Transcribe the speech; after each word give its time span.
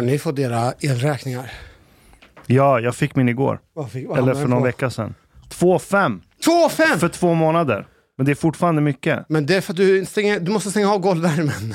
Har 0.00 0.06
ni 0.06 0.18
fått 0.18 0.38
era 0.38 0.72
elräkningar? 0.80 1.52
Ja, 2.46 2.80
jag 2.80 2.94
fick 2.94 3.16
min 3.16 3.28
igår. 3.28 3.60
Vad 3.74 3.90
fick- 3.90 4.08
vad 4.08 4.18
Eller 4.18 4.26
hamnade 4.26 4.34
för 4.34 4.42
den 4.42 4.50
någon 4.50 4.60
på? 4.60 4.64
vecka 4.66 4.90
sedan. 4.90 5.14
2,5 5.48 6.20
2,5! 6.44 6.98
för 6.98 7.08
två 7.08 7.34
månader. 7.34 7.86
Men 8.16 8.26
det 8.26 8.32
är 8.32 8.34
fortfarande 8.36 8.80
mycket. 8.82 9.24
Men 9.28 9.46
det 9.46 9.56
är 9.56 9.60
för 9.60 9.72
att 9.72 9.76
du, 9.76 10.06
stänger, 10.06 10.40
du 10.40 10.50
måste 10.50 10.70
stänga 10.70 10.92
av 10.92 10.98
golvvärmen. 10.98 11.74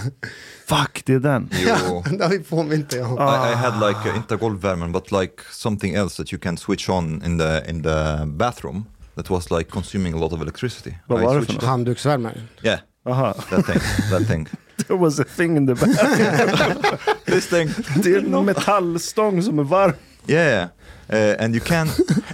Fuck, 0.68 1.04
det 1.06 1.14
är 1.14 1.20
den. 1.20 1.50
Jo. 1.68 2.04
det 2.18 2.24
har 2.24 2.32
vi 2.32 2.40
påmint 2.40 2.90
dig 2.90 3.02
om. 3.04 3.12
I, 3.14 3.52
I 3.52 3.56
had 3.56 3.88
like 3.88 4.10
uh, 4.10 4.18
inte 4.18 4.36
golvvärmen 4.36 4.92
but 4.92 5.12
like 5.12 5.34
something 5.52 5.94
else 5.96 6.24
that 6.24 6.34
you 6.34 6.40
can 6.40 6.58
switch 6.58 6.90
on 6.90 7.24
in 7.26 7.40
the 7.40 7.70
in 7.70 7.84
the 7.84 8.26
bathroom 8.26 8.86
that 9.16 9.30
was 9.30 9.52
like 9.52 9.70
consuming 9.70 10.14
a 10.14 10.18
lot 10.18 10.34
of 10.34 10.42
electricity. 10.42 10.96
Vad 11.08 11.22
I 11.22 11.26
var 11.26 11.34
det 11.36 11.40
för 11.40 11.46
switched 11.46 11.56
något? 11.62 11.70
Handduksvärmare. 11.70 12.42
Yeah, 12.64 12.80
Aha. 13.10 13.34
that 13.50 13.66
thing, 13.66 13.80
that 14.12 14.28
thing. 14.28 14.48
There 14.78 14.98
was 14.98 15.20
a 15.20 15.24
thing 15.24 15.58
in 15.58 15.68
the 15.68 15.76
back. 15.76 17.16
This 17.26 17.48
thing. 17.48 17.70
Det 18.04 18.14
är 18.14 18.18
en 18.18 18.46
metallstång 18.46 19.42
som 19.42 19.60
är 19.60 19.64
varm. 19.64 19.94
Yeah, 20.28 20.70
uh, 21.14 21.44
and 21.44 21.56
you 21.56 21.64
can, 21.66 21.88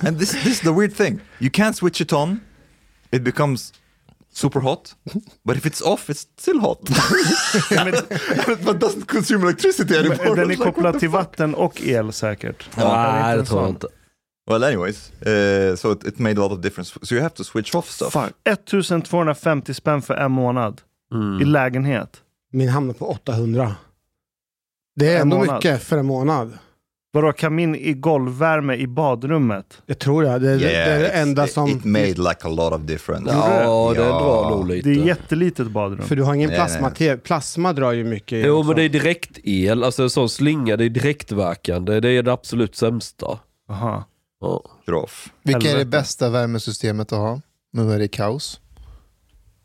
and 0.08 0.20
this 0.20 0.32
this 0.32 0.46
is 0.46 0.60
the 0.60 0.72
weird 0.72 0.96
thing. 0.96 1.20
You 1.40 1.50
can't 1.50 1.74
switch 1.74 2.02
it 2.02 2.14
on; 2.14 2.40
it 3.12 3.24
becomes 3.24 3.74
super 4.34 4.60
hot. 4.60 4.96
But 5.44 5.58
if 5.58 5.66
it's 5.66 5.82
off, 5.82 6.10
it's 6.10 6.26
still 6.38 6.60
hot. 6.60 6.80
but 8.66 8.80
doesn't 8.80 9.08
consume 9.08 9.44
electricity 9.44 9.98
anymore. 9.98 10.36
Den 10.36 10.52
är 10.52 10.56
kopplad 10.56 11.00
till 11.00 11.10
vatten 11.10 11.56
och 11.56 11.82
el 11.82 12.14
säkert. 12.14 12.70
Nej, 12.78 13.38
det 13.38 13.46
tror 13.46 13.62
jag 13.62 13.70
inte. 13.70 13.88
Well, 14.50 14.64
anyways, 14.64 15.12
uh, 15.28 15.76
so 15.76 15.92
it, 15.92 16.04
it 16.04 16.20
made 16.20 16.38
a 16.38 16.42
lot 16.42 16.52
of 16.52 16.62
difference. 16.62 17.00
So 17.02 17.16
you 17.16 17.22
have 17.22 17.36
to 17.36 17.44
switch 17.44 17.76
off 17.76 17.90
stuff. 17.90 18.14
Fuck. 18.14 18.34
1250 18.44 19.74
spänn 19.74 20.02
för 20.02 20.14
en 20.14 20.32
månad. 20.32 20.82
Mm. 21.14 21.42
I 21.42 21.46
lägenhet. 21.46 22.22
Min 22.52 22.70
hamnar 22.70 22.94
på 22.94 23.06
800. 23.10 23.76
Det 24.96 25.08
är 25.08 25.16
En 25.16 25.22
ändå 25.22 25.38
månad. 25.38 25.56
mycket 25.56 25.84
för 25.84 25.98
en 25.98 26.06
månad. 26.06 26.58
Vadå, 27.14 27.34
kamin 27.34 27.76
i 27.76 27.94
golvvärme 27.94 28.76
i 28.76 28.88
badrummet? 28.88 29.82
Det 29.86 29.94
tror 29.94 30.26
jag. 30.26 30.42
Det, 30.42 30.58
det 30.58 30.76
är 30.76 31.00
det 31.00 31.08
it's- 31.08 31.12
enda 31.22 31.46
it, 31.46 31.52
som... 31.52 31.70
It 31.70 31.84
made 31.84 32.08
like 32.08 32.38
a 32.44 32.48
lot 32.50 32.74
of 32.74 32.82
difference. 32.82 33.32
Ja, 33.34 33.94
det 33.96 34.02
Ja. 34.02 34.20
drar 34.20 34.50
nog 34.50 34.68
lite. 34.68 34.90
Det 34.90 34.96
är 35.02 35.06
jättelitet 35.06 35.68
badrum. 35.72 36.02
För 36.06 36.16
du 36.16 36.24
har 36.24 36.34
ingen 36.34 36.50
Nej, 36.50 36.58
plasma. 36.58 36.92
nej. 37.00 37.18
Plasma 37.18 37.74
drar 37.74 37.92
ju 37.92 38.04
mycket. 38.04 38.32
el 38.38 38.46
Jo 38.48 38.64
men 38.64 38.76
det 38.76 38.84
är 38.84 38.90
direkt-el, 38.90 39.84
alltså 39.84 40.04
en 40.04 40.10
sån 40.10 40.30
slinga, 40.30 40.78
det 40.78 40.86
är 40.86 40.90
direktverkande. 40.90 42.00
Det 42.00 42.10
är 42.10 42.24
det 42.24 42.34
absolut 42.34 42.76
sämsta. 42.76 43.40
Aha. 43.70 44.04
Ja. 44.42 44.64
Vilka 45.44 45.58
är 45.60 45.62
det 45.64 45.68
Helvete. 45.70 45.86
bästa 45.90 46.30
värmesystemet 46.30 47.12
att 47.14 47.20
ha? 47.20 47.42
Nu 47.74 47.84
när 47.84 47.98
det 48.00 48.06
är 48.06 48.08
kaos. 48.08 48.60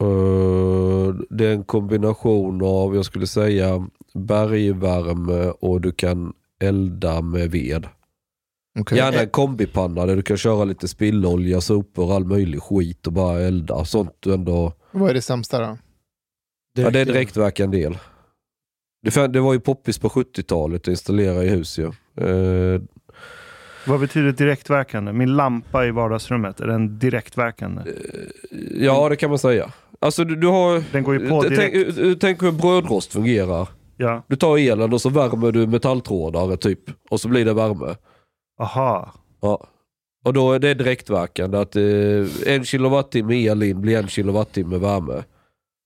Eh, 0.00 1.14
det 1.30 1.46
är 1.46 1.52
en 1.52 1.64
kombination 1.64 2.62
av, 2.64 2.94
jag 2.94 3.04
skulle 3.04 3.26
säga, 3.26 3.86
bergvärme 4.14 5.52
och 5.60 5.80
du 5.80 5.92
kan 5.92 6.32
elda 6.62 7.20
med 7.22 7.50
ved. 7.50 7.86
Okej. 8.78 8.98
Gärna 8.98 9.16
en 9.18 9.24
Eh, 9.24 9.30
kombipanna 9.30 10.06
där 10.06 10.16
du 10.16 10.22
kan 10.22 10.36
köra 10.36 10.64
lite 10.64 10.88
spillolja, 10.88 11.60
sopor, 11.60 12.16
all 12.16 12.24
möjlig 12.24 12.62
skit 12.62 13.06
och 13.06 13.12
bara 13.12 13.40
elda. 13.40 13.84
Sånt 13.84 14.16
du 14.20 14.34
ändå... 14.34 14.72
Vad 14.90 15.10
är 15.10 15.14
det 15.14 15.22
sämsta 15.22 15.58
då? 15.58 15.78
Ja, 16.78 16.90
det 16.90 17.00
är 17.00 17.04
direktverkande 17.04 17.78
el. 17.78 17.98
Det, 19.30 19.40
var 19.40 19.52
ju 19.52 19.60
poppis 19.60 19.98
på 19.98 20.08
70-talet 20.08 20.82
att 20.82 20.88
installera 20.88 21.44
i 21.44 21.48
hus 21.48 21.78
ju. 21.78 21.86
Eh, 22.16 22.80
Vad 23.86 24.00
betyder 24.00 24.32
direktverkande? 24.32 25.12
Min 25.12 25.36
lampa 25.36 25.86
i 25.86 25.90
vardagsrummet, 25.90 26.60
är 26.60 26.66
den 26.66 26.98
direktverkande? 26.98 27.82
ja, 28.74 29.08
det 29.08 29.16
kan 29.16 29.30
man 29.30 29.38
säga. 29.38 29.72
Alltså 30.00 30.24
du, 30.24 30.36
du 30.36 30.46
har... 30.46 30.84
Den 30.92 31.02
går 31.04 31.14
ju 31.20 31.28
på 31.28 31.42
Tänk, 31.42 31.56
direkt. 31.56 31.98
eh, 31.98 32.12
tänk 32.20 32.42
hur 32.42 32.52
brödrost 32.52 33.12
fungerar. 33.12 33.68
Ja. 33.96 34.22
Du 34.28 34.36
tar 34.36 34.58
elen 34.58 34.92
och 34.92 35.00
så 35.00 35.08
värmer 35.08 35.52
du 35.52 35.66
metalltrådar 35.66 36.56
typ. 36.56 36.80
Och 37.10 37.20
så 37.20 37.28
blir 37.28 37.44
det 37.44 37.54
värme. 37.54 37.96
Aha. 38.60 39.12
Ja. 39.40 39.66
Och 40.24 40.32
då 40.32 40.52
är 40.52 40.58
det 40.58 40.74
direktverkande. 40.74 41.58
Att 41.58 41.76
eh, 41.76 42.52
en 42.54 42.64
kilowattimme 42.64 43.34
el 43.44 43.62
in 43.62 43.80
blir 43.80 43.98
en 43.98 44.08
kilowattimme 44.08 44.78
värme. 44.78 45.24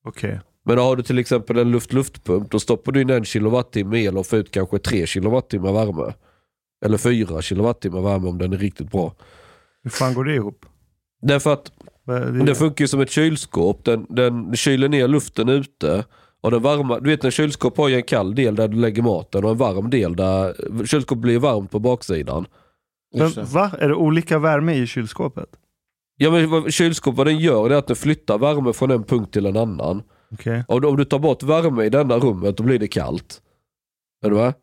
Okej. 0.04 0.40
Men 0.64 0.78
har 0.78 0.96
du 0.96 1.02
till 1.02 1.18
exempel 1.18 1.58
en 1.58 1.70
luft-luftpump, 1.70 2.50
då 2.50 2.58
stoppar 2.60 2.92
du 2.92 3.00
in 3.00 3.10
en 3.10 3.24
kilowattimme 3.24 3.98
el 3.98 4.18
och 4.18 4.26
får 4.26 4.38
ut 4.38 4.50
kanske 4.50 4.78
tre 4.78 5.06
kilowattimmar 5.06 5.72
värme. 5.72 6.12
Eller 6.84 6.98
fyra 6.98 7.42
kilowattimmar 7.42 8.00
värme 8.00 8.28
om 8.28 8.38
den 8.38 8.52
är 8.52 8.56
riktigt 8.58 8.90
bra. 8.90 9.14
Hur 9.82 9.90
fan 9.90 10.14
går 10.14 10.24
det 10.24 10.34
ihop? 10.34 10.66
Därför 11.22 11.52
att 11.52 11.72
Vad- 12.10 12.46
den 12.46 12.54
funkar 12.54 12.82
ju 12.84 12.88
som 12.88 13.00
ett 13.00 13.10
kylskåp. 13.10 13.84
Den, 13.84 14.06
den 14.08 14.56
kyler 14.56 14.88
ner 14.88 15.08
luften 15.08 15.48
ute. 15.48 16.04
Och 16.40 16.50
den 16.50 16.62
varma, 16.62 17.00
du 17.00 17.10
vet 17.10 17.24
en 17.24 17.30
kylskåp 17.30 17.76
har 17.76 17.88
ju 17.88 17.94
en 17.96 18.02
kall 18.02 18.34
del 18.34 18.54
där 18.56 18.68
du 18.68 18.76
lägger 18.76 19.02
maten 19.02 19.44
och 19.44 19.50
en 19.50 19.56
varm 19.56 19.90
del 19.90 20.16
där 20.16 20.54
kylskåpet 20.86 21.22
blir 21.22 21.38
varmt 21.38 21.70
på 21.70 21.78
baksidan. 21.78 22.46
Men, 23.14 23.30
va? 23.52 23.70
Är 23.78 23.88
det 23.88 23.94
olika 23.94 24.38
värme 24.38 24.74
i 24.74 24.86
kylskåpet? 24.86 25.48
Ja 26.16 26.30
men 26.30 26.50
vad- 26.50 26.72
kylskåp, 26.72 27.14
vad 27.14 27.26
den 27.26 27.38
gör 27.38 27.68
det 27.68 27.74
är 27.74 27.78
att 27.78 27.86
den 27.86 27.96
flyttar 27.96 28.38
värme 28.38 28.72
från 28.72 28.90
en 28.90 29.02
punkt 29.04 29.32
till 29.32 29.46
en 29.46 29.56
annan. 29.56 30.02
Okej. 30.32 30.64
Och 30.68 30.84
om 30.84 30.96
du 30.96 31.04
tar 31.04 31.18
bort 31.18 31.42
värme 31.42 31.84
i 31.84 31.88
denna 31.90 32.18
rummet 32.18 32.56
då 32.56 32.62
blir 32.62 32.78
det 32.78 32.88
kallt. 32.88 33.42
Är 34.24 34.30
du 34.30 34.36
med? 34.36 34.54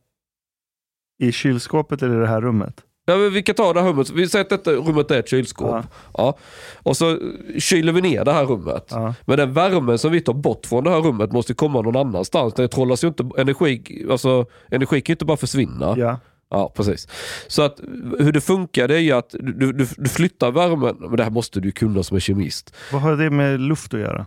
I 1.20 1.32
kylskåpet 1.32 2.02
eller 2.04 2.16
i 2.16 2.20
det 2.20 2.28
här 2.28 2.42
rummet? 2.42 2.82
Ja, 3.09 3.15
vi 3.15 3.44
kan 3.44 3.56
ta 3.56 3.74
det 3.74 3.81
här 3.81 3.89
rummet. 3.89 4.09
Vi 4.09 4.30
säger 4.30 4.45
att 4.45 4.50
detta 4.50 4.71
rummet 4.71 5.12
är 5.12 5.19
ett 5.19 5.30
kylskåp. 5.30 5.69
Ja. 5.71 5.83
Ja. 6.18 6.38
Och 6.83 6.98
så 6.98 7.18
kyler 7.59 7.92
vi 7.94 8.01
ner 8.01 8.25
det 8.25 8.31
här 8.33 8.45
rummet. 8.45 8.88
Ja. 8.92 9.13
Men 9.25 9.38
den 9.38 9.54
värmen 9.54 9.98
som 9.98 10.12
vi 10.12 10.21
tar 10.21 10.33
bort 10.33 10.65
från 10.65 10.83
det 10.83 10.89
här 10.89 11.01
rummet 11.01 11.31
måste 11.31 11.54
komma 11.54 11.81
någon 11.81 11.95
annanstans. 11.95 12.54
Det 12.54 12.68
trollas 12.68 13.04
ju 13.04 13.07
inte, 13.07 13.30
energi, 13.38 14.06
alltså, 14.12 14.45
energi 14.71 15.01
kan 15.01 15.12
ju 15.12 15.13
inte 15.13 15.25
bara 15.25 15.38
försvinna. 15.38 15.94
Ja. 15.98 16.19
Ja, 16.50 16.71
precis. 16.75 17.07
Så 17.48 17.62
att 17.62 17.80
hur 18.19 18.31
det 18.31 18.42
funkar 18.42 18.88
det 18.88 18.95
är 18.95 19.00
ju 19.00 19.12
att 19.12 19.30
du, 19.39 19.71
du, 19.74 19.88
du 19.98 20.10
flyttar 20.10 20.51
värmen, 20.51 20.95
men 21.00 21.15
det 21.15 21.24
här 21.24 21.31
måste 21.31 21.60
du 21.60 21.71
kunna 21.71 22.03
som 22.03 22.15
är 22.15 22.21
kemist. 22.21 22.75
Vad 22.92 23.01
har 23.01 23.15
det 23.18 23.30
med 23.30 23.60
luft 23.60 23.94
att 23.94 24.00
göra? 24.00 24.25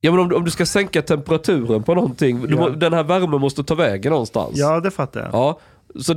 Ja 0.00 0.10
men 0.10 0.20
om, 0.20 0.28
du- 0.28 0.34
om 0.36 0.44
du 0.44 0.50
ska 0.50 0.66
sänka 0.66 1.02
temperaturen 1.02 1.82
på 1.82 1.94
någonting, 1.94 2.42
du, 2.46 2.54
Ja. 2.54 2.60
må- 2.60 2.68
den 2.68 2.92
här 2.92 3.02
värmen 3.04 3.40
måste 3.40 3.64
ta 3.64 3.74
vägen 3.74 4.10
någonstans. 4.12 4.50
Ja, 4.54 4.80
det 4.80 4.90
fattar 4.90 5.20
jag. 5.20 5.28
Ja, 5.32 5.58
så, 6.00 6.14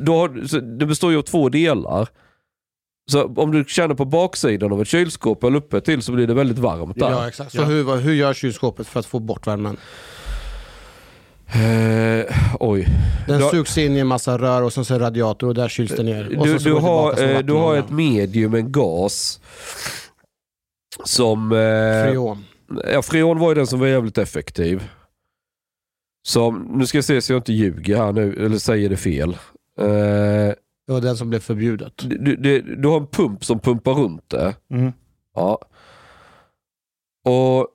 då, 0.00 0.16
har- 0.16 0.46
så 0.46 0.60
det 0.60 0.86
består 0.86 1.12
ju 1.12 1.18
av 1.18 1.22
två 1.22 1.48
delar. 1.48 2.08
Så 3.10 3.24
om 3.36 3.52
du 3.52 3.64
känner 3.68 3.94
på 3.94 4.04
baksidan 4.04 4.72
av 4.72 4.82
ett 4.82 4.88
kylskåp 4.88 5.44
eller 5.44 5.56
uppe 5.58 5.80
till 5.80 6.02
så 6.02 6.12
blir 6.12 6.26
det 6.26 6.34
väldigt 6.34 6.58
varmt 6.58 6.98
där. 6.98 7.10
Ja, 7.10 7.28
exakt. 7.28 7.52
Så 7.52 7.58
Ja. 7.58 7.64
hur, 7.64 7.96
hur 7.96 8.12
gör 8.14 8.34
kylskåpet 8.34 8.86
för 8.86 9.00
att 9.00 9.06
få 9.06 9.18
bort 9.18 9.46
värmen? 9.46 9.76
Eh, 11.52 12.26
oj. 12.60 12.88
Den 13.26 13.42
har- 13.42 13.50
sugs 13.50 13.78
in 13.78 13.96
i 13.96 13.98
en 13.98 14.06
massa 14.06 14.38
rör 14.38 14.62
och 14.62 14.72
sen 14.72 14.84
så 14.84 14.98
radiator 14.98 15.48
och 15.48 15.54
där 15.54 15.68
kyls 15.68 15.90
det 15.96 16.02
ner. 16.02 16.24
Du, 16.44 16.58
så 16.58 16.68
du, 16.68 16.74
har, 16.74 17.22
eh, 17.22 17.38
du 17.38 17.52
har 17.52 17.76
ett 17.76 17.90
medium, 17.90 18.54
en 18.54 18.72
gas. 18.72 19.40
Som... 21.04 21.52
Eh, 21.52 21.58
Freon. 22.10 22.44
Ja, 22.92 23.02
freon 23.02 23.38
var 23.38 23.48
ju 23.48 23.54
den 23.54 23.66
som 23.66 23.80
var 23.80 23.86
jävligt 23.86 24.18
effektiv. 24.18 24.82
Som, 26.22 26.62
nu 26.78 26.86
ska 26.86 26.98
jag 26.98 27.04
se 27.04 27.20
så 27.22 27.32
jag 27.32 27.38
inte 27.38 27.52
ljuger 27.52 27.96
här 27.96 28.12
nu, 28.12 28.44
eller 28.44 28.58
säger 28.58 28.88
det 28.88 28.96
fel. 28.96 29.30
Eh, 29.78 29.86
Det 30.86 30.92
var 30.92 31.00
den 31.00 31.16
som 31.16 31.28
blev 31.30 31.40
förbjudet. 31.40 31.92
du, 31.96 32.36
du, 32.36 32.60
du 32.76 32.88
har 32.88 32.96
en 33.00 33.06
pump 33.06 33.44
som 33.44 33.60
pumpar 33.60 33.94
runt 33.94 34.30
det. 34.30 34.56
Mm. 34.70 34.92
Ja. 35.34 35.58
Och 37.24 37.68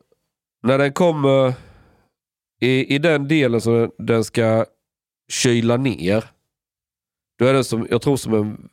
när 0.63 0.77
den 0.77 0.94
kommer 0.94 1.53
i, 2.62 2.95
i 2.95 2.97
den 2.97 3.27
delen 3.27 3.62
som 3.62 3.92
den 3.97 4.24
ska 4.24 4.65
kyla 5.31 5.77
ner. 5.77 6.24
Då 7.39 7.45
är 7.45 7.53
den 7.53 7.63
som, 7.63 7.88
jag 7.89 8.01
tror 8.01 8.18
som 8.18 8.33
en 8.33 8.69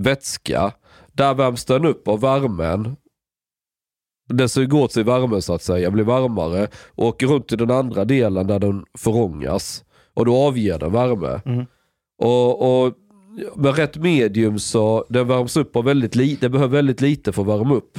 vätska. 0.00 0.72
Där 1.12 1.34
värms 1.34 1.64
den 1.64 1.84
upp 1.86 2.08
av 2.08 2.20
värmen. 2.20 2.96
Den 4.28 4.48
suger 4.48 4.78
åt 4.78 4.92
sig 4.92 5.04
värmen 5.04 5.42
så 5.42 5.54
att 5.54 5.62
säga, 5.62 5.90
blir 5.90 6.04
varmare. 6.04 6.68
Och 6.88 7.06
åker 7.06 7.26
runt 7.26 7.48
till 7.48 7.58
den 7.58 7.70
andra 7.70 8.04
delen 8.04 8.46
där 8.46 8.58
den 8.58 8.84
förångas. 8.98 9.84
Och 10.14 10.26
då 10.26 10.36
avger 10.36 10.78
den 10.78 10.92
värme. 10.92 11.40
Mm. 11.44 11.66
Och, 12.18 12.84
och 12.84 12.94
med 13.56 13.76
rätt 13.76 13.96
medium 13.96 14.58
så 14.58 15.06
den 15.08 15.28
värms 15.28 15.56
upp 15.56 15.76
av 15.76 15.84
väldigt 15.84 16.14
lite, 16.14 16.40
den 16.40 16.52
behöver 16.52 16.76
väldigt 16.76 17.00
lite 17.00 17.32
för 17.32 17.42
att 17.42 17.48
värma 17.48 17.74
upp. 17.74 17.98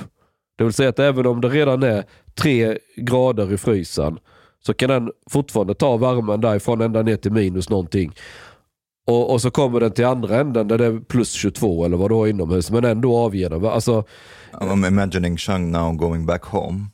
Det 0.57 0.63
vill 0.63 0.73
säga 0.73 0.89
att 0.89 0.99
även 0.99 1.25
om 1.25 1.41
det 1.41 1.49
redan 1.49 1.83
är 1.83 2.03
tre 2.35 2.77
grader 2.95 3.53
i 3.53 3.57
frysen 3.57 4.19
så 4.65 4.73
kan 4.73 4.89
den 4.89 5.11
fortfarande 5.29 5.73
ta 5.73 5.97
värmen 5.97 6.41
därifrån 6.41 6.81
ända 6.81 7.01
ner 7.01 7.17
till 7.17 7.31
minus 7.31 7.69
någonting. 7.69 8.13
Och, 9.07 9.31
och 9.33 9.41
så 9.41 9.51
kommer 9.51 9.79
den 9.79 9.91
till 9.91 10.05
andra 10.05 10.39
änden 10.39 10.67
där 10.67 10.77
det 10.77 10.85
är 10.85 10.99
plus 10.99 11.31
22 11.31 11.85
eller 11.85 11.97
vad 11.97 12.11
du 12.11 12.15
har 12.15 12.27
inomhus 12.27 12.71
men 12.71 12.85
ändå 12.85 13.17
avger 13.17 13.49
den. 13.49 13.65
Alltså, 13.65 14.03
I'm 14.51 14.87
imagining 14.87 15.37
Shang 15.37 15.71
now 15.71 15.93
going 15.93 16.25
back 16.25 16.43
home, 16.45 16.85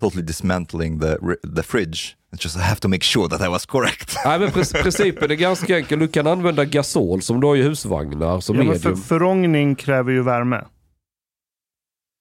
totally 0.00 0.22
dismantling 0.26 1.00
the 1.00 1.16
the 1.56 1.62
fridge. 1.62 1.98
It's 2.34 2.44
just 2.44 2.56
I 2.56 2.60
have 2.60 2.80
to 2.80 2.88
make 2.88 3.04
sure 3.04 3.28
that 3.28 3.40
I 3.40 3.48
was 3.50 3.66
correct. 3.66 4.16
nej, 4.24 4.38
men 4.38 4.48
pr- 4.48 4.82
principen 4.82 5.30
är 5.30 5.34
ganska 5.34 5.76
enkel. 5.78 5.98
Du 5.98 6.08
kan 6.08 6.26
använda 6.26 6.64
gasol 6.64 7.22
som 7.22 7.40
du 7.40 7.46
har 7.46 7.56
i 7.56 7.62
husvagnar 7.62 8.40
som 8.40 8.56
Ja, 8.56 8.62
men 8.64 8.72
för, 8.78 8.88
medium. 8.88 9.02
förångning 9.04 9.74
kräver 9.74 10.12
ju 10.12 10.22
värme. 10.22 10.64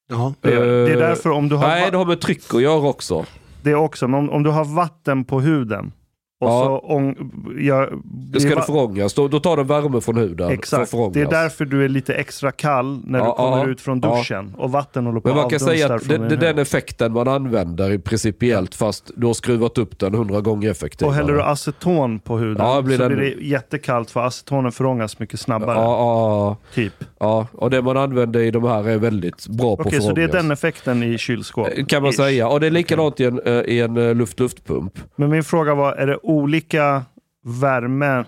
Ja. 0.10 0.34
Det, 0.42 0.54
är- 0.54 0.62
det 0.66 0.92
är 0.92 0.98
därför 0.98 1.30
om 1.30 1.50
du 1.50 1.56
har... 1.56 1.68
Nej, 1.68 1.92
det 1.92 1.98
har 1.98 2.06
med 2.06 2.22
tryck 2.22 2.54
att 2.54 2.62
göra 2.62 2.88
också. 2.90 3.26
Det 3.64 3.70
är 3.72 3.76
också, 3.76 4.08
men 4.08 4.20
om, 4.20 4.30
om 4.30 4.44
du 4.44 4.50
har 4.50 4.66
vatten 4.66 5.26
på 5.26 5.42
huden 5.42 5.92
och 6.42 6.48
Ja. 6.50 6.64
så 6.66 6.80
ång, 6.96 7.16
ja, 7.60 7.90
Det 8.34 8.40
ska 8.40 8.56
det 8.56 8.62
förångas. 8.62 9.14
Då, 9.14 9.28
då 9.28 9.40
tar 9.40 9.58
den 9.58 9.68
värme 9.68 10.02
från 10.02 10.18
huden. 10.18 10.48
för 10.48 10.54
Exakt, 10.54 10.92
förångas. 10.92 11.14
det 11.14 11.22
är 11.22 11.30
därför 11.30 11.66
du 11.66 11.86
är 11.86 11.90
lite 11.90 12.14
extra 12.14 12.52
kall 12.52 13.02
när 13.06 13.20
du 13.20 13.26
Ja, 13.26 13.36
kommer 13.36 13.58
ja, 13.58 13.68
ut 13.68 13.82
från 13.82 14.00
duschen 14.02 14.54
och 14.58 14.72
vatten 14.72 15.06
håller 15.06 15.20
på 15.20 15.28
Men 15.28 15.38
man 15.38 15.50
kan 15.50 15.60
säga 15.60 15.94
att 15.94 16.08
det, 16.10 16.16
är 16.16 16.20
den 16.38 16.58
effekten 16.60 17.14
man 17.14 17.28
använder 17.28 17.92
i 17.92 18.00
principiellt 18.00 18.76
fast 18.76 19.12
du 19.16 19.26
har 19.28 19.34
skruvat 19.34 19.78
upp 19.78 20.00
den 20.00 20.14
hundra 20.14 20.42
gånger 20.42 20.72
effektivare. 20.72 21.10
Och 21.10 21.16
häller 21.16 21.34
du 21.34 21.42
aceton 21.42 22.20
på 22.20 22.38
huden 22.38 22.66
Ja, 22.66 22.82
blir 22.82 22.98
så 22.98 23.04
den- 23.04 23.18
blir 23.18 23.36
det 23.36 23.44
jättekallt 23.46 24.12
för 24.12 24.20
acetonen 24.28 24.72
förångas 24.72 25.20
mycket 25.20 25.40
snabbare. 25.40 26.56
Typ. 26.74 26.94
ja, 27.20 27.48
och 27.54 27.70
det 27.70 27.82
man 27.82 27.98
använder 27.98 28.40
i 28.40 28.52
de 28.52 28.64
här 28.64 28.90
är 28.90 28.98
väldigt 28.98 29.48
bra 29.48 29.76
på 29.76 29.84
Okej, 29.84 30.02
så 30.02 30.12
det 30.12 30.24
är 30.24 30.28
den 30.28 30.52
effekten 30.52 31.04
i 31.04 31.18
kylskåp? 31.18 31.68
Kan 31.88 32.02
man 32.02 32.12
Ish. 32.12 32.16
säga. 32.18 32.48
Och 32.48 32.60
det 32.60 32.68
är 32.68 32.72
likadant 32.72 33.20
i 33.20 33.24
en, 33.26 33.40
eh, 33.46 33.54
i 33.54 33.80
en 33.82 33.98
eh, 33.98 34.16
luft-luftpump. 34.16 35.00
Men 35.16 35.30
min 35.30 35.44
fråga 35.44 35.76
var, 35.76 35.92
är 35.94 36.08
det 36.08 36.18
olika 36.26 37.06
värme 37.44 38.26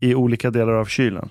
i 0.00 0.14
olika 0.14 0.50
delar 0.50 0.72
av 0.72 0.84
kylen? 0.84 1.28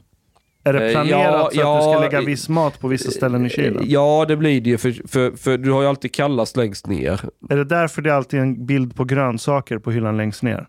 Är 0.64 0.74
det 0.74 0.88
Eh, 0.88 0.92
planerat 0.92 1.26
ja, 1.26 1.40
så 1.40 1.46
att 1.46 1.52
du 1.52 1.60
ja, 1.60 1.82
ska 1.82 2.00
lägga 2.00 2.20
eh, 2.20 2.26
viss 2.26 2.50
mat 2.50 2.80
på 2.80 2.88
vissa 2.88 3.12
ställen 3.12 3.46
i 3.46 3.50
kylen? 3.50 3.84
Ja, 3.88 4.26
det 4.28 4.38
blir 4.38 4.62
det 4.62 4.70
ju. 4.70 4.78
För, 4.78 5.08
för, 5.08 5.32
för 5.32 5.58
du 5.58 5.72
har 5.72 5.82
ju 5.82 5.88
alltid 5.88 6.14
kallast 6.14 6.58
längst 6.58 6.88
ner. 6.88 7.22
Är 7.50 7.58
det 7.58 7.64
därför 7.66 8.02
det 8.02 8.10
är 8.10 8.14
alltid 8.14 8.40
en 8.40 8.66
bild 8.66 8.96
på 8.96 9.04
grönsaker 9.04 9.78
på 9.78 9.92
hyllan 9.92 10.18
längst 10.18 10.44
ner? 10.44 10.68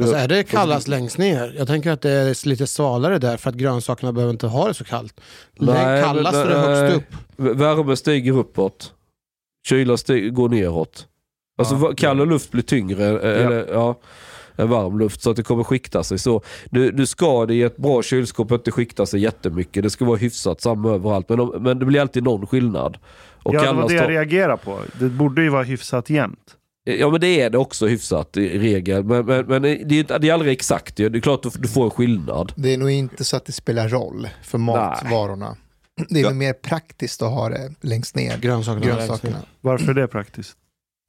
Alltså, 0.00 0.16
är 0.16 0.28
det 0.28 0.44
kallast 0.44 0.88
längst 0.88 1.18
ner? 1.18 1.54
Jag 1.58 1.66
tänker 1.66 1.90
att 1.90 2.00
det 2.00 2.10
är 2.10 2.48
lite 2.48 2.66
svalare 2.66 3.18
där 3.18 3.36
för 3.36 3.50
att 3.50 3.56
grönsakerna 3.56 4.12
behöver 4.12 4.32
inte 4.32 4.46
ha 4.46 4.68
det 4.68 4.74
så 4.74 4.84
kallt. 4.84 5.20
Nej, 5.58 6.02
kallast 6.02 6.36
är 6.36 6.48
det 6.48 6.58
högst 6.58 6.96
upp. 6.96 7.14
Värme 7.36 7.96
stiger 7.96 8.32
uppåt. 8.32 8.92
Kyla 9.68 9.96
stiger, 9.96 10.30
går 10.30 10.48
neråt. 10.48 11.06
Alltså 11.58 11.74
Ja, 11.74 11.92
kall 11.96 12.28
luft 12.28 12.50
blir 12.50 12.62
tyngre 12.62 13.04
eh, 13.08 13.46
eller, 13.46 13.66
ja, 13.72 13.98
än 14.56 14.68
varm 14.68 14.98
luft 14.98 15.22
så 15.22 15.30
att 15.30 15.36
det 15.36 15.42
kommer 15.42 15.64
skikta 15.64 16.02
sig. 16.04 16.18
Så 16.18 16.42
du, 16.70 16.90
du 16.90 17.06
ska 17.06 17.46
det 17.46 17.54
i 17.54 17.62
ett 17.62 17.76
bra 17.76 18.02
kylskåp 18.02 18.52
inte 18.52 18.70
skikta 18.70 19.06
sig 19.06 19.20
jättemycket. 19.20 19.82
Det 19.82 19.90
ska 19.90 20.04
vara 20.04 20.16
hyfsat 20.16 20.60
samma 20.60 20.90
överallt. 20.94 21.28
Men, 21.28 21.46
men 21.62 21.78
det 21.78 21.84
blir 21.84 22.00
alltid 22.00 22.22
någon 22.22 22.46
skillnad. 22.46 22.98
Och 23.42 23.54
ja, 23.54 23.62
det 23.62 23.72
var 23.72 23.88
det 23.88 23.94
jag 23.94 24.10
reagerar 24.10 24.56
på. 24.56 24.78
Det 25.00 25.08
borde 25.08 25.42
ju 25.42 25.48
vara 25.48 25.62
hyfsat 25.62 26.10
jämnt. 26.10 26.54
Ja 26.84 27.10
men 27.10 27.20
det 27.20 27.40
är 27.40 27.50
det 27.50 27.58
också 27.58 27.86
hyfsat 27.86 28.36
i 28.36 28.58
regel. 28.58 29.04
Men, 29.04 29.26
men, 29.26 29.46
men 29.46 29.62
det, 29.62 29.70
är, 29.70 29.92
inte- 29.92 30.18
det 30.18 30.28
är 30.28 30.32
aldrig 30.34 30.52
exakt. 30.52 30.96
Det 30.96 31.04
är 31.04 31.20
klart 31.20 31.46
att 31.46 31.62
du 31.62 31.68
får 31.68 31.84
en 31.84 31.90
skillnad. 31.90 32.52
Det 32.56 32.74
är 32.74 32.78
nog 32.78 32.90
inte 32.90 33.24
så 33.24 33.36
att 33.36 33.44
det 33.46 33.52
spelar 33.52 33.88
roll 33.88 34.28
för 34.42 34.58
matvarorna. 34.58 35.56
Det 36.08 36.20
är 36.20 36.24
Ja. 36.24 36.30
mer 36.30 36.52
praktiskt 36.52 37.22
att 37.22 37.30
ha 37.30 37.48
det 37.48 37.74
längst 37.80 38.16
ner. 38.16 38.38
Grönsakerna, 38.38 38.86
Grönsakerna. 38.86 39.36
ner. 39.36 39.46
Varför 39.60 39.90
är 39.90 39.94
det 39.94 40.06
praktiskt? 40.08 40.52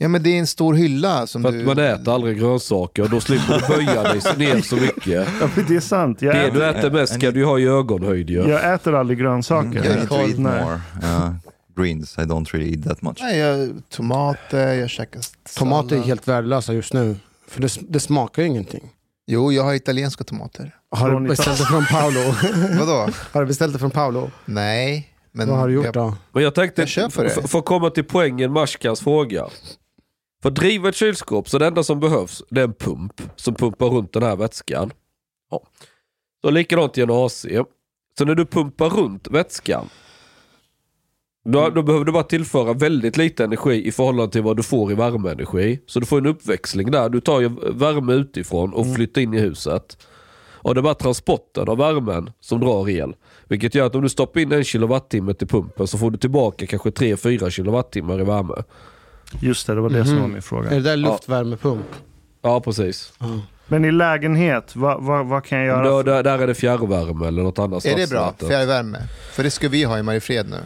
Ja 0.01 0.07
men 0.07 0.23
det 0.23 0.29
är 0.29 0.39
en 0.39 0.47
stor 0.47 0.73
hylla 0.73 1.27
som 1.27 1.43
För 1.43 1.51
du... 1.51 1.59
att 1.59 1.65
man 1.65 1.79
äter 1.79 2.13
aldrig 2.13 2.39
grönsaker 2.39 3.03
och 3.03 3.09
då 3.09 3.19
slipper 3.21 3.59
du 3.59 3.75
böja 3.75 4.03
dig 4.03 4.21
ner 4.37 4.61
så 4.61 4.75
mycket. 4.75 5.27
Ja, 5.41 5.49
men 5.55 5.65
det 5.67 5.75
är 5.75 5.79
sant. 5.79 6.21
Jag, 6.21 6.35
Det 6.35 6.41
äter, 6.41 6.53
du 6.59 6.65
äter 6.65 6.91
mest 6.91 7.13
ska 7.13 7.31
du 7.31 7.39
ju 7.39 7.45
ha 7.45 7.59
i 7.59 7.65
ögonhöjd 7.67 8.29
ju. 8.29 8.49
jag 8.49 8.73
äter 8.73 8.95
aldrig 8.95 9.19
grönsaker. 9.19 9.85
You 9.85 9.95
need 9.95 10.09
to 10.09 10.15
eat 10.15 10.37
more 10.37 10.81
uh, 11.03 11.33
greens. 11.77 12.17
I 12.17 12.21
don't 12.21 12.53
really 12.53 12.75
eat 12.75 12.83
that 12.87 13.01
much. 13.01 13.17
Nej, 13.21 13.37
jag, 13.37 13.69
tomater, 13.89 14.73
jag 14.73 14.89
käkar 14.89 15.21
Tomater 15.57 15.85
är 15.85 15.89
sallad. 15.89 16.05
helt 16.07 16.27
värdelösa 16.27 16.73
just 16.73 16.93
nu. 16.93 17.15
För 17.47 17.61
det, 17.61 17.77
det 17.81 17.99
smakar 17.99 18.43
ingenting. 18.43 18.89
Jo, 19.27 19.51
jag 19.51 19.63
har 19.63 19.73
italienska 19.73 20.23
tomater. 20.23 20.75
Har 20.91 21.19
du 21.19 21.27
beställt 21.27 21.57
det 21.57 21.65
från 21.65 21.85
Paolo? 21.85 22.19
Vadå? 22.79 23.09
har 23.31 23.41
du 23.41 23.47
beställt 23.47 23.73
det 23.73 23.79
från 23.79 23.91
Paolo? 23.91 24.31
Nej. 24.45 25.07
Men 25.31 25.49
Vad 25.49 25.57
har 25.57 25.67
du 25.67 25.73
gjort 25.73 25.85
jag, 25.85 25.93
då? 25.93 26.15
Men 26.31 26.43
jag 26.43 26.55
tänkte, 26.55 26.85
Jag 26.95 27.13
för 27.13 27.59
att 27.59 27.65
komma 27.65 27.89
till 27.89 28.03
poängen 28.03 28.53
med 28.53 28.63
Ashkans 28.63 28.99
fråga. 28.99 29.45
För 30.41 30.49
att 30.49 30.55
driva 30.55 30.89
ett 30.89 30.95
kylskåp, 30.95 31.49
så 31.49 31.57
det 31.57 31.67
enda 31.67 31.83
som 31.83 31.99
behövs 31.99 32.43
det 32.49 32.61
är 32.61 32.65
en 32.65 32.73
pump 32.73 33.21
som 33.35 33.55
pumpar 33.55 33.87
runt 33.87 34.13
den 34.13 34.23
här 34.23 34.35
vätskan. 34.35 34.91
Ja. 35.51 35.63
Så 36.41 36.51
likadant 36.51 36.97
i 36.97 37.01
en 37.01 37.11
AC. 37.11 37.45
Så 38.17 38.25
när 38.25 38.35
du 38.35 38.45
pumpar 38.45 38.89
runt 38.89 39.27
vätskan, 39.27 39.89
då, 41.45 41.69
då 41.69 41.81
behöver 41.81 42.05
du 42.05 42.11
bara 42.11 42.23
tillföra 42.23 42.73
väldigt 42.73 43.17
lite 43.17 43.43
energi 43.43 43.87
i 43.87 43.91
förhållande 43.91 44.31
till 44.31 44.41
vad 44.41 44.57
du 44.57 44.63
får 44.63 44.91
i 44.91 44.95
värmeenergi. 44.95 45.79
Så 45.85 45.99
du 45.99 46.05
får 46.05 46.17
en 46.17 46.25
uppväxling 46.25 46.91
där. 46.91 47.09
Du 47.09 47.21
tar 47.21 47.41
ju 47.41 47.49
värme 47.73 48.13
utifrån 48.13 48.73
och 48.73 48.95
flyttar 48.95 49.21
in 49.21 49.33
i 49.33 49.39
huset. 49.39 49.97
Och 50.61 50.75
det 50.75 50.79
är 50.79 50.81
bara 50.81 50.93
transporten 50.93 51.69
av 51.69 51.77
värmen 51.77 52.31
som 52.39 52.59
drar 52.59 52.89
el. 52.89 53.15
Vilket 53.47 53.75
gör 53.75 53.85
att 53.85 53.95
om 53.95 54.01
du 54.01 54.09
stoppar 54.09 54.39
in 54.39 54.51
en 54.51 54.63
kilowattimme 54.63 55.33
till 55.33 55.47
pumpen 55.47 55.87
så 55.87 55.97
får 55.97 56.11
du 56.11 56.17
tillbaka 56.17 56.67
kanske 56.67 56.89
3-4 56.89 57.49
kilowattimmar 57.49 58.21
i 58.21 58.23
värme. 58.23 58.63
Just 59.39 59.67
det, 59.67 59.75
det 59.75 59.81
var 59.81 59.89
det 59.89 60.05
som 60.05 60.13
Mhm. 60.13 60.21
var 60.21 60.27
min 60.27 60.37
Är 60.37 60.41
fråga. 60.41 60.69
det 60.69 60.79
där 60.79 60.97
luftvärmepump? 60.97 61.85
Ja 62.41 62.61
precis. 62.61 63.13
Men 63.67 63.85
i 63.85 63.91
lägenhet, 63.91 64.75
vad, 64.75 65.03
vad, 65.03 65.25
vad 65.25 65.43
kan 65.45 65.57
jag 65.57 65.67
göra? 65.67 65.89
Då, 65.89 66.03
där, 66.03 66.23
där 66.23 66.39
är 66.39 66.47
det 66.47 66.55
fjärrvärme 66.55 67.27
eller 67.27 67.43
något 67.43 67.59
annat 67.59 67.85
är 67.85 67.95
det 67.95 68.09
bra? 68.09 68.19
stadsnät. 68.27 68.49
Fjärrvärme? 68.49 68.97
För 69.31 69.43
det 69.43 69.51
ska 69.51 69.69
vi 69.69 69.83
ha 69.83 69.99
i 69.99 70.03
Mariefred 70.03 70.45
nu. 70.49 70.57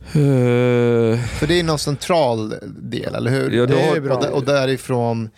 Eh, 0.00 1.18
För 1.20 1.46
det 1.46 1.60
är 1.60 1.64
någon 1.64 1.78
central 1.78 2.54
del, 2.66 3.14
eller 3.14 3.30
hur? 3.30 3.50
Ja, 3.50 3.66
det 3.66 3.74
och, 3.90 3.96
är 3.96 4.00
bra. 4.00 4.16
och, 4.16 4.24
och 4.24 4.44
därifrån 4.44 5.30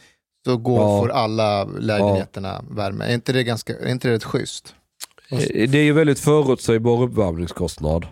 så 0.45 0.57
går, 0.57 0.81
Ja. 0.81 1.01
får 1.01 1.09
alla 1.11 1.65
lägenheterna 1.65 2.65
värme. 2.71 3.05
Är 3.05 3.15
inte 3.15 3.33
det, 3.33 3.43
ganska, 3.45 3.79
är 3.79 3.89
inte 3.89 4.09
det 4.09 4.15
rätt 4.15 4.25
schysst? 4.25 4.75
det 5.69 5.75
är 5.79 5.83
ju 5.85 5.93
väldigt 5.93 6.21
förutsägbar 6.21 7.03
uppvärmningskostnad. 7.03 8.07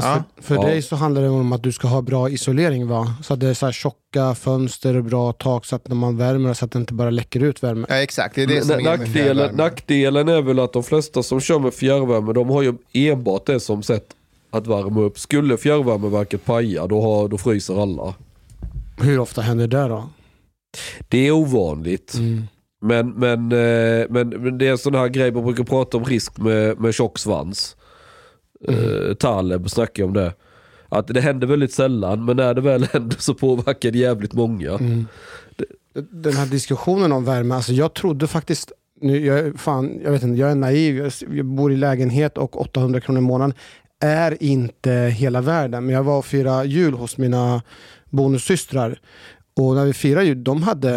Fast 0.00 0.06
Ja. 0.06 0.22
för, 0.36 0.42
för 0.42 0.54
Ja. 0.54 0.62
dig 0.62 0.82
så 0.82 0.96
handlar 0.96 1.22
det 1.22 1.28
om 1.28 1.52
att 1.52 1.62
du 1.62 1.72
ska 1.72 1.88
ha 1.88 2.02
bra 2.02 2.30
isolering 2.30 2.88
va? 2.88 3.14
Så 3.22 3.34
att 3.34 3.40
det 3.40 3.48
är 3.48 3.54
så 3.54 3.66
här 3.66 3.72
tjocka 3.72 4.34
fönster 4.34 4.96
och 4.96 5.04
bra 5.04 5.32
tak 5.32 5.64
så 5.64 5.76
att 5.76 5.88
när 5.88 5.96
man 5.96 6.16
värmer 6.16 6.54
så 6.54 6.64
att 6.64 6.72
det 6.72 6.78
inte 6.78 6.94
bara 6.94 7.10
läcker 7.10 7.42
ut 7.42 7.62
värme. 7.62 7.86
Ja, 7.88 7.94
exakt. 8.02 8.34
Det 8.34 8.42
är 8.42 8.46
det 8.46 8.62
som 8.62 8.70
är 8.70 8.74
N- 8.74 8.82
grejen 8.84 8.96
med 8.96 9.06
nackdelen, 9.08 9.54
nackdelen 9.56 10.28
är 10.28 10.42
väl 10.42 10.58
att 10.58 10.72
de 10.72 10.82
flesta 10.82 11.22
som 11.22 11.40
kör 11.40 11.58
med 11.58 11.74
fjärrvärme, 11.74 12.32
de 12.32 12.48
har 12.50 12.62
ju 12.62 12.74
enbart 12.92 13.46
det 13.46 13.60
som 13.60 13.82
sätt 13.82 14.06
att 14.50 14.66
värma 14.66 15.00
upp. 15.00 15.18
Skulle 15.18 15.56
fjärrvärmeverket 15.56 16.44
paja, 16.44 16.86
då, 16.86 17.00
har, 17.02 17.28
då 17.28 17.38
fryser 17.38 17.82
alla. 17.82 18.14
Hur 19.00 19.18
ofta 19.18 19.40
händer 19.42 19.66
det 19.66 19.88
då? 19.88 20.08
Det 21.08 21.26
är 21.26 21.30
ovanligt. 21.32 22.14
Mm. 22.14 22.42
Men, 22.80 23.10
men, 23.10 23.52
eh, 23.52 24.06
men, 24.10 24.28
men 24.28 24.58
det 24.58 24.66
är 24.66 24.70
en 24.70 24.78
sån 24.78 24.94
här 24.94 25.08
grej, 25.08 25.32
man 25.32 25.44
brukar 25.44 25.64
prata 25.64 25.96
om 25.96 26.04
risk 26.04 26.38
med, 26.38 26.80
med 26.80 26.94
tjock 26.94 27.18
svans. 27.18 27.76
Mm. 28.68 29.16
Taleb 29.16 29.70
snackar 29.70 30.04
om 30.04 30.12
det. 30.12 30.34
Att 30.88 31.06
det 31.06 31.20
händer 31.20 31.46
väldigt 31.46 31.72
sällan, 31.72 32.24
men 32.24 32.36
när 32.36 32.54
det 32.54 32.60
väl 32.60 32.84
händer 32.92 33.16
så 33.18 33.34
påverkar 33.34 33.90
det 33.90 33.98
jävligt 33.98 34.32
många. 34.32 34.70
Mm. 34.70 35.06
Den 36.10 36.32
här 36.32 36.46
diskussionen 36.46 37.12
om 37.12 37.24
värme, 37.24 37.54
alltså 37.54 37.72
jag 37.72 37.94
trodde 37.94 38.26
faktiskt, 38.26 38.72
nu, 39.00 39.26
jag, 39.26 39.60
fan, 39.60 40.00
jag 40.04 40.10
vet 40.12 40.22
inte, 40.22 40.40
jag 40.40 40.50
är 40.50 40.54
naiv, 40.54 40.96
jag, 40.96 41.12
jag 41.36 41.46
bor 41.46 41.72
i 41.72 41.76
lägenhet 41.76 42.38
och 42.38 42.60
800 42.60 43.00
kronor 43.00 43.18
i 43.18 43.24
månaden 43.24 43.54
är 44.00 44.42
inte 44.42 44.92
hela 44.92 45.40
världen. 45.40 45.86
Men 45.86 45.94
jag 45.94 46.02
var 46.02 46.18
och 46.18 46.24
firade 46.24 46.68
jul 46.68 46.94
hos 46.94 47.18
mina 47.18 47.62
bonussystrar 48.10 49.00
och 49.56 49.74
när 49.74 49.84
vi 49.84 49.92
firade 49.92 50.26
jul, 50.26 50.44
de 50.44 50.62
hade, 50.62 50.96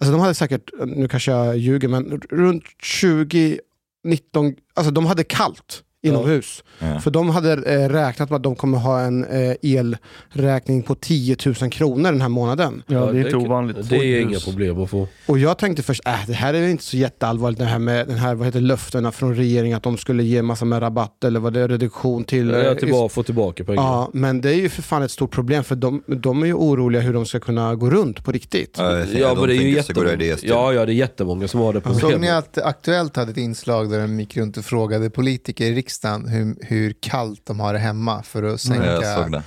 alltså 0.00 0.12
de 0.12 0.20
hade 0.20 0.34
säkert, 0.34 0.70
nu 0.86 1.08
kanske 1.08 1.30
jag 1.30 1.56
ljuger, 1.58 1.88
men 1.88 2.20
runt 2.30 2.64
20, 2.82 3.60
19, 4.04 4.54
alltså 4.74 4.92
de 4.92 5.06
hade 5.06 5.24
kallt 5.24 5.82
inomhus. 6.04 6.64
Ja. 6.78 7.00
För 7.00 7.10
de 7.10 7.30
hade 7.30 7.52
eh, 7.52 7.88
räknat 7.88 8.30
med 8.30 8.36
att 8.36 8.42
de 8.42 8.56
kommer 8.56 8.78
ha 8.78 9.00
en 9.00 9.24
eh, 9.24 9.56
elräkning 9.62 10.82
på 10.82 10.94
10 10.94 11.36
000 11.46 11.54
kronor 11.70 12.12
den 12.12 12.20
här 12.20 12.28
månaden. 12.28 12.82
Ja, 12.86 13.06
det 13.06 13.18
är 13.18 13.24
inte 13.24 13.36
ovanligt. 13.36 13.88
Det 13.88 13.96
är 13.96 14.20
inga 14.20 14.38
problem 14.38 14.82
att 14.82 14.90
få. 14.90 15.08
Och 15.26 15.38
jag 15.38 15.58
tänkte 15.58 15.82
först, 15.82 16.06
äh, 16.06 16.12
det 16.26 16.32
här 16.32 16.54
är 16.54 16.60
väl 16.60 16.70
inte 16.70 16.84
så 16.84 16.96
jätteallvarligt 16.96 17.58
det 17.58 17.64
här 17.64 17.78
med 17.78 18.06
den 18.08 18.16
här, 18.18 18.34
vad 18.34 18.46
heter 18.46 18.60
löftena 18.60 19.12
från 19.12 19.34
regeringen 19.34 19.76
att 19.76 19.82
de 19.82 19.96
skulle 19.96 20.22
ge 20.24 20.42
massa 20.42 20.64
med 20.64 20.82
rabatt 20.82 21.24
eller 21.24 21.40
vad 21.40 21.52
det 21.52 21.60
är, 21.60 21.68
reduktion 21.68 22.24
till... 22.24 22.50
Jag 22.50 22.66
eh, 22.66 22.74
tillbaka, 22.74 23.14
få 23.14 23.22
tillbaka 23.22 23.64
pengar. 23.64 23.82
Ja, 23.82 24.10
men 24.12 24.40
det 24.40 24.50
är 24.50 24.54
ju 24.54 24.68
för 24.68 24.82
fan 24.82 25.02
ett 25.02 25.10
stort 25.10 25.30
problem 25.30 25.64
för 25.64 25.74
de, 25.74 26.02
de 26.06 26.42
är 26.42 26.46
ju 26.46 26.54
oroliga 26.54 27.02
hur 27.02 27.12
de 27.12 27.26
ska 27.26 27.40
kunna 27.40 27.74
gå 27.74 27.90
runt 27.90 28.24
på 28.24 28.32
riktigt. 28.32 28.78
I 28.78 28.80
Ja 28.80 28.86
don't 28.86 29.36
men 29.40 29.48
det 29.48 29.54
är 29.54 29.62
ju 29.62 29.70
jättemånga. 29.70 30.36
Ja, 30.42 30.72
ja 30.72 30.86
det 30.86 30.92
är 30.92 30.94
jättemånga 30.94 31.48
som 31.48 31.60
har 31.60 31.72
det 31.72 31.80
Såg 31.80 31.94
ni 31.94 32.00
problemet. 32.00 32.30
att 32.32 32.58
Aktuellt 32.58 33.16
hade 33.16 33.30
ett 33.30 33.36
inslag 33.36 33.90
där 33.90 34.00
de 34.00 34.20
gick 34.20 34.36
runt 34.36 34.56
och 34.56 34.64
frågade 34.64 35.10
politiker 35.10 35.64
i 35.64 35.74
riksdagen 35.74 35.93
hur, 36.02 36.56
hur 36.60 36.92
kallt 37.00 37.46
de 37.46 37.60
har 37.60 37.72
det 37.72 37.78
hemma 37.78 38.22
för 38.22 38.42
att 38.42 38.60
sänka... 38.60 38.84
Jag 38.84 39.18
såg 39.22 39.32
det. 39.32 39.42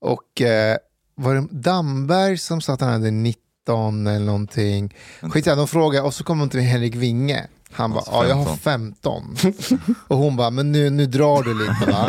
Och 0.00 0.40
eh, 0.40 0.76
var 1.14 1.34
det 1.34 1.46
Damberg 1.50 2.38
som 2.38 2.60
sa 2.60 2.72
att 2.72 2.80
han 2.80 2.92
hade 2.92 3.10
19 3.10 4.06
eller 4.06 4.26
någonting? 4.26 4.94
Skitsamma, 5.20 5.56
de 5.56 5.68
frågade 5.68 6.06
och 6.06 6.14
så 6.14 6.24
kom 6.24 6.38
de 6.38 6.50
till 6.50 6.60
Henrik 6.60 6.94
Winge. 6.94 7.46
Han 7.72 7.90
bara, 7.90 7.98
Alltså 7.98 8.12
ja 8.12 8.26
jag 8.26 8.34
har 8.34 8.56
15. 8.56 9.36
och 10.08 10.16
hon 10.16 10.36
bara, 10.36 10.50
men 10.50 10.72
nu, 10.72 10.90
nu 10.90 11.06
drar 11.06 11.42
du 11.42 11.54
lite 11.54 11.92
va? 11.92 12.08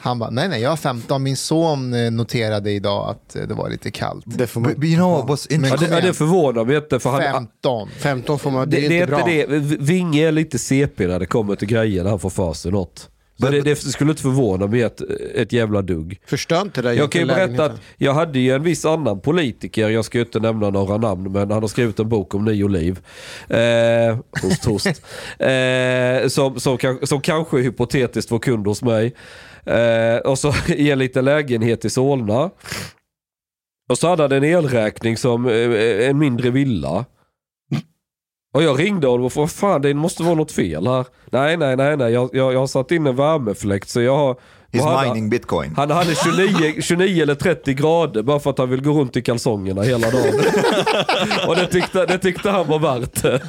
Han 0.00 0.18
bara, 0.18 0.30
nej 0.30 0.48
nej 0.48 0.62
jag 0.62 0.70
har 0.70 0.76
15. 0.76 1.22
Min 1.22 1.36
son 1.36 1.94
eh, 1.94 2.10
noterade 2.10 2.70
idag 2.70 3.10
att 3.10 3.36
eh, 3.36 3.42
det 3.42 3.54
var 3.54 3.70
lite 3.70 3.90
kallt. 3.90 4.24
Det 4.26 4.46
får 4.46 4.60
man, 4.60 4.84
you 4.84 4.96
know 4.96 5.28
what's 5.28 5.46
Ja, 5.50 5.76
det, 5.76 5.94
ja, 5.94 6.00
det 6.00 6.14
förvånar 6.14 6.64
mig 6.64 6.76
inte 6.76 7.00
för 7.00 7.10
han, 7.10 7.22
15. 7.22 7.88
15 7.98 8.38
får 8.38 8.50
man, 8.50 8.70
det, 8.70 8.76
det, 8.76 8.86
är 8.86 9.02
inte 9.02 9.06
bra. 9.06 9.24
det. 9.26 9.46
Vinge 9.80 10.28
är 10.28 10.32
lite 10.32 10.58
CP 10.58 11.06
när 11.06 11.18
det 11.18 11.26
kommer 11.26 11.56
till 11.56 11.68
grejer 11.68 12.02
när 12.02 12.10
han 12.10 12.18
får 12.18 12.30
för 12.30 12.52
sig 12.52 12.72
något. 12.72 13.08
Men- 13.42 13.52
det, 13.52 13.60
det 13.62 13.76
skulle 13.76 14.10
inte 14.10 14.22
förvåna 14.22 14.66
mig 14.66 14.82
ett, 14.82 15.00
ett 15.34 15.52
jävla 15.52 15.82
dugg. 15.82 16.20
Förstör 16.26 16.60
inte 16.60 16.82
det 16.82 16.94
Jag 16.94 17.12
kan 17.12 17.20
ju 17.20 17.26
berätta 17.26 17.64
att 17.64 17.80
jag 17.96 18.14
hade 18.14 18.38
ju 18.38 18.54
en 18.54 18.62
viss 18.62 18.84
annan 18.84 19.20
politiker, 19.20 19.88
jag 19.88 20.04
ska 20.04 20.18
ju 20.18 20.24
inte 20.24 20.40
nämna 20.40 20.70
några 20.70 20.96
namn, 20.96 21.32
men 21.32 21.50
han 21.50 21.62
har 21.62 21.68
skrivit 21.68 21.98
en 21.98 22.08
bok 22.08 22.34
om 22.34 22.44
nio 22.44 22.68
liv. 22.68 23.00
Eh, 23.48 24.18
host, 24.42 24.64
host. 24.64 25.02
Eh, 25.50 26.28
som, 26.28 26.60
som, 26.60 26.78
som 27.02 27.20
kanske 27.20 27.58
hypotetiskt 27.58 28.30
var 28.30 28.38
kund 28.38 28.66
hos 28.66 28.82
mig. 28.82 29.14
Eh, 29.64 30.16
och 30.16 30.38
så 30.38 30.54
i 30.68 30.90
en 30.90 30.98
liten 30.98 31.24
lägenhet 31.24 31.84
i 31.84 31.90
Solna. 31.90 32.50
Och 33.90 33.98
så 33.98 34.08
hade 34.08 34.22
han 34.22 34.32
en 34.32 34.44
elräkning 34.44 35.16
som 35.16 35.46
eh, 35.48 36.08
en 36.08 36.18
mindre 36.18 36.50
villa. 36.50 37.04
Och 38.54 38.62
jag 38.62 38.78
ringde 38.80 39.06
honom 39.06 39.26
och 39.26 39.32
frågade, 39.32 39.52
fan 39.52 39.82
det 39.82 39.94
måste 39.94 40.22
vara 40.22 40.34
något 40.34 40.52
fel 40.52 40.86
här. 40.86 41.06
Nej, 41.32 41.56
nej, 41.56 41.76
nej, 41.76 41.96
nej. 41.96 42.12
Jag, 42.12 42.30
jag, 42.32 42.52
jag 42.52 42.58
har 42.58 42.66
satt 42.66 42.90
in 42.90 43.06
en 43.06 43.16
värmefläkt 43.16 43.88
så 43.88 44.00
jag 44.00 44.16
har... 44.16 44.36
He's 44.72 44.82
han? 44.82 45.08
mining 45.08 45.30
bitcoin. 45.30 45.74
Han 45.76 45.90
hade 45.90 46.14
29, 46.14 46.74
29 46.82 47.22
eller 47.22 47.34
30 47.34 47.74
grader 47.74 48.22
bara 48.22 48.40
för 48.40 48.50
att 48.50 48.58
han 48.58 48.70
vill 48.70 48.82
gå 48.82 48.90
runt 49.00 49.16
i 49.16 49.22
kalsongerna 49.22 49.82
hela 49.82 50.10
dagen. 50.10 50.34
och 51.48 51.56
det 51.56 51.66
tyckte, 51.66 52.06
det 52.06 52.18
tyckte 52.18 52.50
han 52.50 52.68
var 52.68 52.78
värt 52.78 53.22
det. 53.22 53.40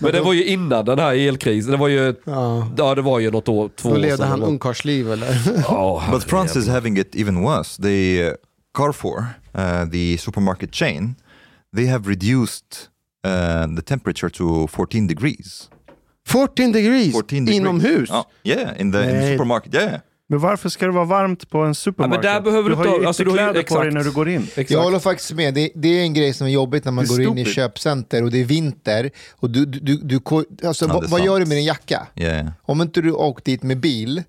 Men 0.00 0.12
det 0.12 0.20
var 0.20 0.32
ju 0.32 0.44
innan 0.44 0.84
den 0.84 0.98
här 0.98 1.14
elkrisen. 1.14 1.70
Det 1.70 1.76
var 1.76 1.88
ju, 1.88 2.14
Ja. 2.24 2.68
ja, 2.76 2.94
det 2.94 3.02
var 3.02 3.18
ju 3.18 3.30
något 3.30 3.48
år, 3.48 3.70
två 3.76 3.88
Då 3.88 3.94
år 3.94 3.98
levde 3.98 4.16
sedan. 4.16 4.28
han 4.28 4.42
ungkarlsliv 4.42 5.12
eller? 5.12 5.28
Ja, 5.68 6.02
But 6.12 6.24
France 6.24 6.58
is 6.58 6.68
having 6.68 6.98
it 6.98 7.16
even 7.16 7.42
worse. 7.42 7.82
The 7.82 8.28
uh, 8.28 8.34
Carrefour, 8.78 9.24
uh, 9.58 9.90
the 9.92 10.18
supermarket 10.18 10.74
chain, 10.74 11.14
they 11.76 11.86
have 11.86 12.10
reduced 12.10 12.64
uh, 13.28 13.76
the 13.76 13.82
temperature 13.82 14.30
to 14.30 14.66
14 14.68 15.06
degrees. 15.06 15.68
14 16.26 16.72
degrees, 16.72 17.12
14 17.12 17.44
degrees. 17.44 17.60
inomhus. 17.60 18.10
Oh, 18.10 18.24
yeah, 18.44 18.80
in 18.80 18.92
the, 18.92 18.98
in 19.04 19.10
the 19.20 19.26
supermarket. 19.28 19.74
Yeah. 19.74 20.00
Men 20.30 20.38
varför 20.40 20.68
ska 20.68 20.86
det 20.86 20.92
vara 20.92 21.04
varmt 21.04 21.50
på 21.50 21.58
en 21.58 21.74
supermarket? 21.74 22.22
där 22.22 22.40
behöver 22.40 22.70
du 22.70 22.74
har 22.76 22.84
ta- 22.84 23.00
ju 23.00 23.06
alltså, 23.06 23.24
du 23.24 23.30
har 23.30 23.54
ju- 23.54 23.62
på 23.62 23.82
dig 23.82 23.92
när 23.92 24.04
du 24.04 24.10
går 24.12 24.28
in. 24.28 24.42
Exakt. 24.42 24.70
Jag 24.70 24.82
håller 24.82 24.98
faktiskt 24.98 25.32
med. 25.32 25.54
Det, 25.54 25.70
det 25.74 25.88
är 25.88 26.02
en 26.02 26.14
grej 26.14 26.32
som 26.34 26.46
är 26.46 26.50
jobbigt 26.50 26.84
när 26.84 26.92
man 26.92 27.06
går 27.06 27.20
in 27.22 27.28
i 27.38 27.44
stupid. 27.44 27.54
köpcenter 27.54 28.24
och 28.24 28.30
det 28.30 28.40
är 28.40 28.44
vinter. 28.44 29.10
Och 29.36 29.50
du, 29.50 29.64
du, 29.66 29.78
du, 29.80 29.96
du, 29.96 30.20
alltså, 30.66 30.84
Ja, 30.84 30.92
vad, 30.92 31.02
det 31.02 31.06
är 31.06 31.10
vad 31.10 31.10
sant. 31.10 31.24
gör 31.24 31.40
du 31.40 31.46
med 31.46 31.56
din 31.56 31.64
jacka? 31.64 32.06
Yeah. 32.16 32.48
Om 32.62 32.82
inte 32.82 33.00
du 33.00 33.12
åkt 33.12 33.44
dit 33.44 33.62
med 33.62 33.80
bil, 33.80 34.22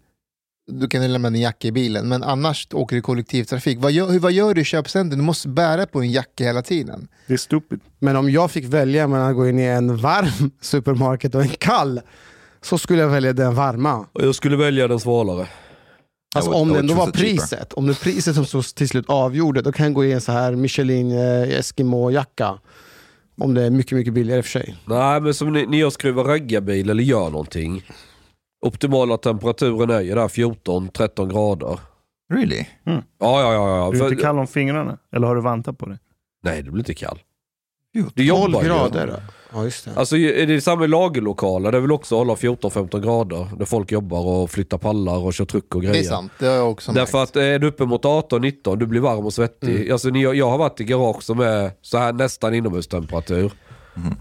då 0.70 0.88
kan 0.88 1.02
du 1.02 1.08
lämna 1.08 1.30
din 1.30 1.42
jacka 1.42 1.68
i 1.68 1.72
bilen. 1.72 2.10
Men 2.10 2.24
annars 2.24 2.68
åker 2.74 2.96
du 2.96 3.02
kollektivtrafik. 3.02 3.78
Vad 3.82 3.92
gör, 3.92 4.08
hur, 4.10 4.20
vad 4.20 4.32
gör 4.32 4.54
du 4.54 4.62
i 4.62 4.64
köpcenter? 4.64 5.18
Du 5.18 5.24
måste 5.24 5.48
bära 5.48 5.86
på 5.86 6.02
en 6.02 6.12
jacka 6.12 6.44
hela 6.44 6.62
tiden. 6.62 7.08
Det 7.28 7.34
är 7.34 7.38
stupid. 7.38 7.80
Men 8.00 8.16
om 8.16 8.30
jag 8.30 8.52
fick 8.52 8.66
välja 8.66 9.08
mellan 9.08 9.30
att 9.30 9.36
gå 9.36 9.48
in 9.48 9.60
i 9.60 9.64
en 9.64 9.98
varm 9.98 10.52
supermarket 10.62 11.36
och 11.36 11.42
en 11.42 11.50
kall 11.50 12.02
så 12.62 12.78
skulle 12.78 13.02
jag 13.02 13.10
välja 13.10 13.34
den 13.34 13.56
varma. 13.56 14.06
Och 14.14 14.26
jag 14.26 14.36
skulle 14.36 14.58
välja 14.58 14.88
den 14.88 15.00
svalare. 15.00 15.48
Alltså 16.36 16.52
would- 16.52 16.62
om 16.62 16.70
det 16.74 16.80
ändå 16.80 16.94
var 16.94 17.06
cheaper. 17.06 17.20
priset, 17.20 17.74
om 17.74 17.86
det 17.88 17.92
är 17.94 18.04
priset 18.04 18.36
som 18.36 18.46
så 18.46 18.62
till 18.64 18.90
slut 18.90 19.06
avgjorde, 19.08 19.62
då 19.62 19.72
kan 19.72 19.86
jag 19.86 19.94
gå 19.94 20.06
i 20.06 20.12
en 20.12 20.22
så 20.22 20.32
här 20.32 20.56
Michelin 20.56 21.12
eh, 21.12 21.60
Eskimo-jacka. 21.60 22.60
Om 23.42 23.54
det 23.54 23.64
är 23.64 23.70
mycket, 23.70 23.92
mycket 23.98 24.14
billigare 24.14 24.42
för 24.44 24.50
sig. 24.50 24.76
Nej 24.86 25.22
men 25.22 25.34
som 25.34 25.54
ni, 25.54 25.66
när 25.66 25.80
jag 25.80 25.94
skruvar 25.94 26.24
raggarbil 26.24 26.90
eller 26.90 27.04
gör 27.04 27.30
någonting. 27.30 27.84
Optimala 28.62 29.18
temperaturen 29.18 29.90
är 29.90 30.02
ju 30.02 30.16
där 30.16 30.28
14-13 30.28 31.30
grader. 31.32 31.80
Really? 32.34 32.66
Ja, 32.84 33.02
ja, 33.20 33.54
ja. 33.54 33.78
ja. 33.78 33.88
Är 33.88 33.92
du 33.92 33.98
För- 33.98 34.12
inte 34.12 34.24
kall 34.24 34.40
om 34.40 34.48
fingrarna? 34.48 34.98
Eller 35.16 35.28
har 35.28 35.36
du 35.36 35.42
vantar 35.42 35.74
på 35.74 35.86
dig? 35.86 35.98
Nej, 36.44 36.62
det 36.64 36.72
blir 36.72 36.82
inte 36.82 36.94
kall. 36.94 37.20
Jo, 37.94 38.04
Du 38.14 38.28
12 38.28 38.42
jobbar 38.42 38.62
ju. 38.62 38.68
grader. 38.68 39.22
Ja, 39.54 39.64
just 39.64 39.86
det. 39.86 39.92
Alltså 39.96 40.18
är 40.18 40.48
det 40.48 40.62
samma 40.62 40.86
i 40.86 40.88
lagerlokaler, 40.88 41.72
det 41.72 41.80
vill 41.80 41.92
också 41.92 42.16
hålla 42.16 42.36
14-15 42.36 43.00
grader. 43.02 43.48
Där 43.58 43.66
folk 43.66 43.92
jobbar 43.92 44.26
och 44.28 44.50
flyttar 44.52 44.78
pallar 44.78 45.18
och 45.18 45.34
kör 45.34 45.46
truck 45.46 45.76
och 45.76 45.82
grejer. 45.82 45.94
Det 45.94 46.00
är 46.00 46.04
sant, 46.04 46.32
det 46.40 46.46
har 46.46 46.54
jag 46.56 46.72
också 46.72 46.92
Därför 46.92 47.18
märkt. 47.18 47.30
att 47.32 47.36
är 47.36 47.60
du 47.60 47.68
uppe 47.68 47.86
mot 47.86 48.06
18-19, 48.06 48.76
du 48.76 48.86
blir 48.86 49.02
varm 49.02 49.26
och 49.26 49.34
svettig. 49.34 49.92
Alltså, 49.92 50.10
ni- 50.10 50.22
jag 50.38 50.50
har 50.50 50.58
varit 50.58 50.80
i 50.82 50.84
garage 50.84 51.24
som 51.24 51.40
är 51.40 51.72
så 51.82 51.98
här 51.98 52.14
nästan 52.14 52.54
inomhustemperatur. 52.54 53.52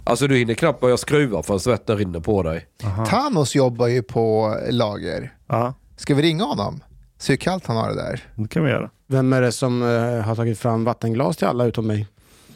Alltså 0.05 0.27
du 0.27 0.37
hinner 0.37 0.55
knappt 0.55 0.81
börja 0.81 0.97
skruva 0.97 1.43
för 1.43 1.59
svetten 1.59 1.97
rinner 1.99 2.21
på 2.21 2.43
dig. 2.43 2.67
Thanos 3.09 3.55
jobbar 3.55 3.87
ju 3.87 4.03
på 4.03 4.57
lager. 4.71 5.33
Ja, 5.49 5.75
Ska 5.97 6.15
vi 6.15 6.23
ringa 6.23 6.45
honom? 6.45 6.81
Se 7.19 7.33
hur 7.33 7.37
kallt 7.39 7.67
han 7.67 7.77
har 7.77 7.89
det 7.89 7.95
där. 7.95 8.25
det 8.35 8.49
kan 8.49 8.65
vi 8.65 8.71
göra. 8.71 8.91
Vem 9.07 9.33
är 9.33 9.41
det 9.43 9.53
som 9.53 9.83
eh, 9.83 10.21
har 10.25 10.35
tagit 10.35 10.59
fram 10.59 10.85
vattenglas 10.85 11.37
till 11.37 11.47
alla 11.47 11.65
utom 11.65 11.87
mig? 11.87 12.07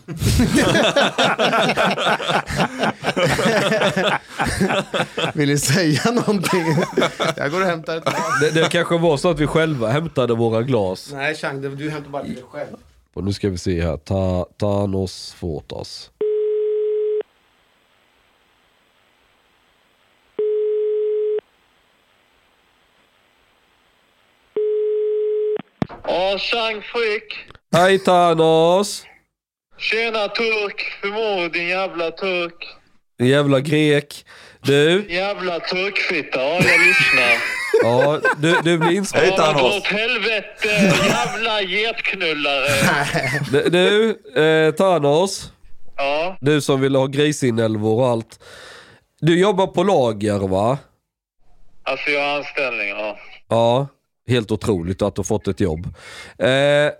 Vill 5.34 5.48
ni 5.48 5.58
säga 5.58 6.10
någonting? 6.10 6.64
Jag 7.36 7.50
går 7.50 7.60
och 7.60 7.66
hämtar 7.66 7.96
ett 7.96 8.04
glas. 8.04 8.40
Det, 8.40 8.50
det 8.50 8.68
kanske 8.68 8.98
var 8.98 9.16
så 9.16 9.30
att 9.30 9.38
vi 9.40 9.46
själva 9.46 9.88
hämtade 9.88 10.34
våra 10.34 10.62
glas. 10.62 11.10
Nej 11.12 11.34
Chang, 11.34 11.60
det- 11.62 11.68
du 11.76 11.90
hämtar 11.90 12.10
bara 12.10 12.22
till 12.24 12.34
dig 12.34 12.44
själv. 12.50 12.68
Och 13.14 13.24
nu 13.24 13.32
ska 13.32 13.48
vi 13.48 13.58
se 13.58 13.82
här. 13.82 13.96
Ta, 13.96 14.46
Thanos 14.60 15.34
Fotas. 15.38 16.10
Ja, 26.06 26.38
Chang 26.38 26.82
Frick. 26.82 27.34
Hej 27.72 27.98
Thanos! 27.98 29.04
Tjena 29.78 30.28
turk. 30.28 30.98
Hur 31.02 31.12
mår 31.12 31.42
du 31.42 31.48
din 31.48 31.68
jävla 31.68 32.10
turk? 32.10 32.68
Jävla 33.22 33.60
grek. 33.60 34.24
Du, 34.62 35.06
Jävla 35.08 35.60
turkfitta. 35.60 36.40
Ja, 36.40 36.54
jag 36.54 36.80
lyssnar. 36.80 37.32
Ja, 37.82 38.20
du, 38.36 38.60
du 38.64 38.78
blir 38.78 38.90
inspelad. 38.96 39.26
Hej 39.28 39.36
Thanos! 39.36 39.76
åt 39.76 39.86
helvete, 39.86 40.68
jävla 41.08 41.62
getknullare. 41.62 42.68
Du, 43.52 43.68
du 43.68 44.10
eh, 44.42 44.74
Thanos. 44.74 45.52
Ja, 45.96 46.36
Du 46.40 46.60
som 46.60 46.80
vill 46.80 46.96
ha 46.96 47.06
grisinälvor 47.06 48.00
och 48.00 48.08
allt. 48.08 48.44
Du 49.20 49.40
jobbar 49.40 49.66
på 49.66 49.82
lager 49.82 50.48
va? 50.48 50.78
alltså 51.84 52.10
jag 52.10 52.20
har 52.20 52.36
anställning, 52.36 52.88
ja. 52.88 53.18
Ja, 53.48 53.86
helt 54.28 54.50
otroligt 54.50 55.02
att 55.02 55.14
du 55.14 55.18
har 55.18 55.24
fått 55.24 55.48
ett 55.48 55.60
jobb. 55.60 55.86
Eh, 56.38 56.92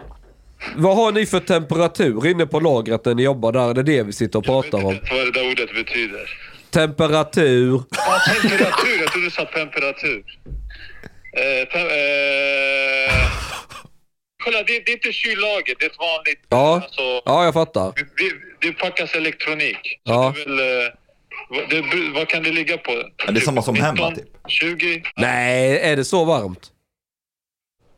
vad 0.76 0.96
har 0.96 1.12
ni 1.12 1.26
för 1.26 1.40
temperatur 1.40 2.26
inne 2.26 2.46
på 2.46 2.60
lagret 2.60 3.04
när 3.04 3.14
ni 3.14 3.22
jobbar 3.22 3.52
där? 3.52 3.74
Det 3.74 3.80
är 3.80 3.84
det 3.84 4.02
vi 4.02 4.12
sitter 4.12 4.38
och 4.38 4.44
Jag 4.48 4.62
vet 4.62 4.70
pratar 4.70 4.86
om. 4.86 4.92
inte 4.94 5.14
vad 5.14 5.26
det 5.26 5.30
där 5.32 5.50
ordet 5.52 5.74
betyder. 5.74 6.30
Temperatur. 6.70 7.82
Ja, 7.90 8.18
temperatur. 8.32 9.00
Jag 9.00 9.08
trodde 9.12 9.26
du 9.26 9.30
sa 9.30 9.44
temperatur. 9.44 10.24
Eh, 11.36 11.68
tem 11.72 11.80
eh, 11.86 13.30
kolla, 14.44 14.58
det, 14.58 14.64
det 14.86 14.90
är 14.90 14.92
inte 14.92 15.12
kyllager. 15.12 15.74
Det 15.78 15.84
är 15.84 15.90
ett 15.90 15.98
vanligt... 15.98 16.40
Ja. 16.48 16.74
Alltså, 16.84 17.02
Ja, 17.24 17.44
jag 17.44 17.54
fattar. 17.54 17.92
det, 17.96 18.66
det 18.66 18.72
packas 18.72 19.14
elektronik. 19.14 20.00
Ja. 20.02 20.34
väl, 20.36 20.58
eh, 20.58 20.64
vad- 21.50 21.70
det, 21.70 22.10
vad 22.14 22.28
kan 22.28 22.42
det 22.42 22.50
ligga 22.52 22.76
på? 22.78 22.92
Ja, 23.26 23.32
det 23.32 23.40
är 23.40 23.44
samma 23.44 23.62
som 23.62 23.74
hemma, 23.74 24.10
typ. 24.14 24.24
20? 24.48 25.02
Nej, 25.16 25.78
är 25.78 25.96
det 25.96 26.04
så 26.04 26.24
varmt? 26.24 26.71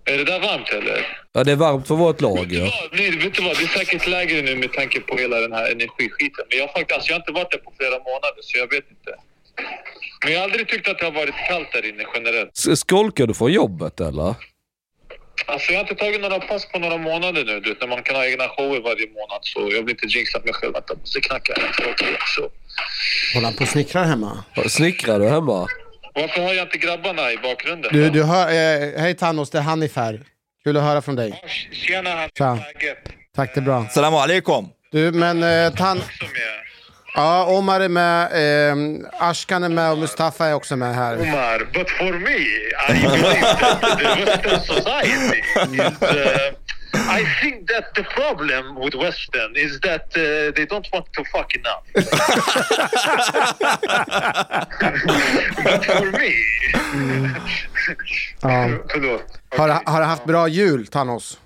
Är 0.04 0.18
det 0.18 0.24
där 0.24 0.40
varmt 0.40 0.68
eller? 0.68 1.18
Ja, 1.32 1.44
det 1.44 1.52
är 1.52 1.56
varmt 1.56 1.88
för 1.88 1.94
vårt 1.94 2.20
lager. 2.20 2.60
vad? 2.60 2.98
Nej, 3.00 3.10
vet 3.10 3.34
du 3.34 3.42
vad? 3.42 3.56
Det 3.56 3.62
är 3.62 3.78
säkert 3.78 4.06
lägre 4.06 4.42
nu 4.42 4.56
med 4.56 4.72
tanke 4.72 5.00
på 5.00 5.16
hela 5.16 5.36
den 5.40 5.52
här 5.52 5.70
energiskiten. 5.72 6.44
Men 6.50 6.58
jag, 6.58 6.72
faktiskt, 6.72 6.92
alltså, 6.92 7.08
jag 7.10 7.14
har 7.14 7.20
inte 7.20 7.32
varit 7.32 7.50
där 7.50 7.58
på 7.58 7.72
flera 7.78 7.98
månader 7.98 8.40
så 8.42 8.58
jag 8.58 8.70
vet 8.70 8.90
inte. 8.90 9.10
Men 10.24 10.32
jag 10.32 10.38
har 10.40 10.44
aldrig 10.44 10.68
tyckt 10.68 10.88
att 10.88 10.98
det 10.98 11.04
har 11.04 11.12
varit 11.12 11.34
kallt 11.48 11.72
där 11.72 11.88
inne 11.88 12.04
generellt. 12.14 12.78
Skolkar 12.78 13.26
du 13.26 13.34
från 13.34 13.52
jobbet 13.52 14.00
eller? 14.00 14.34
Alltså 15.46 15.72
jag 15.72 15.78
har 15.78 15.84
inte 15.84 15.94
tagit 15.94 16.20
några 16.20 16.40
pass 16.40 16.66
på 16.72 16.78
några 16.78 16.96
månader 16.98 17.44
nu. 17.44 17.60
Du 17.60 17.68
vet, 17.68 17.80
när 17.80 17.88
man 17.88 18.02
kan 18.02 18.16
ha 18.16 18.26
egna 18.26 18.48
shower 18.48 18.80
varje 18.80 19.06
månad 19.06 19.40
så 19.42 19.60
jag 19.60 19.82
vill 19.82 19.90
inte 19.90 20.06
jinxa 20.06 20.40
mig 20.44 20.52
själv. 20.54 20.72
Vänta, 20.72 20.92
jag 20.94 20.98
måste 21.00 21.20
knacka 21.20 21.52
här. 21.56 21.72
Så. 22.36 22.50
Håller 23.34 23.46
han 23.46 23.54
på 23.56 23.62
och 23.62 23.68
snickrar 23.68 24.04
hemma? 24.04 24.44
Snickrar 24.68 25.18
du 25.18 25.28
hemma? 25.28 25.66
Varför 26.14 26.42
har 26.42 26.52
jag 26.54 26.66
inte 26.66 26.78
grabbarna 26.78 27.32
i 27.32 27.36
bakgrunden? 27.36 27.90
Du, 27.92 28.10
du 28.10 28.22
hör, 28.22 28.48
eh, 28.48 29.00
hej 29.00 29.14
Thanos, 29.14 29.50
det 29.50 29.58
är 29.58 29.62
Hanif 29.62 29.96
här. 29.96 30.20
Kul 30.64 30.76
att 30.76 30.82
höra 30.82 31.02
från 31.02 31.16
dig. 31.16 31.42
Tjena, 31.72 32.10
han 32.10 32.28
Tja. 32.38 32.54
läget? 32.54 32.98
Tack, 33.36 33.54
det 33.54 33.60
är 33.60 33.62
bra. 33.62 33.86
Salam 33.90 34.14
alaikum! 34.14 34.68
Du, 34.92 35.12
men 35.12 35.42
eh, 35.42 35.74
Tan... 35.74 36.00
Ja, 37.16 37.44
Omar 37.46 37.80
är 37.80 37.88
med, 37.88 38.22
eh, 38.70 38.76
Ashkan 39.18 39.64
är 39.64 39.68
med 39.68 39.90
och 39.92 39.98
Mustafa 39.98 40.46
är 40.46 40.54
också 40.54 40.76
med 40.76 40.94
här. 40.94 41.20
Omar, 41.20 41.58
but 41.74 41.90
for 41.90 42.12
me, 42.12 42.36
I 42.88 43.02
believe 43.06 43.46
that 43.46 43.98
the 43.98 44.24
Western 44.24 44.60
society 44.60 45.42
is. 45.72 45.80
Uh, 46.02 46.63
I 46.94 47.24
think 47.40 47.68
that 47.68 47.94
the 47.94 48.02
problem 48.02 48.76
with 48.76 48.94
Western 48.94 49.56
is 49.56 49.80
that 49.80 50.16
uh, 50.16 50.52
they 50.54 50.66
don't 50.66 50.92
want 50.92 51.12
to 51.12 51.24
fuck 51.24 51.54
enough. 51.54 51.84
but 55.64 55.84
for 55.84 56.12
me... 56.12 56.32
Ja. 58.40 58.68
Förlåt. 58.92 59.22
Har, 59.56 59.68
har 59.86 60.00
du 60.00 60.06
haft 60.06 60.24
bra 60.24 60.48
jul, 60.48 60.86
Thanos? 60.86 61.38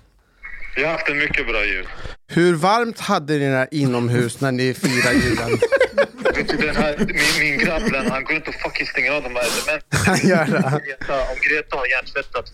Jag 0.75 0.87
har 0.87 0.91
haft 0.91 1.09
en 1.09 1.17
mycket 1.17 1.47
bra 1.47 1.65
jul. 1.65 1.87
Hur 2.27 2.55
varmt 2.55 2.99
hade 2.99 3.33
ni 3.33 3.49
där 3.49 3.67
inomhus 3.71 4.41
när 4.41 4.51
ni 4.51 4.73
firade 4.73 5.13
julen? 5.13 5.59
Du, 6.59 6.71
här, 6.71 6.97
min, 6.97 7.49
min 7.49 7.59
grabb, 7.59 7.81
han 8.09 8.23
går 8.23 8.35
inte 8.35 8.49
och 8.49 8.55
fucking 8.55 8.87
stänger 8.87 9.11
av 9.11 9.23
de 9.23 9.35
här 9.35 9.43
elementen. 9.43 9.99
Han 10.05 10.17
gör 10.29 10.45
det. 10.45 10.81
Om 11.31 11.37
Greta 11.49 11.77
har 11.77 11.85
hjärntvättat. 11.87 12.45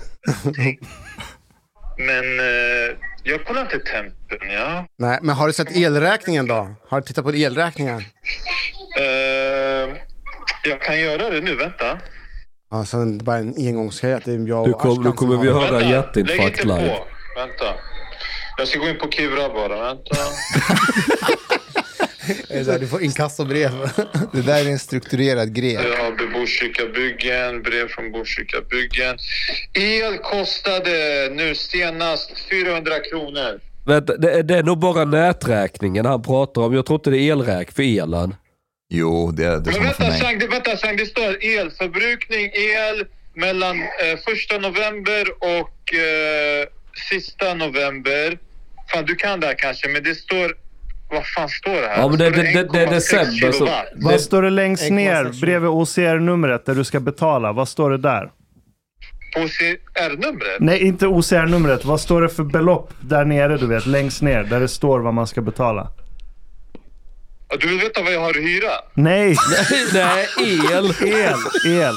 Men 1.97 2.39
eh, 2.39 2.95
jag 3.23 3.45
kollar 3.45 3.61
inte 3.61 3.79
tempen, 3.79 4.51
ja. 4.51 4.85
Nej, 4.97 5.19
men 5.21 5.35
har 5.35 5.47
du 5.47 5.53
sett 5.53 5.71
elräkningen 5.77 6.47
då? 6.47 6.75
Har 6.89 7.01
du 7.01 7.07
tittat 7.07 7.25
på 7.25 7.33
elräkningen? 7.33 7.97
Eh, 8.99 9.95
jag 10.63 10.81
kan 10.81 10.99
göra 10.99 11.29
det 11.29 11.41
nu, 11.41 11.55
vänta. 11.55 11.99
Alltså, 12.71 12.97
det 13.05 13.21
är 13.21 13.23
bara 13.23 13.37
en 13.37 13.53
engångsgrej 13.57 14.13
att 14.13 14.25
det 14.25 14.31
är 14.33 14.47
jag 14.47 14.61
och 14.61 14.67
Nu 14.67 14.73
kom- 14.73 15.03
som 15.03 15.13
kommer 15.13 15.37
vi 15.37 15.47
det. 15.47 15.53
höra 15.53 15.71
vänta. 15.71 15.89
hjärtinfarkt 15.89 16.39
Lägg 16.39 16.47
inte 16.49 16.63
live. 16.67 16.89
på. 16.95 17.05
Vänta. 17.39 17.65
Jag 18.57 18.67
ska 18.67 18.79
gå 18.79 18.87
in 18.89 18.97
på 18.99 19.09
Kivra 19.11 19.49
bara, 19.49 19.83
vänta. 19.83 20.15
Är 22.49 22.57
det 22.59 22.65
så 22.65 22.71
här, 22.71 22.79
Du 22.79 22.87
får 22.87 23.01
inkassobrev. 23.03 23.71
Det 24.33 24.41
där 24.41 24.65
är 24.65 24.69
en 24.71 24.79
strukturerad 24.79 25.53
grej. 25.55 25.73
Jag 25.73 25.81
har 25.97 26.31
Botkyrka 26.33 26.85
byggen, 26.85 27.61
brev 27.61 27.87
från 27.87 28.11
Botkyrka 28.11 28.61
byggen. 28.69 29.17
El 29.73 30.17
kostade 30.17 31.29
nu 31.31 31.55
senast 31.55 32.31
400 32.49 32.99
kronor. 32.99 33.59
Vänta, 33.85 34.17
det, 34.17 34.31
är- 34.31 34.43
det 34.43 34.57
är 34.57 34.63
nog 34.63 34.79
bara 34.79 35.05
näträkningen 35.05 36.05
han 36.05 36.21
pratar 36.23 36.61
om. 36.61 36.73
Jag 36.73 36.85
tror 36.85 36.99
inte 36.99 37.09
det 37.09 37.17
är 37.19 37.31
elräk 37.31 37.71
för 37.71 37.83
elen. 38.03 38.35
Jo, 38.89 39.31
det, 39.31 39.43
det 39.43 39.49
är 39.49 39.55
Men 39.59 39.73
samma 39.73 39.75
för 39.75 40.03
vänta, 40.03 40.07
mig. 40.09 40.21
Chang, 40.21 40.39
det, 40.39 40.47
vänta 40.47 40.77
Chang, 40.77 40.97
det 40.97 41.05
står 41.05 41.37
elförbrukning, 41.45 42.45
el 42.53 43.05
mellan 43.35 43.81
eh, 43.81 44.19
första 44.27 44.57
november 44.57 45.25
och 45.39 45.93
eh, 45.93 46.67
sista 47.09 47.53
november. 47.53 48.37
Fan, 48.93 49.05
du 49.05 49.15
kan 49.15 49.39
det 49.39 49.47
här 49.47 49.55
kanske, 49.57 49.87
men 49.89 50.03
det 50.03 50.15
står... 50.15 50.64
Vad 51.09 51.25
fan 51.25 51.49
står 51.49 51.71
det 51.81 51.87
här? 51.87 51.97
Ja, 52.01 52.07
men 52.07 52.17
det- 52.17 52.29
det- 52.29 52.41
det- 52.41 52.69
det 52.73 52.79
är 52.81 52.87
1,6 52.87 52.89
december, 52.89 53.51
så- 53.51 53.57
kilowatt? 53.57 53.85
Vad 53.95 54.21
står 54.21 54.41
det 54.41 54.49
längst 54.49 54.83
1,6 54.83 54.91
ner 54.95 55.41
bredvid 55.41 55.69
OCR-numret 55.69 56.65
där 56.65 56.75
du 56.75 56.83
ska 56.83 56.99
betala? 56.99 57.51
Vad 57.53 57.67
står 57.67 57.89
det 57.89 57.97
där? 57.97 58.29
På 59.35 59.47
CR-numret? 59.47 60.59
Nej, 60.59 60.79
inte 60.87 61.07
OCR-numret. 61.07 61.85
Vad 61.85 62.01
står 62.01 62.21
det 62.21 62.29
för 62.29 62.43
belopp 62.43 62.93
där 63.01 63.25
nere, 63.25 63.57
du 63.57 63.67
vet, 63.67 63.85
längst 63.85 64.21
ner, 64.21 64.43
där 64.43 64.59
det 64.59 64.67
står 64.67 64.99
vad 64.99 65.13
man 65.13 65.27
ska 65.27 65.41
betala? 65.41 65.91
Du 67.59 67.67
vill 67.67 67.79
veta 67.79 68.01
vad 68.03 68.13
jag 68.13 68.19
har 68.21 68.37
i 68.37 68.41
hyra? 68.41 68.71
Nej, 68.93 69.35
Nej, 69.93 70.27
el. 70.43 70.85
el, 71.11 71.81
el. 71.81 71.93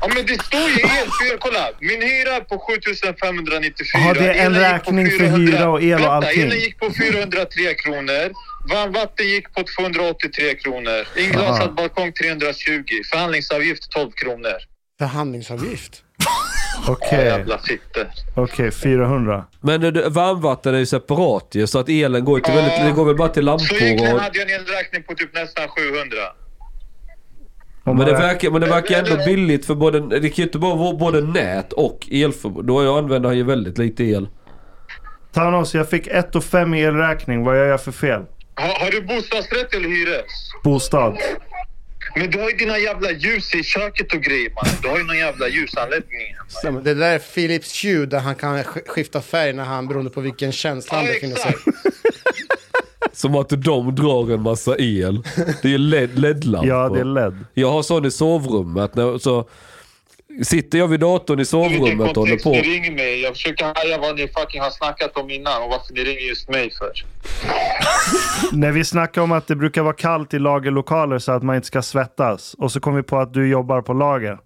Ja, 0.00 0.08
men 0.14 0.26
det 0.26 0.42
står 0.42 0.60
ju 0.60 0.80
el. 0.98 1.38
Kolla, 1.38 1.70
min 1.80 2.02
hyra 2.02 2.32
är 2.36 2.40
på 2.40 2.58
7594. 2.58 4.00
Ja, 4.06 4.14
det 4.14 4.26
är 4.32 4.46
en 4.46 4.54
Elen 4.54 4.72
gick 4.72 4.84
på 4.84 4.90
räkning 4.90 5.10
för 5.10 5.18
400 5.18 5.36
hyra 5.58 5.68
och 5.68 5.82
el 5.82 5.94
och 5.94 6.00
Vänta, 6.00 6.10
allting. 6.12 6.42
elen 6.42 6.58
gick 6.58 6.78
på 6.80 6.90
403 6.92 7.74
kronor. 7.74 8.32
Varmvatten 8.74 9.26
gick 9.28 9.54
på 9.54 9.62
283 9.78 10.54
kronor. 10.54 11.06
Inglasad 11.16 11.74
balkong 11.74 12.12
320. 12.12 12.82
Förhandlingsavgift 13.10 13.90
12 13.90 14.10
kronor. 14.12 14.56
Förhandlingsavgift. 14.98 16.02
Okej, 16.88 17.44
fitte. 17.68 18.06
okej, 18.36 18.70
400. 18.70 19.44
Men 19.60 19.80
det- 19.80 20.08
varmvatten 20.08 20.74
är 20.74 20.78
ju 20.78 20.86
separat 20.86 21.48
ju, 21.52 21.66
så 21.66 21.78
att 21.78 21.88
elen 21.88 22.24
går 22.24 22.38
ju 22.38 22.44
till 22.44 22.54
väldigt, 22.54 22.84
det 22.84 22.90
går 22.92 23.04
väl 23.04 23.16
bara 23.16 23.28
till 23.28 23.42
Så 23.42 23.44
lampor 23.46 23.76
egentligen 23.82 24.14
och... 24.14 24.20
hade 24.20 24.38
jag 24.38 24.50
en 24.50 24.60
elräkning 24.60 25.02
på 25.02 25.14
typ 25.14 25.34
nästan 25.34 25.68
700. 25.68 26.16
Men 27.96 28.06
det, 28.06 28.12
verkar, 28.12 28.50
men 28.50 28.60
det 28.60 28.66
verkar 28.66 28.98
ändå 28.98 29.24
billigt 29.24 29.66
för 29.66 29.74
både, 29.74 30.00
det 30.20 30.28
kan 30.28 30.36
ju 30.36 30.42
inte 30.42 30.58
bara 30.58 30.74
vara 30.74 30.96
både 30.96 31.20
nät 31.20 31.72
och 31.72 32.08
elförbrukning. 32.12 32.66
Då 32.66 32.96
använder 32.98 33.28
han 33.28 33.36
ju 33.36 33.44
väldigt 33.44 33.78
lite 33.78 34.04
el. 34.04 34.28
Thanos, 35.32 35.74
jag 35.74 35.90
fick 35.90 36.06
1 36.06 36.36
och 36.36 36.44
5 36.44 36.74
i 36.74 36.82
elräkning. 36.82 37.44
Vad 37.44 37.56
gör 37.56 37.64
jag 37.66 37.80
för 37.82 37.92
fel? 37.92 38.22
Har, 38.54 38.84
har 38.84 38.90
du 38.90 39.00
bostadsrätt 39.02 39.74
eller 39.74 39.88
hyres? 39.88 40.24
Bostad. 40.64 41.16
Men 42.16 42.30
du 42.30 42.38
har 42.40 42.50
ju 42.50 42.56
dina 42.56 42.78
jävla 42.78 43.10
ljus 43.10 43.54
i 43.54 43.62
köket 43.62 44.12
och 44.14 44.20
grejer 44.20 44.50
man. 44.54 44.64
Du 44.82 44.88
har 44.88 44.98
ju 44.98 45.04
någon 45.04 45.16
jävla 45.18 45.48
ljusanläggning. 45.48 46.34
Det 46.82 46.94
där 46.94 47.14
är 47.14 47.18
Philips 47.18 47.84
Hue 47.84 48.06
där 48.06 48.18
han 48.18 48.34
kan 48.34 48.56
sk- 48.58 48.88
skifta 48.88 49.20
färg 49.22 49.52
när 49.52 49.64
han, 49.64 49.88
beroende 49.88 50.10
på 50.10 50.20
vilken 50.20 50.52
känsla 50.52 50.96
han 50.96 51.06
Ja, 51.06 51.12
befinner 51.12 51.36
sig. 51.36 51.50
exakt. 51.66 51.87
Som 53.18 53.34
att 53.34 53.48
de 53.48 53.56
drar 53.94 54.32
en 54.34 54.42
massa 54.42 54.76
el. 54.78 55.22
Det 55.62 55.74
är 55.74 55.78
LED, 55.78 56.18
LED-lampor. 56.18 56.68
Ja, 56.68 56.88
det 56.88 57.00
är 57.00 57.04
LED. 57.04 57.44
Jag 57.54 57.70
har 57.70 57.82
sån 57.82 58.04
i 58.04 58.10
sovrummet. 58.10 58.94
När, 58.94 59.18
så 59.18 59.48
sitter 60.42 60.78
jag 60.78 60.88
vid 60.88 61.00
datorn 61.00 61.40
i 61.40 61.44
sovrummet 61.44 62.10
och 62.10 62.16
håller 62.16 62.36
på. 62.36 62.50
ni 62.50 62.60
ringer 62.62 62.92
mig. 62.92 63.20
Jag 63.20 63.32
försöker 63.32 63.64
haja 63.64 63.98
vad 63.98 64.16
ni 64.16 64.28
fucking 64.28 64.60
har 64.60 64.70
snackat 64.70 65.16
om 65.16 65.30
innan 65.30 65.62
och 65.62 65.68
varför 65.70 65.94
ni 65.94 66.00
ringer 66.04 66.20
just 66.28 66.48
mig 66.48 66.70
för. 66.70 66.92
När 68.56 68.72
vi 68.72 68.84
snackade 68.84 69.24
om 69.24 69.32
att 69.32 69.46
det 69.46 69.56
brukar 69.56 69.82
vara 69.82 69.94
kallt 69.94 70.34
i 70.34 70.38
lagerlokaler 70.38 71.18
så 71.18 71.32
att 71.32 71.42
man 71.42 71.56
inte 71.56 71.66
ska 71.66 71.82
svettas. 71.82 72.54
Och 72.58 72.72
så 72.72 72.80
kom 72.80 72.94
vi 72.94 73.02
på 73.02 73.18
att 73.18 73.34
du 73.34 73.48
jobbar 73.48 73.82
på 73.82 73.92
lager. 73.92 74.38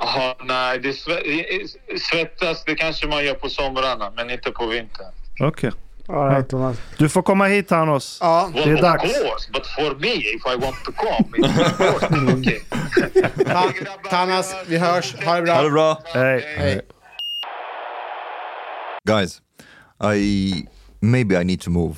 Aha, 0.00 0.36
nej, 0.44 0.78
det 0.78 0.88
sve- 0.90 1.66
svettas 2.10 2.64
det 2.64 2.74
kanske 2.74 3.06
man 3.08 3.24
gör 3.24 3.34
på 3.34 3.48
somrarna 3.48 4.12
men 4.16 4.30
inte 4.30 4.50
på 4.50 4.66
vintern. 4.66 5.12
Okej. 5.40 5.70
All 6.08 6.28
right, 6.28 6.48
Thomas. 6.48 6.76
Du 6.98 7.08
får 7.08 7.22
komma 7.22 7.46
hit 7.46 7.68
Thanos. 7.68 8.18
Ja, 8.20 8.50
Det 8.54 8.62
är 8.62 8.74
of 8.74 8.80
dags. 8.80 9.02
course, 9.02 9.48
but 9.52 9.66
for 9.66 9.94
me 10.00 10.08
if 10.08 10.42
I 10.46 10.56
want 10.56 10.76
to 10.84 10.92
come. 10.92 11.24
it's 11.38 12.32
okay. 12.38 13.44
Ta- 13.44 13.72
Thanos, 14.10 14.54
vi 14.68 14.78
hörs. 14.78 15.14
Ha 15.24 15.36
det 15.36 15.42
bra. 15.42 15.54
Ha 15.54 15.62
det 15.62 15.70
bra! 15.70 16.02
Hej. 16.14 16.44
Hej. 16.56 16.80
Guys, 19.06 19.40
I... 20.14 20.66
Maybe 21.00 21.36
I 21.40 21.44
need 21.44 21.60
to 21.60 21.70
move. 21.70 21.96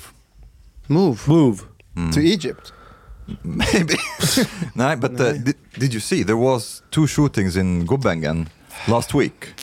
Move. 0.87 1.17
Move. 1.27 1.57
To 2.13 2.19
Egypt. 2.19 2.73
Maybe. 3.43 3.95
no, 4.75 4.95
but 4.97 5.11
uh, 5.19 5.31
did, 5.33 5.55
did 5.79 5.93
you 5.93 5.99
see 6.01 6.23
there 6.23 6.35
was 6.37 6.83
two 6.91 7.07
shootings 7.07 7.55
in 7.55 7.85
Gubbengen 7.87 8.47
last 8.87 9.13
week. 9.13 9.53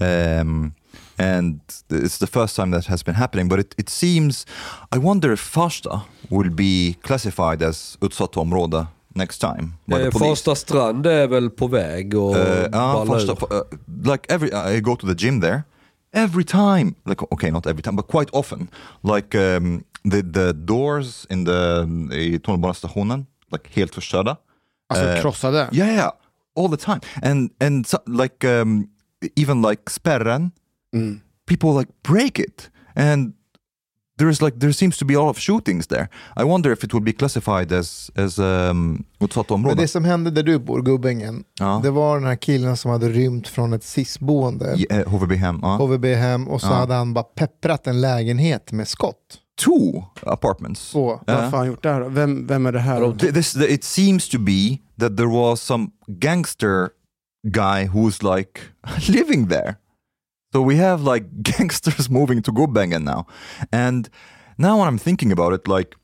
Um, 0.00 0.74
and 1.18 1.60
it's 1.90 2.18
the 2.18 2.26
first 2.26 2.56
time 2.56 2.70
that 2.70 2.86
has 2.86 3.04
been 3.04 3.14
happening, 3.14 3.48
but 3.48 3.58
it, 3.60 3.74
it 3.78 3.88
seems, 3.88 4.46
I 4.96 4.98
wonder 4.98 5.32
if 5.32 5.40
Farsta 5.40 6.00
will 6.28 6.50
be 6.50 6.94
classified 7.02 7.62
as 7.62 7.98
utsatt 8.00 8.36
område 8.36 8.86
next 9.14 9.38
time 9.38 9.72
by 9.86 9.94
the 9.94 10.04
Eh, 10.04 10.10
police. 10.10 10.18
Farsta 10.18 10.54
strand 10.54 11.06
är 11.06 11.26
väl 11.26 11.50
på 11.50 11.66
väg 11.66 12.14
och 12.14 12.36
Uh, 12.36 12.68
ballar 12.70 13.06
Farsta, 13.06 13.32
uh, 13.32 13.62
like 14.12 14.26
every, 14.34 14.76
I 14.76 14.80
go 14.80 14.96
to 14.96 15.06
the 15.06 15.26
gym 15.26 15.40
there, 15.40 15.62
every 16.12 16.44
time, 16.44 16.94
like 17.04 17.22
okay, 17.30 17.50
not 17.50 17.66
every 17.66 17.82
time, 17.82 17.96
but 17.96 18.06
quite 18.08 18.30
often, 18.32 18.68
like 19.02 19.38
um, 19.38 19.84
the, 20.10 20.22
the 20.22 20.52
doors 20.52 21.26
in 21.30 21.44
the, 21.44 21.86
i 22.12 22.38
tunnelbanestationen, 22.38 23.26
like 23.52 23.68
helt 23.74 23.94
förstörda. 23.94 24.36
Alltså 24.88 25.22
krossade. 25.22 25.68
Yeah, 25.72 25.94
yeah, 25.94 26.10
all 26.56 26.68
the 26.70 26.84
time. 26.84 27.00
And 27.22 27.50
and 27.60 27.86
so, 27.86 27.98
like 28.06 28.44
um, 28.62 28.88
even 29.36 29.62
like 29.62 29.82
spärren, 29.90 30.50
Mm. 30.94 31.20
people 31.46 31.78
like 31.80 31.92
break 32.08 32.38
it, 32.38 32.70
and 32.96 33.32
there's 34.18 34.42
like 34.44 34.60
there 34.60 34.72
seems 34.72 34.98
to 34.98 35.04
be 35.04 35.14
a 35.14 35.18
lot 35.18 35.30
of 35.30 35.38
shootings 35.38 35.86
there. 35.86 36.08
I 36.36 36.44
wonder 36.44 36.72
if 36.72 36.84
it 36.84 36.94
will 36.94 37.02
be 37.02 37.12
classified 37.12 37.72
as 37.72 38.10
as 38.14 38.38
um, 38.38 39.04
utsatt 39.20 39.48
Men 39.50 39.54
område. 39.54 39.82
det 39.82 39.88
som 39.88 40.04
hände 40.04 40.30
där 40.30 40.42
du 40.42 40.58
bor, 40.58 40.82
Gubbängen, 40.82 41.44
Ja. 41.60 41.80
det 41.82 41.90
var 41.90 42.14
den 42.18 42.26
här 42.28 42.36
killen 42.36 42.76
som 42.76 42.90
hade 42.90 43.08
rymt 43.08 43.48
från 43.48 43.72
ett 43.72 43.84
SIS-boende, 43.84 44.74
Ja, 44.76 44.96
eh, 44.96 45.08
HVB-hem. 45.08 45.58
Ja. 45.62 45.76
HVB-hem, 45.76 46.48
och 46.48 46.60
så 46.60 46.66
Ja. 46.66 46.72
hade 46.74 46.94
han 46.94 47.14
bara 47.14 47.24
pepprat 47.24 47.86
en 47.86 48.00
lägenhet 48.00 48.72
med 48.72 48.88
skott. 48.88 49.40
Two 49.64 50.02
apartments. 50.22 50.80
Så. 50.80 51.04
Vad 51.26 51.36
Ja. 51.36 51.40
har 51.40 51.58
han 51.58 51.66
gjort 51.66 51.82
där? 51.82 52.00
Vem, 52.08 52.46
vem 52.46 52.66
är 52.66 52.72
det 52.72 52.80
här? 52.80 53.00
Th- 53.00 53.32
This, 53.32 53.56
it 53.56 53.84
seems 53.84 54.28
to 54.28 54.38
be 54.38 54.78
that 55.00 55.16
there 55.16 55.28
was 55.28 55.60
some 55.62 55.86
gangster 56.06 56.88
guy 57.46 57.84
who's 57.88 58.36
like 58.36 58.60
living 59.12 59.48
there. 59.48 59.74
So 60.54 60.62
we 60.62 60.76
have 60.76 61.02
like 61.02 61.42
gangsters 61.42 62.08
moving 62.08 62.40
to 62.42 62.52
Gubbengen 62.52 63.02
now. 63.02 63.26
And 63.72 64.08
now 64.56 64.78
when 64.78 64.86
I'm 64.88 64.98
thinking 64.98 65.32
about 65.32 65.52
it, 65.52 65.66
like, 65.66 65.96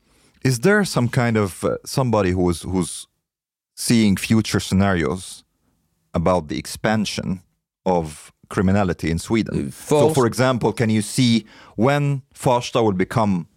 is 0.43 0.59
there 0.59 0.83
some 0.83 1.07
kind 1.07 1.37
of 1.37 1.63
uh, 1.63 1.77
somebody 1.85 2.31
who's 2.31 2.63
who's 2.63 3.07
seeing 3.75 4.17
future 4.17 4.59
scenarios 4.59 5.43
about 6.13 6.47
the 6.49 6.57
expansion 6.57 7.41
of 7.85 8.31
criminality 8.49 9.09
in 9.09 9.19
Sweden? 9.19 9.71
so, 9.71 10.13
for 10.13 10.25
example, 10.27 10.73
can 10.73 10.89
you 10.89 11.01
see 11.01 11.45
when 11.77 12.21
Farsta 12.33 12.83
will 12.83 12.97
become 12.97 13.47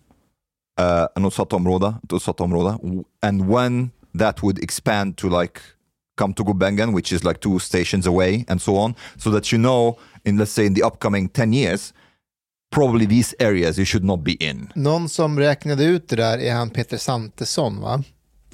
uh, 0.77 1.09
an 1.17 1.25
utsatt 1.25 1.53
område, 1.53 1.99
ett 2.05 2.11
utsatt 2.13 2.41
område, 2.41 2.79
w- 2.83 3.05
and 3.23 3.49
when 3.49 3.91
that 4.15 4.43
would 4.43 4.59
expand 4.63 5.17
to 5.17 5.29
like 5.29 5.61
come 6.17 6.35
to 6.35 6.45
Gubbengen, 6.45 6.95
which 6.95 7.13
is 7.13 7.25
like 7.25 7.41
two 7.41 7.59
stations 7.59 8.07
away, 8.07 8.45
and 8.49 8.63
so 8.63 8.77
on, 8.77 8.95
so 9.17 9.31
that 9.33 9.53
you 9.53 9.63
know, 9.63 9.99
in 10.25 10.37
let's 10.37 10.53
say 10.53 10.67
in 10.67 10.75
the 10.75 10.83
upcoming 10.87 11.29
10 11.29 11.53
years, 11.55 11.95
probably 12.75 13.07
these 13.07 13.35
areas 13.39 13.79
you 13.79 13.85
should 13.87 14.05
not 14.05 14.21
be 14.25 14.33
in. 14.33 14.71
Någon 14.75 15.09
som 15.09 15.39
räknade 15.39 15.85
ut 15.85 16.09
det 16.09 16.17
där 16.17 16.39
är 16.39 16.55
han 16.55 16.71
Peter 16.71 16.97
Santesson 16.97 17.81
va? 17.81 18.03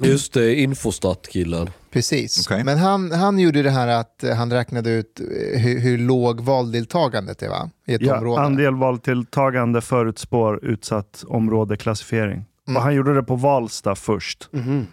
Just 0.03 0.33
det, 0.33 0.55
Infostat-killen. 0.55 1.69
Precis. 1.91 2.47
Okej. 2.47 2.63
Men 2.63 2.77
han, 2.77 3.11
han 3.11 3.39
gjorde 3.39 3.61
det 3.61 3.69
här 3.69 3.87
att 3.87 4.23
han 4.37 4.51
räknade 4.51 4.89
ut 4.89 5.19
eh, 5.19 5.59
hur, 5.61 5.79
hur 5.79 5.97
låg 5.97 6.41
valdeltagandet 6.41 7.41
är 7.41 7.49
va? 7.49 7.69
I 7.87 7.93
ett 7.93 8.01
Ja, 8.01 8.17
område. 8.17 8.41
andel 8.41 8.75
valtilltagande 8.75 9.81
förutspår 9.81 10.65
utsatt 10.65 11.23
områdeklassifiering. 11.27 12.45
Mm. 12.67 12.77
Och 12.77 12.83
han 12.83 12.95
gjorde 12.95 13.13
det 13.15 13.23
på 13.23 13.35
Valsta 13.35 13.95
först. 13.95 14.49
Mhm. 14.51 14.87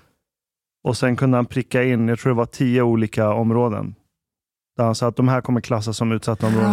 Och 0.89 0.97
sen 0.97 1.17
kunde 1.17 1.37
han 1.37 1.47
pricka 1.47 1.85
in, 1.85 2.09
jag 2.09 2.19
tror 2.19 2.31
det 2.31 2.37
var 2.37 2.47
tio 2.47 2.83
olika 2.83 3.33
områden. 3.33 3.95
Där 4.77 4.85
han 4.85 4.95
sa 4.95 5.07
att 5.07 5.17
de 5.17 5.29
här 5.29 5.41
kommer 5.41 5.61
klassas 5.61 5.97
som 5.97 6.13
utsatta 6.13 6.47
områden. 6.47 6.71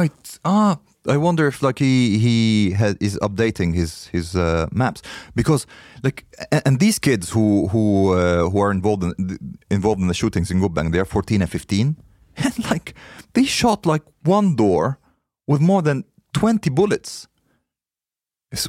Right. 0.00 0.38
Ah, 0.42 0.76
I 1.14 1.16
wonder 1.16 1.48
if 1.48 1.62
like 1.62 1.84
he 1.84 2.18
he 2.18 2.74
had, 2.74 2.96
is 3.00 3.18
updating 3.18 3.74
his 3.74 4.08
his 4.12 4.34
uh, 4.34 4.66
maps 4.70 5.02
because 5.34 5.66
like 6.02 6.24
and, 6.52 6.62
and 6.64 6.80
these 6.80 7.00
kids 7.00 7.34
who 7.34 7.68
who 7.68 8.14
uh, 8.14 8.50
who 8.50 8.62
are 8.64 8.70
involved 8.74 9.04
in 9.04 9.38
involved 9.70 10.02
in 10.02 10.08
the 10.08 10.14
shootings 10.14 10.50
in 10.50 10.60
Gubang, 10.60 10.92
they 10.92 11.00
are 11.00 11.04
14 11.04 11.42
and 11.42 11.50
15, 11.50 11.96
and 12.36 12.70
like 12.70 12.94
they 13.32 13.44
shot 13.44 13.86
like 13.86 14.04
one 14.24 14.54
door 14.56 14.98
with 15.48 15.60
more 15.60 15.82
than 15.82 16.04
20 16.32 16.70
bullets. 16.70 17.28
It's- 18.54 18.68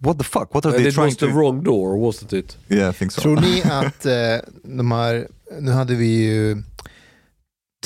what 0.00 0.18
the 0.18 0.24
fuck? 0.24 0.54
What 0.54 0.66
are 0.66 0.72
they 0.78 0.88
It 0.88 0.94
trying 0.94 1.04
was 1.06 1.16
the 1.16 1.26
to? 1.26 1.32
wrong 1.32 1.62
door, 1.64 1.96
wasn't 1.98 2.32
it? 2.38 2.56
Yeah, 2.68 2.90
I 2.90 2.92
think 2.92 3.12
so. 3.12 3.20
Tror 3.20 3.40
ni 3.40 3.62
att 3.62 4.06
eh, 4.06 4.50
de 4.62 4.92
här, 4.92 5.28
nu 5.60 5.70
hade 5.70 5.94
vi 5.94 6.06
ju 6.24 6.62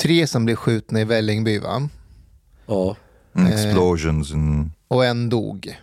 tre 0.01 0.27
som 0.27 0.45
blev 0.45 0.55
skjutna 0.55 1.01
i 1.01 1.03
Vällingby 1.03 1.59
va? 1.59 1.89
Ja. 2.65 2.95
Mm, 3.35 3.47
Eh, 3.47 3.53
explosions 3.65 4.31
and 4.33 4.69
Och 4.87 5.05
en 5.05 5.29
dog. 5.29 5.79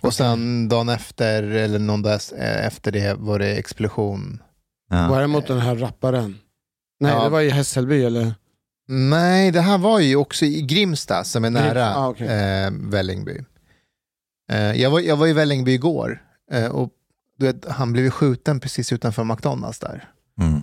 Och 0.00 0.14
sen 0.14 0.68
dagen 0.68 0.88
efter, 0.88 1.42
eller 1.42 1.78
någon 1.78 2.02
dag 2.02 2.20
eh, 2.38 2.66
efter 2.66 2.92
det 2.92 3.14
var 3.18 3.38
det 3.38 3.56
explosion. 3.56 4.42
yeah. 4.92 5.10
Var 5.10 5.20
det 5.20 5.26
mot 5.26 5.46
den 5.46 5.58
här 5.60 5.76
rapparen? 5.76 6.38
Nej, 7.00 7.12
Ja. 7.12 7.24
det 7.24 7.30
var 7.30 7.40
i 7.40 7.50
Hässelby 7.50 8.04
eller? 8.04 8.34
Nej, 8.88 9.50
det 9.50 9.60
här 9.60 9.78
var 9.78 10.00
ju 10.00 10.16
också 10.16 10.44
i 10.44 10.62
Grimsta 10.62 11.24
som 11.24 11.44
är 11.44 11.50
nära 11.50 11.94
Ah, 11.94 12.08
okej. 12.08 12.26
eh, 12.28 12.70
Vällingby. 12.72 13.40
Eh, 14.48 14.72
jag, 14.82 14.90
var, 14.90 15.00
jag 15.00 15.16
var 15.16 15.26
i 15.26 15.32
Vällingby 15.32 15.72
igår 15.72 16.22
eh, 16.50 16.66
och 16.66 16.90
du 17.38 17.46
vet, 17.46 17.64
han 17.64 17.92
blev 17.92 18.04
ju 18.04 18.10
skjuten 18.10 18.60
precis 18.60 18.92
utanför 18.92 19.24
McDonalds 19.24 19.78
där. 19.78 20.10
Mm. 20.40 20.54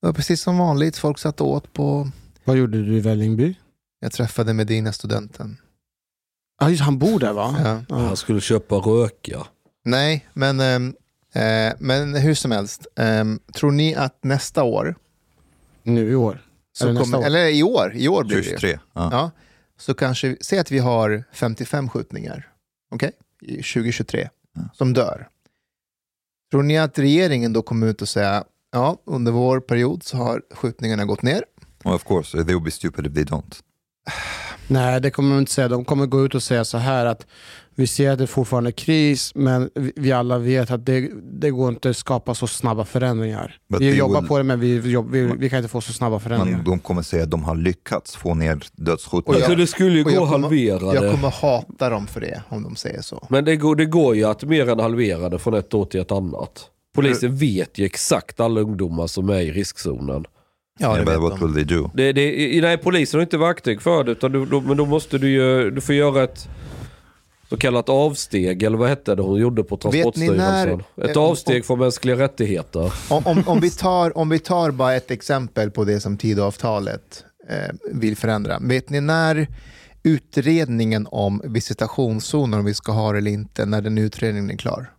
Det 0.00 0.06
var 0.06 0.12
precis 0.12 0.40
som 0.42 0.58
vanligt, 0.58 0.96
folk 0.96 1.18
satt 1.18 1.40
och 1.40 1.48
åt 1.50 1.72
på... 1.72 2.10
Vad 2.44 2.56
gjorde 2.56 2.82
du 2.82 2.96
i 2.96 3.00
Vällingby? 3.00 3.54
Jag 4.00 4.12
träffade 4.12 4.52
Medina 4.54 4.92
studenten. 4.92 5.56
Ja, 6.60 6.70
just 6.70 6.82
han 6.82 6.98
bor 6.98 7.18
där 7.20 7.32
va? 7.32 7.56
Ja. 7.64 7.82
Ja. 7.88 7.96
Han 8.06 8.16
skulle 8.16 8.40
köpa 8.40 8.74
röka. 8.74 9.46
Nej, 9.84 10.26
men, 10.32 10.60
ehm, 10.60 10.94
eh, 11.32 11.72
men 11.78 12.14
hur 12.14 12.34
som 12.34 12.50
helst. 12.50 12.86
ehm, 12.96 13.40
tror 13.54 13.70
ni 13.72 13.94
att 13.94 14.24
nästa 14.24 14.62
år, 14.62 14.96
Nu 15.82 16.10
i 16.10 16.14
år. 16.14 16.42
så 16.72 16.84
Eller 16.84 16.92
nästa 16.94 17.04
kommer, 17.04 17.18
år. 17.18 17.26
eller 17.26 17.46
i 17.46 17.62
år, 17.62 17.92
i 17.96 18.08
år 18.08 18.24
blir 18.24 18.36
det 18.36 18.42
ju. 18.42 18.50
23. 18.50 18.78
Ja. 18.92 19.08
Ja, 19.12 19.30
så 19.78 19.94
kanske, 19.94 20.36
säg 20.40 20.58
att 20.58 20.70
vi 20.70 20.78
har 20.78 21.24
55 21.32 21.88
skjutningar, 21.88 22.48
okej, 22.90 23.10
i 23.10 23.25
2023, 23.46 24.28
som 24.72 24.92
dör. 24.92 25.28
Tror 26.50 26.62
ni 26.62 26.78
att 26.78 26.98
regeringen 26.98 27.52
då 27.52 27.62
kommer 27.62 27.86
ut 27.86 28.02
och 28.02 28.08
säga, 28.08 28.44
ja, 28.72 29.02
under 29.04 29.32
vår 29.32 29.60
period 29.60 30.02
så 30.02 30.16
har 30.16 30.42
skjutningarna 30.50 31.04
gått 31.04 31.22
ner. 31.22 31.44
Well, 31.84 31.94
of 31.94 32.04
course, 32.04 32.44
they 32.44 32.54
would 32.54 32.64
be 32.64 32.70
stupid 32.70 33.06
if 33.06 33.14
they 33.14 33.24
don't. 33.24 33.62
Nej, 34.68 35.00
det 35.00 35.10
kommer 35.10 35.30
de 35.34 35.38
inte 35.38 35.52
säga. 35.52 35.68
De 35.68 35.84
kommer 35.84 36.06
gå 36.06 36.24
ut 36.24 36.34
och 36.34 36.42
säga 36.42 36.64
så 36.64 36.78
här 36.78 37.06
att 37.06 37.26
vi 37.74 37.86
ser 37.86 38.10
att 38.10 38.18
det 38.18 38.26
fortfarande 38.26 38.70
är 38.70 38.72
kris, 38.72 39.32
men 39.34 39.70
vi- 39.74 40.12
alla 40.12 40.38
vet 40.38 40.70
att 40.70 40.86
det, 40.86 41.10
det 41.40 41.50
går 41.50 41.68
inte 41.68 41.90
att 41.90 41.96
skapa 41.96 42.34
så 42.34 42.46
snabba 42.46 42.84
förändringar. 42.84 43.56
But 43.68 43.80
vi 43.80 43.94
jobbar 43.96 44.20
will- 44.20 44.28
på 44.28 44.38
det, 44.38 44.44
men 44.44 44.60
vi, 44.60 44.78
vi, 44.78 45.32
vi 45.38 45.50
kan 45.50 45.58
inte 45.58 45.68
få 45.68 45.80
så 45.80 45.92
snabba 45.92 46.18
förändringar. 46.18 46.56
Men 46.56 46.64
de 46.66 46.78
kommer 46.78 47.02
säga 47.02 47.22
att 47.22 47.30
de 47.30 47.44
har 47.44 47.54
lyckats 47.56 48.16
få 48.16 48.34
ner 48.34 48.54
Och 48.56 48.62
dödsskjutningar. 48.72 49.38
Alltså 49.40 49.54
det 49.54 49.66
skulle 49.66 49.98
ju 49.98 50.04
gå 50.04 50.24
att 50.24 50.30
halvera 50.30 50.94
Jag 50.94 51.10
kommer 51.14 51.30
hata 51.30 51.90
dem 51.90 52.06
för 52.06 52.20
det, 52.20 52.42
om 52.48 52.62
de 52.62 52.76
säger 52.76 53.02
så. 53.02 53.26
Men 53.30 53.44
det 53.44 53.56
går, 53.56 53.76
det 53.76 53.86
går 53.86 54.16
ju 54.16 54.24
att 54.24 54.42
mer 54.44 54.68
än 54.68 54.80
halvera 54.80 55.28
det 55.28 55.38
från 55.38 55.54
ett 55.54 55.74
år 55.74 55.84
till 55.84 56.00
ett 56.00 56.12
annat. 56.12 56.66
Polisen 56.94 57.36
vet 57.36 57.78
ju 57.78 57.84
exakt 57.84 58.40
alla 58.40 58.60
ungdomar 58.60 59.06
som 59.06 59.28
är 59.30 59.40
i 59.40 59.52
riskzonen. 59.52 60.24
Ja, 60.78 60.86
Yeah, 60.86 60.98
det 60.98 61.04
but 61.04 61.14
vet 61.14 61.20
what 61.30 61.40
de. 61.40 61.46
will 61.46 61.54
they 61.66 61.76
do? 61.78 61.90
Det, 61.94 62.12
det, 62.12 62.60
nej, 62.62 62.78
polisen 62.78 63.18
har 63.18 63.22
inte 63.22 63.38
verktyg 63.38 63.82
för 63.82 64.04
det, 64.04 64.12
utan 64.12 64.32
du, 64.32 64.46
då, 64.46 64.60
men 64.60 64.76
då 64.76 64.86
måste 64.86 65.18
du 65.18 65.30
ju, 65.30 65.70
du 65.70 65.80
får 65.80 65.94
göra 65.94 66.24
ett 66.24 66.48
så 67.48 67.56
kallat 67.56 67.88
avsteg, 67.88 68.62
eller 68.62 68.78
vad 68.78 68.88
hette 68.88 69.14
det 69.14 69.22
hon 69.22 69.38
gjorde 69.40 69.62
på 69.64 69.76
Vet 69.76 69.84
ni 69.84 69.90
Transportstyrelsen? 69.92 70.82
när- 70.96 71.04
Ett 71.10 71.16
eh, 71.16 71.22
avsteg 71.22 71.56
om- 71.56 71.62
från 71.62 71.78
mänskliga 71.78 72.16
rättigheter. 72.16 72.92
Om, 73.10 73.26
om, 73.26 73.42
om, 73.46 73.60
vi 73.60 73.70
tar, 73.78 74.18
om 74.18 74.28
vi 74.28 74.38
tar 74.38 74.70
bara 74.70 74.94
ett 74.94 75.10
exempel 75.10 75.70
på 75.70 75.84
det 75.84 76.00
som 76.00 76.16
Tidöavtalet 76.18 77.24
eh, 77.50 77.74
vill 77.92 78.16
förändra. 78.16 78.58
Vet 78.62 78.90
ni 78.90 79.00
när 79.00 79.46
utredningen 80.02 81.06
om 81.10 81.42
visitationszoner, 81.44 82.58
om 82.58 82.64
vi 82.64 82.74
ska 82.74 82.92
ha 82.92 83.12
det 83.12 83.18
eller 83.18 83.30
inte, 83.30 83.66
när 83.66 83.82
den 83.82 83.98
utredningen 83.98 84.50
är 84.50 84.56
klar? 84.56 84.90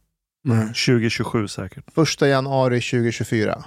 2027 0.67 1.47
säkert. 1.47 1.83
1 1.97 2.21
januari 2.21 2.81
2024. 2.81 3.63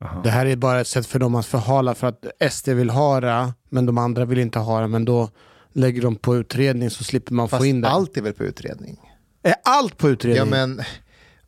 Jaha. 0.00 0.20
Det 0.24 0.30
här 0.30 0.46
är 0.46 0.56
bara 0.56 0.80
ett 0.80 0.86
sätt 0.88 1.06
för 1.06 1.18
dem 1.18 1.34
att 1.34 1.46
förhala 1.46 1.94
för 1.94 2.06
att 2.06 2.26
SD 2.52 2.68
vill 2.68 2.90
ha 2.90 3.20
det, 3.20 3.52
men 3.68 3.86
de 3.86 3.98
andra 3.98 4.24
vill 4.24 4.38
inte 4.38 4.58
ha 4.58 4.80
det. 4.80 4.88
Men 4.88 5.04
då 5.04 5.28
lägger 5.72 6.02
de 6.02 6.16
på 6.16 6.36
utredning 6.36 6.90
så 6.90 7.04
slipper 7.04 7.34
man 7.34 7.48
Fast 7.48 7.60
få 7.60 7.66
in 7.66 7.80
det. 7.80 7.88
allt 7.88 8.16
är 8.16 8.22
väl 8.22 8.32
på 8.32 8.44
utredning? 8.44 9.00
Är 9.42 9.54
allt 9.64 9.98
på 9.98 10.08
utredning? 10.08 10.36
Ja, 10.38 10.44
men 10.66 10.80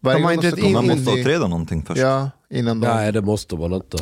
varje 0.01 0.19
De 0.19 0.25
har 0.25 0.33
inte 0.33 0.49
ett 0.49 0.59
in- 0.59 0.73
Man 0.73 0.85
in 0.85 0.91
måste 1.05 1.21
utreda 1.21 1.47
någonting 1.49 1.83
först. 1.83 2.01
Ja, 2.01 2.31
innan 2.51 2.81
de... 2.81 2.87
Nej, 2.89 3.13
det 3.13 3.21
måste 3.21 3.57
man 3.57 3.73
inte. 3.73 3.99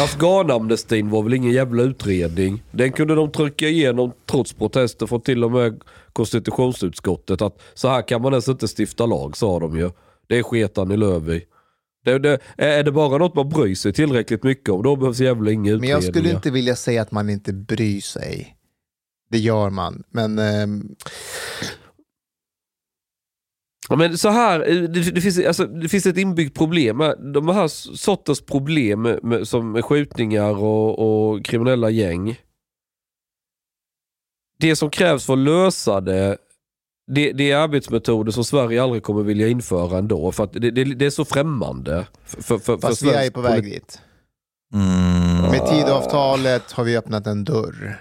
Afghanamnestin 0.00 1.10
var 1.10 1.22
väl 1.22 1.34
ingen 1.34 1.50
jävla 1.52 1.82
utredning. 1.82 2.62
Den 2.70 2.92
kunde 2.92 3.14
de 3.14 3.32
trycka 3.32 3.68
igenom 3.68 4.12
trots 4.30 4.52
protester 4.52 5.06
från 5.06 5.20
till 5.20 5.44
och 5.44 5.50
med 5.52 5.80
konstitutionsutskottet. 6.12 7.42
Att 7.42 7.58
så 7.74 7.88
här 7.88 8.08
kan 8.08 8.22
man 8.22 8.32
ens 8.32 8.48
inte 8.48 8.66
stifta 8.78 9.06
lag, 9.06 9.36
sa 9.36 9.58
de 9.58 9.78
ju. 9.78 9.90
Det 10.28 10.38
är 10.38 10.42
sketan 10.42 10.90
i 10.90 10.96
Lövi. 10.96 11.44
Det, 12.04 12.18
det, 12.18 12.38
är 12.56 12.82
det 12.84 12.92
bara 12.92 13.18
något 13.18 13.34
man 13.34 13.48
bryr 13.48 13.74
sig 13.74 13.92
tillräckligt 13.92 14.42
mycket 14.42 14.68
om, 14.68 14.82
då 14.82 14.96
behövs 14.96 15.20
jävla 15.20 15.50
inga 15.50 15.76
Men 15.76 15.88
jag 15.88 16.02
skulle 16.02 16.10
utredningar. 16.10 16.36
inte 16.36 16.50
vilja 16.50 16.76
säga 16.76 17.02
att 17.02 17.12
man 17.12 17.30
inte 17.30 17.52
bryr 17.52 18.00
sig. 18.00 18.56
Det 19.30 19.38
gör 19.38 19.70
man. 19.70 20.02
Men 20.08 20.38
Ja, 23.90 23.96
men 23.96 24.18
så 24.18 24.28
här, 24.28 24.60
eh, 24.60 24.82
det, 24.82 25.10
det, 25.10 25.20
finns, 25.20 25.38
alltså, 25.38 25.66
det 25.66 25.88
finns 25.88 26.06
ett 26.06 26.16
inbyggt 26.16 26.56
problem. 26.56 26.96
med 26.96 27.32
De 27.34 27.48
här 27.48 27.68
sorters 27.96 28.40
problem 28.40 29.02
med, 29.02 29.48
som 29.48 29.82
skjutningar 29.82 30.62
och, 30.62 30.98
och 31.32 31.44
kriminella 31.44 31.90
gäng. 31.90 32.40
Det 34.58 34.76
som 34.76 34.90
krävs 34.90 35.26
för 35.26 35.32
att 35.32 35.38
lösa 35.38 36.00
det, 36.00 36.36
det, 37.10 37.32
det 37.32 37.50
är 37.50 37.56
arbetsmetoder 37.56 38.32
som 38.32 38.44
Sverige 38.44 38.82
aldrig 38.82 39.02
kommer 39.02 39.22
vilja 39.22 39.48
införa 39.48 39.98
ändå. 39.98 40.32
För 40.32 40.44
att 40.44 40.52
det, 40.52 40.70
det, 40.70 40.84
det 40.84 41.06
är 41.06 41.10
så 41.10 41.24
främmande. 41.24 42.06
För, 42.24 42.42
för, 42.42 42.58
för 42.58 42.78
fast 42.78 43.02
vi 43.02 43.10
är 43.10 43.30
på 43.30 43.40
väg 43.40 43.64
dit. 43.64 44.00
Mm. 44.74 45.50
Med 45.50 45.66
tidavtalet 45.66 46.72
har 46.72 46.84
vi 46.84 46.96
öppnat 46.96 47.26
en 47.26 47.44
dörr. 47.44 48.00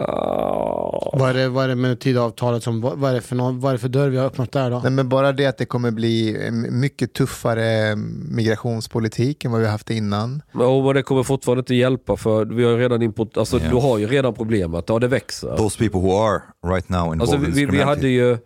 Ah. 0.00 1.10
Vad 1.18 1.30
är 1.30 1.34
det, 1.34 1.48
vad 1.48 1.64
är 1.64 1.68
det 1.68 1.74
med 1.74 2.00
tidavtalet 2.00 2.62
som, 2.62 2.80
vad 2.80 2.98
vad 2.98 3.10
är 3.10 3.14
det 3.14 3.20
för, 3.20 3.36
någon, 3.36 3.60
vad 3.60 3.70
är 3.70 3.72
det 3.74 3.78
för 3.78 3.88
dörr 3.88 4.08
vi 4.08 4.16
har 4.16 4.26
öppnat 4.26 4.52
där 4.52 4.70
då? 4.70 4.80
Nej, 4.80 4.92
men 4.92 5.08
bara 5.08 5.32
det 5.32 5.46
att 5.46 5.58
det 5.58 5.64
kommer 5.66 5.90
bli 5.90 6.46
en 6.46 6.80
mycket 6.80 7.12
tuffare 7.12 7.96
migrationspolitik 8.28 9.44
än 9.44 9.50
vad 9.50 9.60
vi 9.60 9.66
har 9.66 9.72
haft 9.72 9.90
innan. 9.90 10.42
Men, 10.52 10.84
men 10.84 10.94
det 10.94 11.02
kommer 11.02 11.22
fortfarande 11.22 11.60
inte 11.60 11.74
hjälpa 11.74 12.16
för 12.16 12.44
vi 12.44 12.64
har 12.64 12.70
ju 12.70 12.78
redan 12.78 13.02
import, 13.02 13.36
alltså, 13.36 13.58
Ja. 13.58 13.70
du 13.70 13.76
har 13.76 13.98
ju 13.98 14.06
redan 14.06 14.34
problemet. 14.34 14.84
Ja, 14.88 14.98
det 14.98 15.08
växer. 15.08 15.56
Those 15.56 15.78
people 15.78 16.00
who 16.00 16.18
are 16.22 16.42
right 16.74 16.88
now 16.88 16.98
involved 17.14 17.20
Alltså, 17.20 17.36
in 17.36 17.40
vi, 17.42 17.46
this 17.46 17.56
vi, 17.56 17.60
vi 17.64 17.66
criminality. 17.70 18.00
hade 18.00 18.08
ju, 18.08 18.38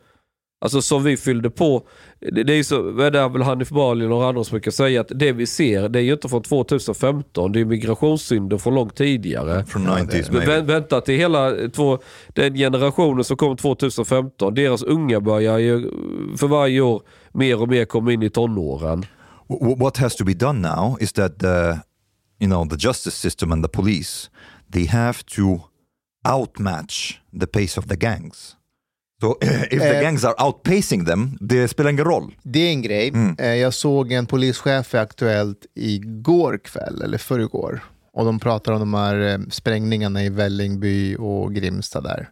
alltså 0.61 0.83
som 0.83 1.05
vi 1.05 1.17
fyllde 1.17 1.51
på, 1.51 1.89
det, 2.21 2.43
det 2.43 2.53
är 2.53 2.57
ju 2.57 2.65
så, 2.65 2.83
det 2.91 3.07
är 3.19 3.29
väl 3.29 3.43
Hanif 3.43 3.69
Bali 3.71 4.05
och 4.05 4.11
några 4.11 4.29
andra 4.29 4.45
som 4.45 4.55
brukar 4.55 4.71
säga 4.71 5.01
att 5.01 5.09
det 5.15 5.33
vi 5.33 5.47
ser, 5.47 5.89
det 5.89 5.99
är 5.99 6.03
ju 6.03 6.13
inte 6.13 6.29
från 6.29 6.43
2015, 6.43 7.53
det 7.53 7.61
är 7.61 7.65
migrationssynder 7.65 8.59
från 8.59 8.75
långt 8.75 8.97
tidigare. 8.97 9.65
From 9.65 9.87
90s 9.87 10.29
Men 10.33 10.39
maybe. 10.39 10.53
vä- 10.61 10.67
vänta 10.67 11.01
till 11.01 11.15
hela 11.17 11.53
två, 11.69 11.99
den 12.29 12.55
generationen 12.55 13.25
som 13.25 13.37
kom 13.37 13.57
2015, 13.57 14.55
deras 14.55 14.83
unga 14.83 15.21
börjar 15.21 15.59
ju 15.59 15.91
för 16.39 16.47
varje 16.47 16.81
år 16.81 17.03
mer 17.33 17.61
och 17.63 17.69
mer 17.69 17.85
komma 17.85 18.13
in 18.13 18.23
i 18.23 18.31
tonåren. 18.31 19.05
What 19.79 19.97
has 19.97 20.17
to 20.17 20.25
be 20.25 20.35
done 20.35 20.69
now 20.69 20.97
is 21.01 21.13
that 21.13 21.39
the, 21.39 21.79
you 22.41 22.51
know, 22.51 22.69
the 22.69 22.77
justice 22.89 23.17
system 23.17 23.53
and 23.53 23.65
the 23.65 23.69
police, 23.69 24.31
they 24.73 24.87
have 24.87 25.19
to 25.37 25.61
outmatch 26.29 27.21
the 27.41 27.47
pace 27.47 27.81
of 27.81 27.87
the 27.89 27.97
gangs. 27.97 28.57
So 29.21 29.37
if 29.71 29.81
the 29.81 29.97
Eh. 29.97 30.03
gangs 30.03 30.25
are 30.25 30.35
outpacing 30.47 31.07
them, 31.07 31.37
det 31.41 31.69
spelar 31.69 31.91
ingen 31.91 32.05
roll. 32.05 32.35
Det 32.43 32.59
är 32.59 32.71
en 32.71 32.83
grej. 32.83 33.09
Mm. 33.09 33.37
Eh, 33.39 33.55
Jag 33.55 33.75
såg 33.75 34.13
en 34.13 34.27
polischef 34.27 34.95
i 34.95 34.99
Aktuellt 34.99 35.67
igår 35.75 36.59
kväll, 36.65 37.03
eller 37.03 37.19
förrgår. 37.19 37.81
Och 38.13 38.25
de 38.25 38.39
pratar 38.39 38.73
om 38.73 38.81
de 38.81 38.95
här 38.95 39.21
eh, 39.21 39.39
sprängningarna 39.51 40.25
i 40.25 40.29
Vällingby 40.29 41.17
och 41.19 41.55
Grimsta 41.55 42.01
där. 42.01 42.31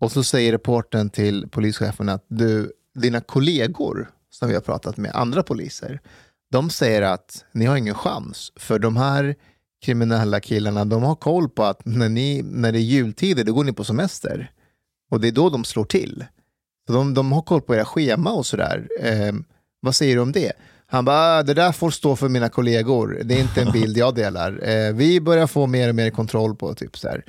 Och 0.00 0.12
så 0.12 0.24
säger 0.24 0.52
reporten 0.52 1.10
till 1.10 1.48
polischefen 1.48 2.08
att 2.08 2.24
du, 2.28 2.72
dina 2.94 3.20
kollegor 3.20 4.10
som 4.30 4.48
vi 4.48 4.54
har 4.54 4.60
pratat 4.60 4.96
med, 4.96 5.10
andra 5.14 5.42
poliser, 5.42 6.00
de 6.52 6.70
säger 6.70 7.02
att 7.02 7.44
ni 7.52 7.64
har 7.66 7.76
ingen 7.76 7.94
chans. 7.94 8.52
För 8.56 8.78
de 8.78 8.96
här 8.96 9.34
kriminella 9.84 10.40
killarna, 10.40 10.84
de 10.84 11.02
har 11.02 11.14
koll 11.14 11.48
på 11.48 11.64
att 11.64 11.84
när, 11.84 12.08
ni, 12.08 12.42
när 12.42 12.72
det 12.72 12.78
är 12.78 12.82
jultider, 12.82 13.44
då 13.44 13.52
går 13.52 13.64
ni 13.64 13.72
på 13.72 13.84
semester. 13.84 14.50
Och 15.10 15.20
det 15.20 15.28
är 15.28 15.32
då 15.32 15.50
de 15.50 15.64
slår 15.64 15.84
till. 15.84 16.24
Så 16.86 16.92
de, 16.92 17.14
de 17.14 17.32
har 17.32 17.42
koll 17.42 17.60
på 17.60 17.74
era 17.74 17.84
schema 17.84 18.32
och 18.32 18.46
sådär. 18.46 18.88
Eh, 19.00 19.32
vad 19.80 19.94
säger 19.94 20.16
du 20.16 20.22
om 20.22 20.32
det? 20.32 20.52
Han 20.86 21.04
bara, 21.04 21.38
ah, 21.38 21.42
det 21.42 21.54
där 21.54 21.72
får 21.72 21.90
stå 21.90 22.16
för 22.16 22.28
mina 22.28 22.48
kollegor. 22.48 23.20
Det 23.24 23.34
är 23.34 23.40
inte 23.40 23.62
en 23.62 23.72
bild 23.72 23.96
jag 23.96 24.14
delar. 24.14 24.68
Eh, 24.68 24.92
vi 24.92 25.20
börjar 25.20 25.46
få 25.46 25.66
mer 25.66 25.88
och 25.88 25.94
mer 25.94 26.10
kontroll 26.10 26.56
på, 26.56 26.74
typ, 26.74 26.98
så 26.98 27.08
här, 27.08 27.24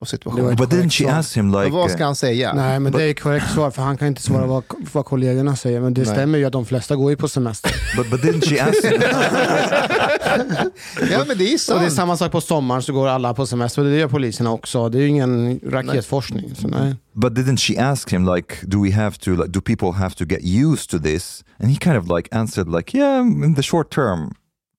på 0.00 0.06
situationen. 0.06 0.56
But 0.56 0.70
didn't 0.70 0.90
she 0.90 1.10
ask 1.10 1.36
him 1.36 1.50
Men 1.50 1.62
like... 1.62 1.76
vad 1.76 1.90
ska 1.90 2.00
uh, 2.00 2.04
han 2.04 2.16
säga? 2.16 2.52
Nej, 2.52 2.80
men 2.80 2.92
det 2.92 3.02
är 3.02 3.14
korrekt 3.14 3.50
svar 3.50 3.70
för 3.70 3.82
han 3.82 3.96
kan 3.96 4.08
inte 4.08 4.22
svara 4.22 4.46
vad, 4.46 4.64
vad 4.92 5.04
kollegorna 5.04 5.56
säger. 5.56 5.80
Men 5.80 5.94
det 5.94 6.00
Nej. 6.00 6.10
stämmer 6.10 6.38
ju 6.38 6.44
att 6.44 6.52
de 6.52 6.66
flesta 6.66 6.96
går 6.96 7.10
ju 7.10 7.16
på 7.16 7.28
semester. 7.28 7.72
but, 7.96 8.10
but 8.10 8.20
didn't 8.20 8.48
she 8.48 8.60
ask 8.60 8.84
him? 8.84 9.02
ja, 11.10 11.24
men 11.28 11.38
det 11.38 11.44
är 11.44 11.44
Och 11.44 11.44
det 11.44 11.46
är 11.46 11.58
sant. 11.58 11.92
samma 11.92 12.16
sak 12.16 12.32
på 12.32 12.40
sommaren 12.40 12.82
så 12.82 12.92
går 12.92 13.08
alla 13.08 13.34
på 13.34 13.46
semester 13.46 13.82
och 13.82 13.90
det 13.90 13.96
gör 13.96 14.08
poliserna 14.08 14.52
också. 14.52 14.88
Det 14.88 14.98
är 14.98 15.02
ju 15.02 15.08
ingen 15.08 15.60
raketforskning. 15.66 16.54
Så 16.54 16.68
nej. 16.68 16.96
but 17.12 17.32
didn't 17.32 17.56
she 17.56 17.82
ask 17.82 18.12
him 18.12 18.34
like, 18.34 18.54
do 18.62 18.84
we 18.84 18.92
have 18.92 19.18
to, 19.18 19.30
like, 19.30 19.48
do 19.48 19.60
people 19.60 19.92
have 19.92 20.14
to 20.14 20.24
get 20.24 20.40
used 20.42 20.90
to 20.90 20.98
this? 20.98 21.44
And 21.58 21.70
he 21.70 21.76
kind 21.76 21.96
of 21.96 22.16
like 22.16 22.36
answered 22.36 22.76
like, 22.76 22.98
yeah, 22.98 23.20
in 23.20 23.54
the 23.54 23.62
short 23.62 23.94
term, 23.94 24.34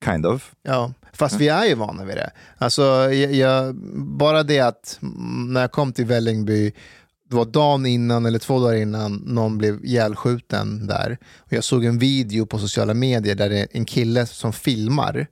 kind 0.06 0.26
of. 0.26 0.52
Ja, 0.64 0.92
fast 1.14 1.36
vi 1.36 1.48
är 1.48 1.66
ju 1.66 1.76
vana 1.76 2.06
vid 2.06 2.16
det. 2.16 2.32
Alltså, 2.58 2.82
jag, 3.14 3.34
jag, 3.34 3.76
bara 3.96 4.44
det 4.44 4.60
att 4.60 5.00
mm, 5.02 5.54
när 5.54 5.62
jag 5.62 5.72
kom 5.72 5.94
till 5.94 6.06
Vällingby, 6.06 6.74
det 7.30 7.36
var 7.36 7.46
dagen 7.46 7.86
innan 7.86 8.26
eller 8.26 8.40
två 8.40 8.60
dagar 8.60 8.76
innan 8.76 9.16
någon 9.16 9.58
blev 9.58 9.86
ihjälskjuten 9.86 10.88
där. 10.88 11.18
Och 11.38 11.54
jag 11.54 11.64
såg 11.64 11.86
en 11.86 12.00
video 12.00 12.46
på 12.46 12.60
sociala 12.60 12.94
medier 12.94 13.36
där 13.36 13.50
det 13.50 13.60
är 13.60 13.68
en 13.72 13.86
kille 13.86 14.26
som 14.26 14.54
filmar 14.54 15.28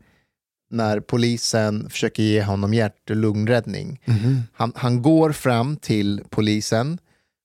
när 0.72 1.00
polisen 1.00 1.90
försöker 1.90 2.24
ge 2.24 2.44
honom 2.44 2.74
hjärt 2.74 3.10
och 3.10 3.16
lungräddning. 3.16 4.02
Han, 4.54 4.74
han 4.76 5.02
går 5.02 5.32
fram 5.32 5.78
till 5.78 6.24
polisen 6.30 6.98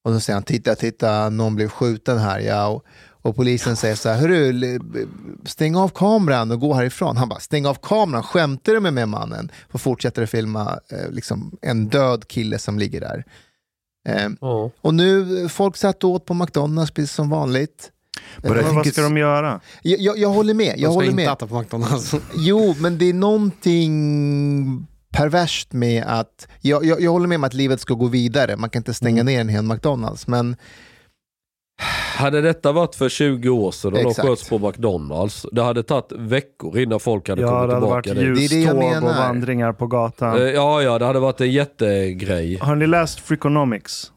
och 0.04 0.12
så 0.12 0.20
säger 0.20 0.34
han 0.34 0.42
titta, 0.42 0.74
titta, 0.74 1.30
någon 1.30 1.56
blev 1.56 1.68
skjuten 1.68 2.18
här. 2.18 2.40
Ja, 2.40 2.66
och, 2.66 2.84
och 3.24 3.36
polisen 3.36 3.76
säger 3.76 3.94
så 3.94 4.08
här, 4.08 4.16
hörru, 4.20 4.78
stäng 5.44 5.76
av 5.76 5.88
kameran 5.88 6.50
och 6.50 6.60
gå 6.60 6.74
härifrån. 6.74 7.16
Han 7.16 7.28
bara, 7.28 7.40
stäng 7.40 7.66
av 7.66 7.74
kameran, 7.82 8.22
skämtar 8.22 8.72
du 8.72 8.80
med 8.80 8.92
mig 8.94 9.06
mannen? 9.06 9.50
Och 9.72 9.80
fortsätter 9.80 10.22
att 10.22 10.30
filma 10.30 10.78
eh, 10.92 11.10
liksom, 11.10 11.56
en 11.62 11.88
död 11.88 12.28
kille 12.28 12.58
som 12.58 12.78
ligger 12.78 13.00
där. 13.00 13.24
Eh, 14.08 14.28
och 14.80 14.94
nu, 14.94 15.42
eh, 15.42 15.48
folk 15.48 15.76
satt 15.76 16.04
åt 16.04 16.24
på 16.26 16.34
McDonalds 16.34 16.90
precis 16.90 17.12
som 17.12 17.30
vanligt. 17.30 17.90
Men 18.36 18.54
vad 18.74 18.86
ska 18.86 19.00
it's- 19.02 19.04
de 19.04 19.16
göra? 19.16 19.60
Jag, 19.82 20.00
jag, 20.00 20.18
jag 20.18 20.28
håller 20.28 20.54
med, 20.54 20.66
jag 20.66 20.76
De 20.76 20.82
ska 20.82 20.88
håller 20.90 21.08
inte 21.10 21.16
med. 21.16 21.32
äta 21.32 21.46
på 21.46 21.60
McDonalds. 21.60 22.14
Jo, 22.36 22.74
men 22.78 22.98
det 22.98 23.04
är 23.08 23.14
någonting 23.14 24.86
perverst 25.10 25.72
med 25.72 26.04
att, 26.06 26.48
jag, 26.60 26.84
jag, 26.84 27.00
jag 27.00 27.10
håller 27.10 27.26
med 27.26 27.36
om 27.36 27.44
att 27.44 27.54
livet 27.54 27.80
ska 27.80 27.94
gå 27.94 28.06
vidare, 28.06 28.56
man 28.56 28.70
kan 28.70 28.80
inte 28.80 28.94
stänga 28.94 29.20
Mm. 29.20 29.26
ner 29.34 29.40
en 29.40 29.48
hel 29.48 29.62
McDonalds, 29.62 30.26
men 30.26 30.56
Hade 32.16 32.40
detta 32.40 32.72
varit 32.72 32.94
för 32.94 33.08
20 33.08 33.48
år 33.48 33.70
sedan 33.70 33.92
och 33.92 34.02
de 34.02 34.14
sköts 34.14 34.48
på 34.48 34.58
McDonalds, 34.58 35.46
det 35.52 35.62
hade 35.62 35.82
tagit 35.82 36.12
veckor 36.12 36.78
innan 36.78 37.00
folk 37.00 37.28
hade 37.28 37.42
Ja, 37.42 37.48
kommit 37.48 37.74
hade 37.74 37.86
varit 37.86 38.04
tillbaka 38.04 38.20
dit. 38.30 38.38
Det 38.38 38.44
är 38.44 38.48
det 38.48 38.64
jag 38.64 38.92
ljuståg 38.92 39.10
och 39.10 39.16
vandringar 39.16 39.72
på 39.72 39.86
gatan. 39.86 40.36
Eh, 40.36 40.42
Ja, 40.42 40.82
ja, 40.82 40.98
det 40.98 41.04
hade 41.04 41.20
varit 41.20 41.40
en 41.40 41.50
jättegrej. 41.52 42.58
Har 42.58 42.76
ni 42.76 42.86
läst 42.86 43.20
Freakonomics? 43.20 44.10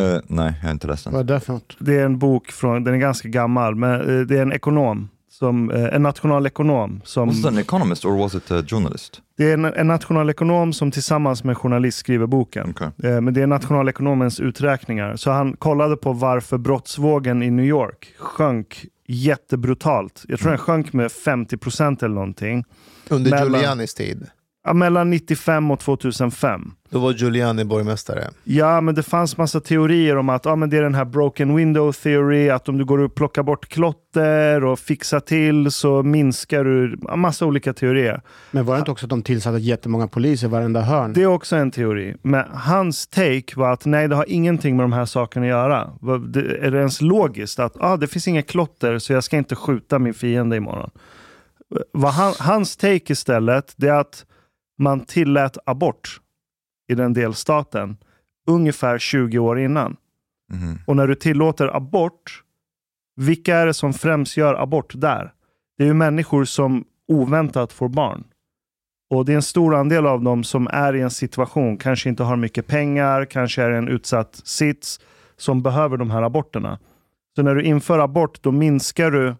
Uh, 0.00 0.18
nej, 0.26 0.52
jag 0.60 0.66
har 0.68 0.70
inte 0.72 0.86
läst 0.86 1.04
den. 1.04 1.12
Vad 1.12 1.30
är 1.30 1.34
det 1.34 1.40
för 1.40 1.52
något? 1.52 1.76
Det 1.78 1.94
är 1.94 2.04
en 2.04 2.18
bok 2.18 2.50
från, 2.50 2.84
den 2.84 2.94
är 2.94 2.98
ganska 2.98 3.28
gammal, 3.28 3.74
men 3.74 4.00
eh, 4.00 4.26
det 4.26 4.38
är 4.38 4.42
en 4.42 4.52
ekonom, 4.52 5.08
som, 5.40 5.70
eh, 5.70 5.84
en 5.94 6.02
nationalekonom. 6.02 7.00
Som, 7.04 7.28
Was 7.28 7.38
it 7.38 7.46
an 7.46 7.58
economist 7.58 8.04
or 8.04 8.12
was 8.18 8.34
it 8.34 8.50
a 8.50 8.62
journalist? 8.66 9.22
det 9.36 9.44
är 9.50 9.54
en, 9.54 9.64
en 9.64 9.86
nationalekonom 9.86 10.72
som 10.72 10.90
tillsammans 10.90 11.44
med 11.44 11.50
en 11.50 11.54
journalist 11.56 11.98
skriver 11.98 12.26
boken. 12.26 12.70
Okay. 12.70 12.88
Eh, 13.10 13.20
Men 13.20 13.34
det 13.34 13.42
är 13.42 13.46
nationalekonomens 13.46 14.40
uträkningar. 14.40 15.16
Så 15.16 15.30
han 15.30 15.52
kollade 15.56 15.96
på 15.96 16.12
varför 16.12 16.58
brottsvågen 16.58 17.42
i 17.42 17.50
New 17.50 17.64
York 17.66 18.14
sjönk 18.18 18.84
jättebrutalt. 19.08 20.24
Jag 20.28 20.38
tror 20.40 20.48
den 20.50 20.58
sjönk 20.58 20.92
med 20.92 21.10
50% 21.10 22.02
eller 22.04 22.14
någonting. 22.14 22.64
under 23.08 23.30
Mellan- 23.30 23.52
Giulianis 23.52 23.94
tid. 23.94 24.26
Ja, 24.64 24.72
mellan 24.72 25.10
95 25.10 25.70
och 25.70 25.80
2005. 25.80 26.72
Då 26.90 26.98
var 26.98 27.12
Giuliani 27.12 27.64
borgmästare. 27.64 28.30
Ja, 28.44 28.80
men 28.80 28.94
det 28.94 29.02
fanns 29.02 29.36
massa 29.36 29.60
teorier 29.60 30.16
om 30.16 30.28
att 30.28 30.44
ja, 30.44 30.56
men 30.56 30.70
det 30.70 30.76
är 30.76 30.82
den 30.82 30.94
här 30.94 31.04
broken 31.04 31.56
window 31.56 31.92
theory, 31.92 32.50
att 32.50 32.68
om 32.68 32.78
du 32.78 32.84
går 32.84 32.98
och 32.98 33.14
plockar 33.14 33.42
bort 33.42 33.68
klotter 33.68 34.64
och 34.64 34.78
fixar 34.78 35.20
till 35.20 35.70
så 35.70 36.02
minskar 36.02 36.64
du, 36.64 36.98
ja, 37.02 37.16
massa 37.16 37.46
olika 37.46 37.72
teorier. 37.72 38.22
Men 38.50 38.64
var 38.64 38.74
det 38.74 38.78
inte 38.78 38.90
också 38.90 39.06
att 39.06 39.10
de 39.10 39.22
tillsatte 39.22 39.58
jättemånga 39.58 40.08
poliser 40.08 40.46
i 40.46 40.50
varenda 40.50 40.80
hörn? 40.80 41.12
Det 41.12 41.22
är 41.22 41.26
också 41.26 41.56
en 41.56 41.70
teori. 41.70 42.16
Men 42.22 42.44
hans 42.52 43.06
take 43.06 43.52
var 43.56 43.72
att 43.72 43.84
nej, 43.84 44.08
det 44.08 44.16
har 44.16 44.30
ingenting 44.30 44.76
med 44.76 44.84
de 44.84 44.92
här 44.92 45.04
sakerna 45.04 45.46
att 45.46 45.50
göra. 45.50 45.80
Är 46.60 46.70
det 46.70 46.78
ens 46.78 47.00
logiskt 47.00 47.58
att 47.58 47.76
ah, 47.80 47.96
det 47.96 48.06
finns 48.06 48.28
inga 48.28 48.42
klotter 48.42 48.98
så 48.98 49.12
jag 49.12 49.24
ska 49.24 49.36
inte 49.36 49.56
skjuta 49.56 49.98
min 49.98 50.14
fiende 50.14 50.56
imorgon? 50.56 50.90
Vad 51.92 52.12
han, 52.12 52.32
hans 52.38 52.76
take 52.76 53.12
istället, 53.12 53.74
det 53.76 53.88
är 53.88 54.00
att 54.00 54.24
man 54.80 55.00
tillät 55.00 55.58
abort 55.66 56.20
i 56.88 56.94
den 56.94 57.12
delstaten 57.12 57.96
ungefär 58.46 58.98
20 58.98 59.38
år 59.38 59.60
innan. 59.60 59.96
Mhm. 60.52 60.78
Och 60.86 60.96
när 60.96 61.06
du 61.06 61.14
tillåter 61.14 61.76
abort, 61.76 62.42
vilka 63.16 63.56
är 63.56 63.66
det 63.66 63.74
som 63.74 63.92
främst 63.92 64.36
gör 64.36 64.54
abort 64.54 64.92
där? 64.94 65.32
Det 65.78 65.84
är 65.84 65.88
ju 65.88 65.94
människor 65.94 66.44
som 66.44 66.84
oväntat 67.08 67.72
får 67.72 67.88
barn. 67.88 68.24
Och 69.10 69.24
det 69.24 69.32
är 69.32 69.36
en 69.36 69.42
stor 69.42 69.74
andel 69.74 70.06
av 70.06 70.22
dem 70.22 70.44
som 70.44 70.66
är 70.66 70.96
i 70.96 71.00
en 71.00 71.10
situation, 71.10 71.76
kanske 71.76 72.08
inte 72.08 72.22
har 72.22 72.36
mycket 72.36 72.66
pengar, 72.66 73.24
kanske 73.24 73.62
är 73.62 73.70
i 73.70 73.76
en 73.76 73.88
utsatt 73.88 74.40
sits, 74.44 75.00
som 75.36 75.62
behöver 75.62 75.96
de 75.96 76.10
här 76.10 76.22
aborterna. 76.22 76.78
Så 77.36 77.42
när 77.42 77.54
du 77.54 77.62
inför 77.62 77.98
abort, 77.98 78.42
då 78.42 78.52
minskar 78.52 79.10
du 79.10 79.34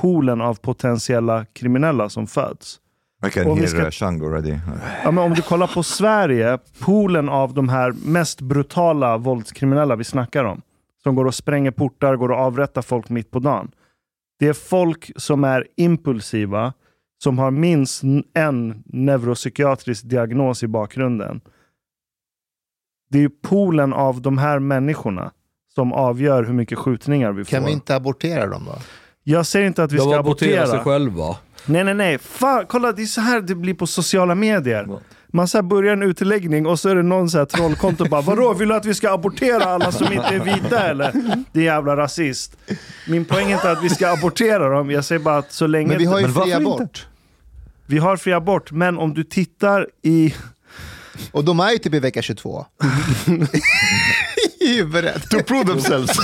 poolen 0.00 0.40
av 0.40 0.54
potentiella 0.54 1.44
kriminella 1.44 2.08
som 2.08 2.26
föds. 2.26 2.80
I 3.26 3.30
can 3.30 3.46
Om 3.46 3.54
vi 3.54 3.60
hear 3.60 3.68
ska- 3.68 3.84
uh, 3.84 3.90
Shang 3.90 4.24
already. 4.24 4.58
Ja, 5.04 5.10
men 5.10 5.24
om 5.24 5.34
du 5.34 5.42
kollar 5.42 5.66
på 5.66 5.82
Sverige, 5.82 6.58
poolen 6.80 7.28
av 7.28 7.54
de 7.54 7.68
här 7.68 7.92
mest 7.92 8.40
brutala 8.40 9.16
våldskriminella 9.18 9.96
vi 9.96 10.04
snackar 10.04 10.44
om, 10.44 10.62
som 11.02 11.14
går 11.14 11.24
och 11.24 11.34
spränger 11.34 11.70
portar, 11.70 12.16
går 12.16 12.30
och 12.30 12.38
avrättar 12.38 12.82
folk 12.82 13.08
mitt 13.08 13.30
på 13.30 13.38
dagen. 13.38 13.70
Det 14.38 14.48
är 14.48 14.52
folk 14.52 15.10
som 15.16 15.44
är 15.44 15.66
impulsiva, 15.76 16.72
som 17.22 17.38
har 17.38 17.50
minst 17.50 18.02
en 18.34 18.82
neuropsykiatrisk 18.86 20.04
diagnos 20.04 20.62
i 20.62 20.66
bakgrunden. 20.68 21.40
Det 23.10 23.18
är 23.18 23.22
ju 23.22 23.30
poolen 23.30 23.92
av 23.92 24.22
de 24.22 24.38
här 24.38 24.58
människorna 24.58 25.32
som 25.74 25.92
avgör 25.92 26.44
hur 26.44 26.52
mycket 26.54 26.78
skjutningar 26.78 27.32
vi 27.32 27.44
får. 27.44 27.50
Kan 27.50 27.64
vi 27.64 27.72
inte 27.72 27.96
abortera 27.96 28.46
dem 28.46 28.64
då? 28.66 28.74
Jag 29.22 29.46
säger 29.46 29.66
inte 29.66 29.84
att 29.84 29.92
vi 29.92 29.96
De 29.96 30.02
ska 30.10 30.18
aborterar 30.18 30.62
abortera. 30.62 30.66
sig 30.76 30.84
själva. 30.84 31.36
Nej, 31.66 31.84
nej, 31.84 31.94
nej. 31.94 32.18
Fan, 32.18 32.64
kolla, 32.68 32.92
det 32.92 33.02
är 33.02 33.06
så 33.06 33.20
här 33.20 33.40
det 33.40 33.54
blir 33.54 33.74
på 33.74 33.86
sociala 33.86 34.34
medier. 34.34 34.88
Man 35.32 35.48
så 35.48 35.62
börjar 35.62 35.92
en 35.92 36.02
utläggning 36.02 36.66
och 36.66 36.80
så 36.80 36.88
är 36.88 36.94
det 36.94 37.02
någon 37.02 37.30
så 37.30 37.38
här 37.38 37.44
trollkonto 37.44 38.08
bara 38.08 38.20
Vadå, 38.20 38.54
vill 38.54 38.68
du 38.68 38.74
att 38.74 38.84
vi 38.84 38.94
ska 38.94 39.10
abortera 39.10 39.64
alla 39.64 39.92
som 39.92 40.12
inte 40.12 40.28
är 40.28 40.38
vita 40.38 40.88
eller? 40.88 41.12
Det 41.52 41.60
är 41.60 41.64
jävla 41.64 41.96
rasist. 41.96 42.56
Min 43.08 43.24
poäng 43.24 43.50
är 43.50 43.54
inte 43.54 43.70
att 43.70 43.84
vi 43.84 43.88
ska 43.88 44.08
abortera 44.08 44.68
dem, 44.68 44.90
jag 44.90 45.04
säger 45.04 45.18
bara 45.18 45.38
att 45.38 45.52
så 45.52 45.66
länge... 45.66 45.88
Men 45.88 45.98
vi 45.98 46.04
har 46.04 46.20
ju 46.20 46.28
fri 46.28 46.42
inte? 46.42 46.56
abort. 46.56 47.06
Vi 47.86 47.98
har 47.98 48.16
fri 48.16 48.32
abort, 48.32 48.70
men 48.70 48.98
om 48.98 49.14
du 49.14 49.24
tittar 49.24 49.88
i... 50.02 50.34
Och 51.32 51.44
de 51.44 51.60
är 51.60 51.70
ju 51.70 51.78
typ 51.78 51.94
i 51.94 51.98
vecka 51.98 52.22
22. 52.22 52.66
I 54.64 54.76
huvudet. 54.76 55.30
To 55.30 55.42
prove 55.42 55.64
themselves. 55.64 56.18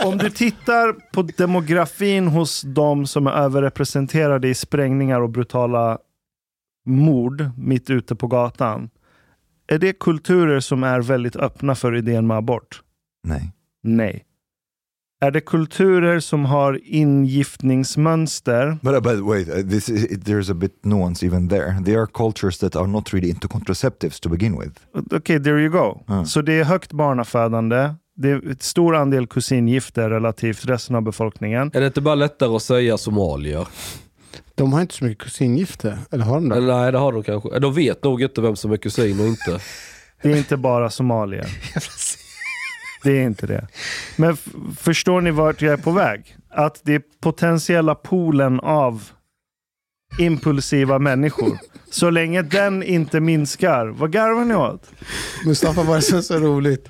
Om 0.04 0.18
du 0.18 0.30
tittar 0.30 0.92
på 0.92 1.22
demografin 1.22 2.28
hos 2.28 2.62
de 2.62 3.06
som 3.06 3.26
är 3.26 3.30
överrepresenterade 3.30 4.48
i 4.48 4.54
sprängningar 4.54 5.20
och 5.20 5.30
brutala 5.30 5.98
mord 6.86 7.50
mitt 7.56 7.90
ute 7.90 8.14
på 8.14 8.26
gatan. 8.26 8.90
Är 9.66 9.78
det 9.78 9.98
kulturer 9.98 10.60
som 10.60 10.84
är 10.84 11.00
väldigt 11.00 11.36
öppna 11.36 11.74
för 11.74 11.96
idén 11.96 12.26
med 12.26 12.36
abort? 12.36 12.82
Nej. 13.26 13.52
Nej. 13.82 14.24
Är 15.20 15.30
det 15.30 15.40
kulturer 15.40 16.20
som 16.20 16.44
har 16.44 16.80
ingiftningsmönster? 16.84 18.78
But, 18.82 18.94
uh, 18.94 19.00
but 19.00 19.20
wait, 19.20 19.48
uh, 19.48 19.70
this 19.70 19.88
is, 19.88 20.04
it, 20.04 20.24
there's 20.24 20.50
a 20.50 20.54
bit 20.54 20.84
nuance 20.84 21.26
even 21.26 21.48
there. 21.48 21.82
There 21.84 22.00
are 22.00 22.06
cultures 22.06 22.58
that 22.58 22.76
are 22.76 22.86
not 22.86 23.14
really 23.14 23.30
into 23.30 23.48
contraceptives 23.48 24.20
to 24.20 24.28
begin 24.28 24.60
with. 24.60 24.72
Okej, 25.12 25.42
there 25.44 25.60
you 25.60 25.70
go. 25.70 26.04
Mm. 26.08 26.26
Så 26.26 26.42
det 26.42 26.52
är 26.52 26.64
högt 26.64 26.92
barnafödande. 26.92 27.94
Det 28.16 28.30
är 28.30 28.50
ett 28.50 28.62
stor 28.62 28.96
andel 28.96 29.26
kusingifter 29.26 30.10
relativt 30.10 30.64
resten 30.66 30.96
av 30.96 31.02
befolkningen. 31.02 31.70
Är 31.74 31.80
det 31.80 31.86
inte 31.86 32.00
bara 32.00 32.14
lättare 32.14 32.56
att 32.56 32.62
säga 32.62 32.98
somalier? 32.98 33.68
De 34.54 34.72
har 34.72 34.80
inte 34.80 34.94
så 34.94 35.04
mycket 35.04 35.24
kusingifte, 35.24 35.98
eller 36.10 36.24
har 36.24 36.34
de 36.34 36.48
det? 36.48 36.60
Nej, 36.60 36.92
det 36.92 36.98
har 36.98 37.12
de 37.12 37.22
kanske. 37.22 37.58
De 37.58 37.74
vet 37.74 38.04
nog 38.04 38.22
inte 38.22 38.40
vem 38.40 38.56
som 38.56 38.72
är 38.72 38.76
kusin 38.76 39.20
och 39.20 39.26
inte. 39.26 39.60
Det 40.22 40.32
är 40.32 40.36
inte 40.36 40.56
bara 40.56 40.90
somalier. 40.90 41.46
Det 43.04 43.18
är 43.18 43.22
inte 43.22 43.46
det. 43.46 43.68
Men 44.16 44.36
förstår 44.78 45.20
ni 45.20 45.30
vart 45.30 45.62
jag 45.62 45.72
är 45.72 45.76
på 45.76 45.90
väg? 45.90 46.36
Att 46.50 46.80
det 46.84 46.94
är 46.94 47.02
potentiella 47.20 47.94
poolen 47.94 48.60
av 48.60 49.10
impulsiva 50.18 50.98
människor. 50.98 51.58
Så 51.90 52.10
länge 52.10 52.42
den 52.42 52.82
inte 52.82 53.20
minskar, 53.20 53.86
vad 53.86 54.12
garvar 54.12 54.44
ni 54.44 54.54
åt? 54.54 54.90
Mustafa, 55.46 56.00
som 56.00 56.18
är 56.18 56.22
så 56.22 56.38
roligt? 56.38 56.88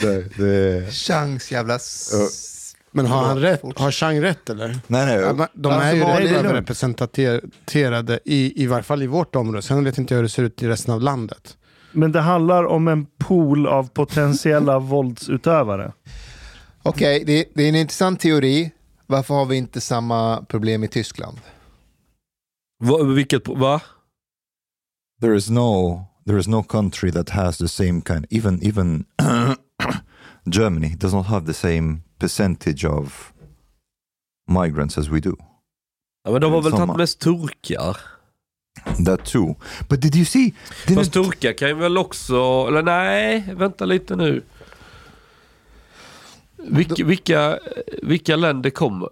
Det, 0.00 0.36
det... 0.38 0.92
Chans 0.92 1.52
jävla... 1.52 1.78
Men 2.90 3.06
har 3.06 3.24
han 3.24 3.40
rätt? 3.40 3.62
Har 3.76 3.90
Chang 3.90 4.22
rätt 4.22 4.50
eller? 4.50 4.68
Nej, 4.86 5.06
nej. 5.06 5.16
Ja, 5.16 5.48
de 5.54 5.72
Ja, 5.72 5.82
är 5.82 6.20
ju 6.20 6.36
överrepresenterade 6.36 8.20
i, 8.24 8.62
i 8.62 8.66
varje 8.66 8.82
fall 8.82 9.02
i 9.02 9.06
vårt 9.06 9.36
område. 9.36 9.62
Sen 9.62 9.84
vet 9.84 9.98
inte 9.98 10.14
jag 10.14 10.18
hur 10.18 10.22
det 10.22 10.28
ser 10.28 10.42
ut 10.42 10.62
i 10.62 10.68
resten 10.68 10.94
av 10.94 11.00
landet. 11.00 11.56
Men 11.94 12.12
det 12.12 12.20
handlar 12.20 12.64
om 12.64 12.88
en 12.88 13.06
pool 13.18 13.66
av 13.66 13.88
potentiella 13.88 14.78
våldsutövare. 14.92 15.92
Okej, 16.82 17.24
det, 17.26 17.48
det 17.54 17.64
är 17.64 17.68
en 17.68 17.74
intressant 17.74 18.20
teori. 18.20 18.70
Varför 19.06 19.34
har 19.34 19.46
vi 19.46 19.56
inte 19.56 19.80
samma 19.80 20.42
problem 20.48 20.84
i 20.84 20.88
Tyskland? 20.88 21.38
Va, 22.84 23.02
vilket, 23.02 23.48
va? 23.48 23.80
there 25.24 25.34
is 25.34 25.50
no 25.50 26.06
there 26.26 26.38
is 26.38 26.48
no 26.48 26.62
country 26.62 27.10
that 27.10 27.30
has 27.30 27.58
the 27.58 27.68
same 27.68 28.02
kind 28.02 28.26
even 28.30 28.62
even 28.62 29.06
Germany 30.46 30.94
does 30.94 31.14
not 31.14 31.26
have 31.26 31.46
the 31.46 31.54
same 31.54 32.02
percentage 32.18 32.84
of 32.84 33.32
migrants 34.46 34.98
as 34.98 35.08
we 35.08 35.20
do. 35.20 35.36
Ja, 36.24 36.30
men 36.32 36.40
de 36.40 36.52
har 36.52 36.62
väl 36.62 36.72
tagit 36.72 36.96
mest 36.96 37.20
turkar? 37.20 37.96
That 39.06 39.24
too. 39.24 39.54
But 39.88 40.00
did 40.00 40.14
you 40.14 40.24
see? 40.24 40.54
Didn't, 40.86 40.94
Fast 40.96 41.12
turkar 41.12 41.52
kan 41.52 41.68
ju 41.68 41.74
väl 41.74 41.98
också, 41.98 42.64
eller 42.68 42.82
nej, 42.82 43.44
vänta 43.56 43.84
lite 43.84 44.16
nu. 44.16 44.42
Vilka, 46.56 47.04
vilka, 47.04 47.58
vilka 48.02 48.36
länder 48.36 48.70
kommer? 48.70 49.08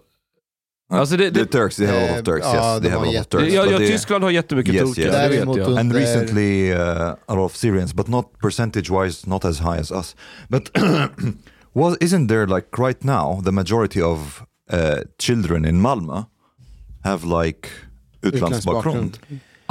Alltså 0.89 1.17
det, 1.17 1.31
the 1.31 1.39
det, 1.39 1.45
Turks, 1.45 1.75
they 1.75 1.87
have 1.87 1.97
a 1.97 2.11
lot 2.11 2.19
of 2.19 2.25
Turks. 2.25 2.45
Yes, 2.45 2.53
de 2.53 2.81
they 2.81 2.89
have 2.91 3.07
a 3.07 3.11
lot 3.11 3.19
of 3.19 3.29
Turks. 3.29 3.53
ja, 3.53 3.65
ja, 3.65 3.77
Tyskland 3.77 4.23
har 4.23 4.31
jättemycket 4.31 4.73
Yes, 4.73 4.95
turkar, 4.95 5.01
yes. 5.01 5.31
det 5.31 5.45
vet 5.45 5.57
jag. 5.57 5.79
and 5.79 5.93
recently 5.93 6.73
uh, 6.73 7.15
a 7.25 7.35
lot 7.35 7.45
of 7.45 7.55
Syrians, 7.55 7.93
but 7.93 8.07
not 8.07 8.25
percentage-wise, 8.41 9.29
not 9.29 9.45
as 9.45 9.59
high 9.59 9.79
as 9.79 9.91
us. 9.91 10.15
But 10.49 10.69
was 11.73 11.97
isn't 12.01 12.27
there 12.27 12.47
like 12.47 12.67
right 12.77 13.03
now 13.03 13.41
the 13.45 13.51
majority 13.51 14.01
of 14.01 14.43
uh, 14.73 14.95
children 15.19 15.65
in 15.65 15.81
Malmö 15.81 16.25
have 17.03 17.25
like 17.43 17.69
utlandsbakgrund? 18.21 19.17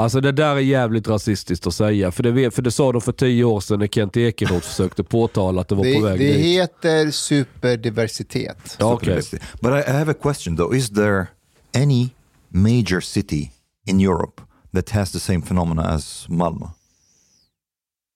Alltså 0.02 0.20
det 0.20 0.32
där 0.32 0.56
är 0.56 0.60
jävligt 0.60 1.08
rasistiskt 1.08 1.66
att 1.66 1.74
säga. 1.74 2.10
För 2.12 2.22
det, 2.22 2.50
för 2.50 2.62
det 2.62 2.70
sa 2.70 2.92
de 2.92 3.00
för 3.00 3.12
tio 3.12 3.44
år 3.44 3.60
sedan 3.60 3.78
när 3.78 3.86
Kent 3.86 4.16
Ekeroth 4.16 4.66
försökte 4.68 5.04
påtala 5.04 5.60
att 5.60 5.68
det 5.68 5.74
var 5.74 5.84
på 5.94 6.00
Det, 6.00 6.04
väg 6.04 6.18
det 6.18 6.32
dit. 6.32 6.44
heter 6.44 7.10
superdiversitet. 7.10 8.76
Ja, 8.78 8.92
okej. 8.92 9.22
But 9.60 9.88
I, 9.88 9.90
have 9.90 10.10
a 10.10 10.14
question 10.22 10.56
though: 10.56 10.76
Is 10.76 10.90
there 10.90 11.26
any 11.74 12.10
major 12.48 13.00
city 13.00 13.50
in 13.86 14.00
Europe 14.00 14.42
that 14.74 14.90
has 14.90 15.12
the 15.12 15.20
same 15.20 15.42
phenomena 15.42 15.82
as 15.82 16.26
Malmö? 16.28 16.66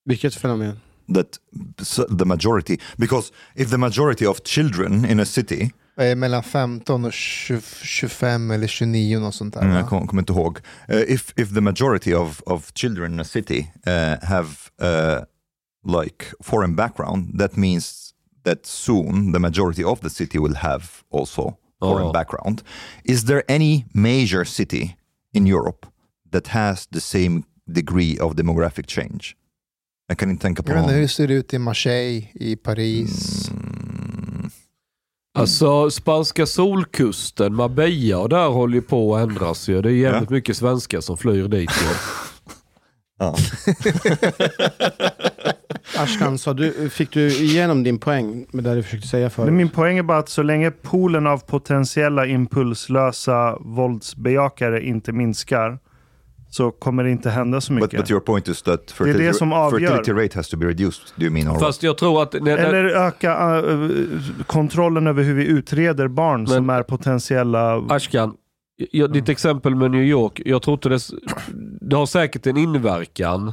Vilket 0.05 0.35
fenomen? 0.35 0.81
That 1.15 1.27
the 2.19 2.25
majority, 2.25 2.77
because 2.97 3.33
if 3.55 3.71
the 3.71 3.79
majority 3.79 4.27
of 4.27 4.43
children 4.45 5.05
in 5.05 5.21
a 5.21 5.25
city 5.25 5.71
Eh, 6.01 6.17
Mellan 6.17 6.43
15 6.43 7.05
och 7.05 7.13
20, 7.13 7.61
25 7.83 8.51
eller 8.51 8.67
29 8.67 9.19
något 9.21 9.35
sånt 9.35 9.55
där. 9.55 9.61
Mm, 9.63 9.75
jag 9.77 9.89
kom- 9.89 10.07
kommer 10.07 10.23
inte 10.23 10.33
ihåg. 10.33 10.59
Uh, 10.91 10.97
if, 11.01 11.33
if 11.37 11.55
the 11.55 11.61
majority 11.61 12.15
of, 12.15 12.41
of 12.47 12.71
children 12.75 13.13
in 13.13 13.21
a 13.21 13.25
city 13.25 13.67
uh, 13.87 14.25
have 14.27 14.49
uh, 14.83 15.25
like 16.03 16.25
foreign 16.41 16.77
background, 16.77 17.39
that 17.39 17.57
means 17.57 18.13
that 18.45 18.67
soon 18.67 19.33
the 19.33 19.39
majority 19.39 19.85
of 19.85 20.01
the 20.01 20.11
city 20.11 20.39
will 20.39 20.55
have 20.57 20.83
also 21.13 21.55
foreign 21.81 22.07
Oh. 22.09 22.13
background. 22.13 22.63
Is 23.05 23.25
there 23.25 23.43
any 23.49 23.85
major 23.93 24.45
city 24.45 24.97
in 25.33 25.47
Europe 25.47 25.87
that 26.33 26.47
has 26.49 26.87
the 26.87 27.01
same 27.01 27.43
degree 27.71 28.19
of 28.21 28.35
demographic 28.35 28.87
change? 28.91 29.35
Jag 30.09 30.19
kan 30.19 30.31
inte 30.31 30.43
tänka 30.43 30.63
på 30.63 30.71
Jag 30.71 30.75
vet 30.75 30.83
inte 30.83 30.87
någon. 30.93 30.95
hur 30.95 31.03
det 31.03 31.09
ser 31.09 31.31
ut 31.31 31.55
i 31.55 31.59
Marseille, 31.59 32.29
i 32.35 32.57
Paris. 32.57 33.49
Mm, 33.51 33.96
Alltså 35.37 35.91
spanska 35.91 36.47
solkusten, 36.47 37.55
Marbella 37.55 38.19
och 38.19 38.29
där 38.29 38.49
håller 38.49 38.75
ju 38.75 38.83
på 38.83 39.17
att 39.17 39.23
ändras 39.29 39.69
ju. 39.69 39.83
Det 39.83 39.89
är 39.89 39.93
jävligt 39.93 40.31
mycket 40.31 40.57
svenskar 40.57 41.01
som 41.01 41.17
flyr 41.17 41.49
dit 41.49 41.71
ju. 41.71 41.87
ja. 43.19 43.37
Ashkan, 45.99 46.39
sa 46.39 46.53
du, 46.55 46.91
fick 46.91 47.13
du 47.13 47.27
igenom 47.29 47.83
din 47.83 47.99
poäng 47.99 48.47
med 48.53 48.65
det 48.65 48.75
du 48.75 48.83
försökte 48.83 49.09
säga 49.09 49.23
Men 49.25 49.31
förut? 49.31 49.53
min 49.53 49.69
poäng 49.69 49.99
är 49.99 50.03
bara 50.03 50.19
att 50.19 50.29
så 50.29 50.43
länge 50.43 50.71
poolen 50.71 51.27
av 51.27 51.39
potentiella 51.39 52.27
impulslösa 52.27 53.57
våldsbejakare 53.61 54.85
inte 54.87 55.13
minskar 55.13 55.79
så 56.51 56.71
kommer 56.71 57.05
det 57.05 57.11
inte 57.11 57.31
hända 57.31 57.61
så 57.61 57.73
But, 57.73 57.83
mycket. 57.83 58.01
but 58.01 58.11
your 58.11 58.21
point 58.21 58.49
is 58.49 58.63
that 58.63 58.87
det 58.87 58.93
fertility, 58.93 59.33
som 59.33 59.53
avgör. 59.53 59.89
fertility 59.89 60.25
rate 60.25 60.39
has 60.39 60.49
to 60.49 60.57
be 60.57 60.67
reduced, 60.67 61.03
do 61.17 61.23
you 61.25 61.33
mean? 61.33 61.49
Or? 61.49 61.59
Fast 61.59 61.83
jag 61.83 61.99
tror 61.99 62.23
att... 62.23 62.33
När, 62.33 62.41
när, 62.41 62.57
Eller 62.57 62.85
öka 62.85 63.59
äh, 63.59 64.45
kontrollen 64.47 65.07
över 65.07 65.23
hur 65.23 65.35
vi 65.35 65.45
utreder 65.47 66.09
barn 66.09 66.47
som 66.47 66.71
är 66.71 66.83
potentiella... 66.83 67.77
Ashkan, 67.89 68.35
jag, 68.91 69.13
ditt 69.13 69.29
exempel 69.29 69.75
med 69.75 69.91
New 69.91 70.03
York, 70.03 70.41
jag 70.45 70.63
tror 70.63 70.75
inte 70.75 70.89
det... 70.89 71.01
Det 71.81 71.97
har 71.97 72.07
säkert 72.07 72.47
en 72.47 72.57
inverkan, 72.57 73.53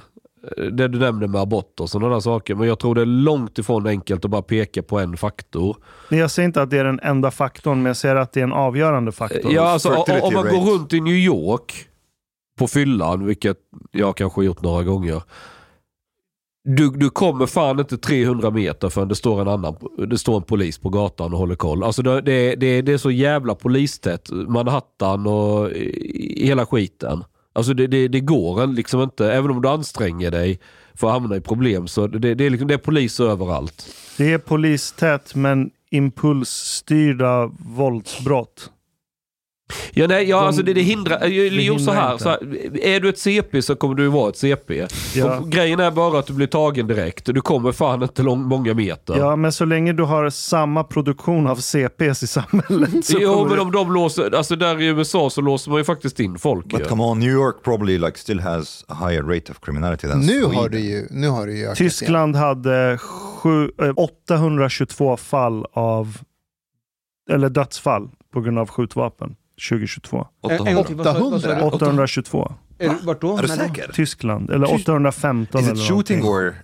eh, 0.57 0.63
det 0.63 0.87
du 0.87 0.99
nämnde 0.99 1.27
med 1.27 1.41
abort 1.41 1.79
och 1.79 1.89
sådana 1.89 2.21
saker, 2.21 2.55
men 2.55 2.67
jag 2.67 2.79
tror 2.79 2.95
det 2.95 3.01
är 3.01 3.05
långt 3.05 3.59
ifrån 3.59 3.87
enkelt 3.87 4.25
att 4.25 4.31
bara 4.31 4.41
peka 4.41 4.83
på 4.83 4.99
en 4.99 5.17
faktor. 5.17 5.77
Jag 6.09 6.31
säger 6.31 6.47
inte 6.47 6.61
att 6.61 6.69
det 6.69 6.77
är 6.77 6.83
den 6.83 6.99
enda 7.03 7.31
faktorn, 7.31 7.77
men 7.77 7.85
jag 7.85 7.97
säger 7.97 8.15
att 8.15 8.33
det 8.33 8.39
är 8.39 8.43
en 8.43 8.53
avgörande 8.53 9.11
faktor. 9.11 9.51
Ja, 9.53 9.61
alltså, 9.69 9.89
fertility 9.89 10.27
om 10.27 10.33
man 10.33 10.43
rate. 10.43 10.55
går 10.55 10.63
runt 10.73 10.93
i 10.93 11.01
New 11.01 11.15
York 11.15 11.87
på 12.57 12.67
fyllan, 12.67 13.25
vilket 13.25 13.57
jag 13.91 14.17
kanske 14.17 14.43
gjort 14.43 14.61
några 14.61 14.83
gånger. 14.83 15.21
du, 16.63 16.89
du 16.89 17.09
kommer 17.09 17.45
fan 17.45 17.79
inte 17.79 17.97
300 17.97 18.51
meter 18.51 18.89
förrän 18.89 19.07
det 19.07 19.15
står 19.15 19.41
en 19.41 19.47
annan 19.47 19.75
det 20.07 20.17
står 20.17 20.35
en 20.35 20.43
polis 20.43 20.77
på 20.77 20.89
gatan 20.89 21.33
och 21.33 21.39
håller 21.39 21.55
koll. 21.55 21.83
Alltså 21.83 22.01
det, 22.01 22.21
det, 22.21 22.55
det, 22.55 22.81
det 22.81 22.93
är 22.93 22.97
så 22.97 23.11
jävla 23.11 23.55
polistätt. 23.55 24.29
Manhattan 24.31 25.27
och 25.27 25.69
hela 26.37 26.65
skiten. 26.65 27.23
Alltså 27.53 27.73
det, 27.73 27.87
det, 27.87 28.07
det 28.07 28.19
går 28.19 28.67
liksom 28.67 29.01
inte, 29.01 29.33
även 29.33 29.51
om 29.51 29.61
du 29.61 29.69
anstränger 29.69 30.31
dig 30.31 30.59
för 30.93 31.07
att 31.07 31.13
hamna 31.13 31.35
i 31.35 31.41
problem 31.41 31.87
så 31.87 32.07
det, 32.07 32.35
det, 32.35 32.45
är, 32.45 32.49
liksom, 32.49 32.67
det 32.67 32.73
är 32.73 32.77
polis 32.77 33.19
överallt. 33.19 33.85
Det 34.17 34.33
är 34.33 34.37
polistätt 34.37 35.35
men 35.35 35.71
impulsstyrda 35.89 37.51
våldsbrott. 37.59 38.71
Ja, 39.93 40.07
nej, 40.07 40.29
ja 40.29 40.39
De- 40.39 40.45
alltså 40.47 40.63
det, 40.63 40.73
det 40.73 40.81
hindrar, 40.81 41.19
det 41.19 41.27
jo, 41.29 41.79
så 41.79 41.91
här, 41.91 42.17
så 42.17 42.29
här, 42.29 42.39
är 42.85 42.99
du 42.99 43.09
ett 43.09 43.17
CP 43.19 43.61
så 43.61 43.75
kommer 43.75 43.95
du 43.95 44.07
vara 44.07 44.29
ett 44.29 44.37
CP. 44.37 44.87
Ja. 45.15 45.37
Och 45.37 45.49
grejen 45.51 45.79
är 45.79 45.91
bara 45.91 46.19
att 46.19 46.27
du 46.27 46.33
blir 46.33 46.47
tagen 46.47 46.87
direkt. 46.87 47.25
Du 47.25 47.41
kommer 47.41 47.71
fan 47.71 48.03
inte 48.03 48.23
lång, 48.23 48.41
många 48.43 48.73
meter. 48.73 49.17
Ja, 49.17 49.35
men 49.35 49.51
så 49.51 49.65
länge 49.65 49.93
du 49.93 50.03
har 50.03 50.29
samma 50.29 50.83
produktion 50.83 51.47
av 51.47 51.55
CPs 51.55 52.23
i 52.23 52.27
samhället 52.27 53.05
så 53.05 53.17
Jo, 53.19 53.33
kommer 53.33 53.49
men 53.49 53.59
om 53.59 53.71
de 53.71 53.93
låser, 53.93 54.35
alltså 54.35 54.55
där 54.55 54.81
i 54.81 54.85
USA 54.85 55.29
så 55.29 55.41
låser 55.41 55.71
man 55.71 55.79
ju 55.79 55.83
faktiskt 55.83 56.19
in 56.19 56.37
folk. 56.37 56.65
But 56.65 56.79
ju. 56.81 56.85
come 56.85 57.03
on, 57.03 57.19
New 57.19 57.31
York 57.31 57.55
probably 57.63 57.97
like 57.97 58.19
still 58.19 58.39
has 58.39 58.85
a 58.87 59.07
higher 59.07 59.23
rate 59.23 59.51
of 59.51 59.59
criminality 59.59 60.07
than 60.07 60.19
Nu 60.19 60.27
Sweden. 60.27 60.55
har 60.55 60.69
det 60.69 60.79
ju, 60.79 61.07
nu 61.11 61.27
har 61.29 61.47
det 61.47 61.53
ju 61.53 61.63
ökat 61.65 61.79
igen. 61.79 61.89
Tyskland 61.89 62.35
hade 62.35 62.97
sju, 62.97 63.69
eh, 63.81 63.91
822 63.95 65.17
fall 65.17 65.65
av, 65.73 66.17
eller 67.31 67.49
dödsfall 67.49 68.09
på 68.33 68.41
grund 68.41 68.59
av 68.59 68.69
skjutvapen 68.69 69.35
2022. 69.69 70.27
En, 70.49 70.67
en 70.67 70.75
gång 70.75 70.83
till, 70.83 70.95
vad 70.95 71.05
sa- 71.05 71.29
vad 71.29 71.41
sa 71.41 71.55
du? 71.55 71.61
822. 71.61 72.53
Är 72.79 72.89
du- 72.89 72.95
Vart 73.05 73.21
då? 73.21 73.37
Är 73.37 73.41
du 73.41 73.47
säker? 73.47 73.91
Tyskland, 73.93 74.49
eller 74.49 74.67
Tysk- 74.67 74.73
815 74.89 75.61
Is 75.61 75.67
eller 75.67 75.81
it 75.81 75.87
shooting 75.87 76.19
någonting. 76.19 76.47
or... 76.47 76.55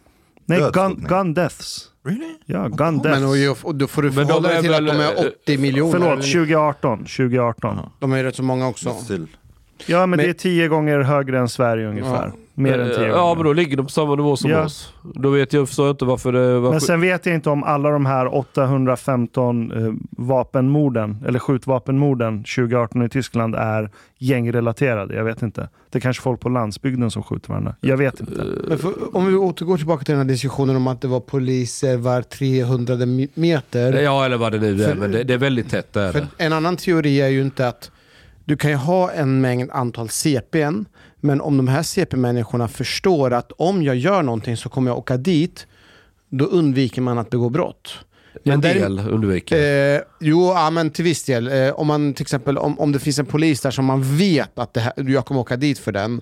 Nej, 0.46 0.62
gun, 0.74 1.06
gun 1.10 1.34
deaths. 1.34 1.86
Really? 2.06 2.36
Ja, 2.46 2.68
gun 2.68 2.98
deaths. 3.00 3.20
Men 3.20 3.50
och, 3.64 3.76
då 3.76 3.88
får 3.88 4.02
du 4.02 4.12
förhålla 4.12 4.50
dig 4.50 4.62
till 4.62 4.74
att 4.74 4.86
de 4.88 4.92
är 4.92 5.26
eh, 5.26 5.32
80 5.44 5.58
miljoner. 5.58 5.92
Förlåt, 5.92 6.12
eller- 6.14 6.22
2018. 6.34 6.98
2018. 7.00 7.78
De 8.00 8.12
är 8.14 8.24
rätt 8.24 8.36
så 8.36 8.44
många 8.44 8.68
också. 8.68 8.96
Ja, 9.86 10.00
men, 10.00 10.10
Men- 10.10 10.20
det 10.20 10.26
är 10.30 10.34
tio 10.34 10.68
gånger 10.68 11.00
högre 11.00 11.40
än 11.40 11.50
Sverige 11.50 11.88
ungefär. 11.88 12.26
Ja. 12.28 12.34
Mer 12.60 12.80
än 12.80 12.90
tio 12.96 13.08
Ja, 13.08 13.22
gånger. 13.22 13.36
men 13.36 13.44
då 13.46 13.54
ligger 13.54 13.78
de 13.78 13.84
på 13.86 13.90
samma 13.92 14.16
nivå 14.16 14.36
som 14.36 14.50
Ja. 14.52 14.64
oss. 14.66 14.94
Då 15.14 15.30
vet 15.30 15.54
jag, 15.54 15.68
förstår 15.68 15.86
jag 15.88 15.94
inte 15.94 16.06
varför 16.06 16.32
det 16.32 16.60
var... 16.60 16.72
Men 16.72 16.82
sen 16.82 17.02
vet 17.02 17.26
jag 17.26 17.36
inte 17.36 17.50
om 17.50 17.64
alla 17.64 17.90
de 17.90 18.06
här 18.06 18.36
815 18.36 19.72
eh, 19.72 19.94
vapenmorden, 20.10 21.18
eller 21.28 21.40
skjutvapenmorden 21.40 22.44
2018 22.44 23.02
i 23.06 23.10
Tyskland 23.10 23.56
är 23.56 23.90
gängrelaterade. 24.18 25.16
Jag 25.16 25.24
vet 25.24 25.42
inte. 25.42 25.70
Det 25.90 25.98
är 25.98 26.02
kanske 26.02 26.24
folk 26.24 26.40
på 26.40 26.50
landsbygden 26.50 27.12
som 27.12 27.24
skjuter 27.24 27.50
varandra. 27.50 27.76
Jag 27.82 27.98
vet 27.98 28.20
inte. 28.20 28.44
Men 28.68 28.78
för, 28.78 29.16
om 29.18 29.26
vi 29.26 29.36
återgår 29.36 29.78
tillbaka 29.78 30.04
till 30.04 30.12
den 30.16 30.22
här 30.22 30.28
diskussionen 30.34 30.76
om 30.76 30.88
att 30.88 31.02
det 31.02 31.08
var 31.08 31.20
poliser 31.20 31.98
var 31.98 32.22
300 32.22 32.96
mi- 32.96 33.30
meter. 33.34 33.94
Ja, 34.02 34.26
eller 34.26 34.38
vad 34.38 34.52
det 34.52 34.60
nu 34.60 34.84
är, 34.84 34.88
För- 34.88 34.96
men 34.96 35.12
det, 35.12 35.24
det 35.24 35.34
är 35.34 35.38
väldigt 35.38 35.70
tätt 35.70 35.94
där. 35.94 36.12
För 36.12 36.28
en 36.38 36.54
annan 36.54 36.78
teori 36.78 37.22
är 37.22 37.28
ju 37.28 37.42
inte 37.42 37.68
att 37.68 37.92
du 38.46 38.58
kan 38.58 38.72
ju 38.72 38.78
ha 38.78 39.12
en 39.12 39.42
mängd 39.42 39.72
antal 39.72 40.10
CPn, 40.10 40.86
men 41.20 41.42
om 41.42 41.58
de 41.58 41.68
här 41.68 41.84
CP-människorna 41.84 42.68
förstår 42.68 43.34
att 43.34 43.52
om 43.58 43.84
jag 43.84 43.96
gör 43.96 44.24
någonting 44.24 44.58
så 44.58 44.70
kommer 44.70 44.92
jag 44.92 44.98
åka 44.98 45.18
dit, 45.18 45.68
då 46.30 46.46
undviker 46.46 47.02
man 47.02 47.18
att 47.18 47.30
begå 47.30 47.50
brott. 47.50 47.98
En 48.44 48.62
därem- 48.62 48.80
del 48.82 49.00
undviker. 49.00 49.96
Eh, 49.96 50.02
jo, 50.20 50.52
ja, 50.56 50.70
men 50.70 50.90
till 50.90 51.04
viss 51.04 51.24
del. 51.24 51.48
Eh, 51.48 51.72
om 51.72 51.88
man 51.88 52.14
till 52.14 52.22
exempel 52.24 52.58
om, 52.58 52.80
om 52.80 52.92
det 52.92 53.00
finns 53.00 53.20
en 53.20 53.26
polis 53.26 53.62
där 53.62 53.72
som 53.72 53.86
man 53.86 54.18
vet 54.18 54.60
att 54.60 54.74
det 54.74 54.80
här, 54.80 54.94
jag 54.96 55.26
kommer 55.26 55.42
åka 55.42 55.56
dit 55.58 55.80
för 55.80 55.92
den, 55.92 56.22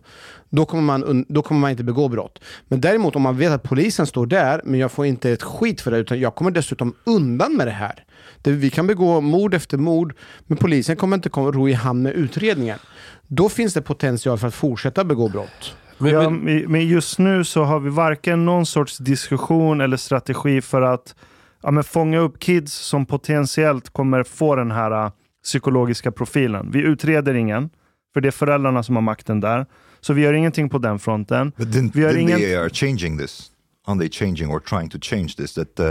då 0.49 0.65
kommer, 0.65 0.83
man, 0.83 1.25
då 1.29 1.41
kommer 1.41 1.61
man 1.61 1.71
inte 1.71 1.83
begå 1.83 2.07
brott. 2.07 2.39
Men 2.67 2.81
däremot 2.81 3.15
om 3.15 3.21
man 3.21 3.37
vet 3.37 3.51
att 3.51 3.63
polisen 3.63 4.07
står 4.07 4.25
där, 4.25 4.61
men 4.65 4.79
jag 4.79 4.91
får 4.91 5.05
inte 5.05 5.31
ett 5.31 5.43
skit 5.43 5.81
för 5.81 5.91
det, 5.91 5.97
utan 5.97 6.19
jag 6.19 6.35
kommer 6.35 6.51
dessutom 6.51 6.93
undan 7.03 7.57
med 7.57 7.67
det 7.67 7.71
här. 7.71 8.03
Det, 8.41 8.51
vi 8.51 8.69
kan 8.69 8.87
begå 8.87 9.21
mord 9.21 9.53
efter 9.53 9.77
mord, 9.77 10.13
men 10.45 10.57
polisen 10.57 10.95
kommer 10.95 11.15
inte 11.15 11.29
komma 11.29 11.51
ro 11.51 11.69
i 11.69 11.73
hamn 11.73 12.01
med 12.01 12.13
utredningen. 12.13 12.79
Då 13.27 13.49
finns 13.49 13.73
det 13.73 13.81
potential 13.81 14.37
för 14.37 14.47
att 14.47 14.53
fortsätta 14.53 15.03
begå 15.03 15.29
brott. 15.29 15.75
Men, 15.97 16.11
ja, 16.11 16.29
men, 16.69 16.87
just 16.87 17.19
nu 17.19 17.43
så 17.43 17.63
har 17.63 17.79
vi 17.79 17.89
varken 17.89 18.45
någon 18.45 18.65
sorts 18.65 18.97
diskussion 18.97 19.81
eller 19.81 19.97
strategi 19.97 20.61
för 20.61 20.81
att 20.81 21.15
ja, 21.63 21.71
men 21.71 21.83
fånga 21.83 22.19
upp 22.19 22.39
kids 22.39 22.73
som 22.73 23.05
potentiellt 23.05 23.89
kommer 23.89 24.23
få 24.23 24.55
den 24.55 24.71
här 24.71 25.05
äh, 25.05 25.11
psykologiska 25.43 26.11
profilen. 26.11 26.71
Vi 26.71 26.79
utreder 26.79 27.33
ingen, 27.33 27.69
för 28.13 28.21
det 28.21 28.27
är 28.27 28.31
föräldrarna 28.31 28.83
som 28.83 28.95
har 28.95 29.01
makten 29.01 29.39
där. 29.39 29.65
Så 30.01 30.13
vi 30.13 30.21
gör 30.21 30.33
ingenting 30.33 30.69
på 30.69 30.77
den 30.77 30.99
fronten. 30.99 31.51
But 31.57 31.67
didn't, 31.67 31.91
Vi 31.93 32.03
har 32.03 32.11
didn't 32.11 32.19
ingen- 32.19 32.39
they 32.39 32.55
are 32.55 32.69
changing 32.69 33.17
this? 33.17 33.51
Aren't 33.87 33.99
they 33.99 34.09
changing 34.09 34.49
or 34.51 34.59
trying 34.59 34.89
to 34.89 34.97
change 35.01 35.27
this? 35.37 35.53
That, 35.53 35.79
uh, 35.79 35.85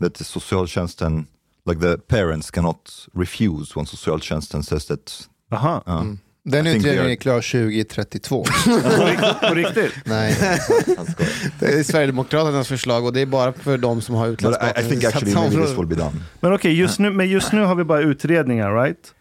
that 0.00 0.14
the 0.14 0.24
socialtjänsten, 0.24 1.26
like 1.66 1.80
the 1.80 1.96
parents 1.98 2.50
cannot 2.50 2.90
refuse 3.14 3.72
when 3.76 3.86
socialtjänsten 3.86 4.62
says 4.62 4.86
that... 4.86 5.28
Aha, 5.50 5.82
Uh, 5.86 6.04
Den 6.46 6.66
utredningen 6.66 7.10
är 7.10 7.14
klar 7.14 7.40
2032. 7.40 8.44
på 9.48 9.54
riktigt? 9.54 9.92
Nej. 10.04 10.36
Det 11.60 11.66
är 11.66 11.82
Sverigedemokraternas 11.82 12.68
förslag 12.68 13.04
och 13.04 13.12
det 13.12 13.20
är 13.20 13.26
bara 13.26 13.52
för 13.52 13.78
de 13.78 14.00
som 14.00 14.14
har 14.14 14.28
utländsk 14.28 14.60
I, 14.62 14.80
I 14.80 14.88
think 14.88 15.04
actually 15.04 15.34
maybe 15.34 15.66
this 15.66 15.78
will 15.78 15.86
be 15.86 15.94
done. 15.94 16.12
Men 16.40 16.52
okej, 16.52 16.72
just, 16.72 16.98
nu, 16.98 17.10
men 17.10 17.28
just 17.28 17.52
nu 17.52 17.62
har 17.62 17.74
vi 17.74 17.84
bara 17.84 18.00
utredningar, 18.00 18.82
right? 18.82 19.14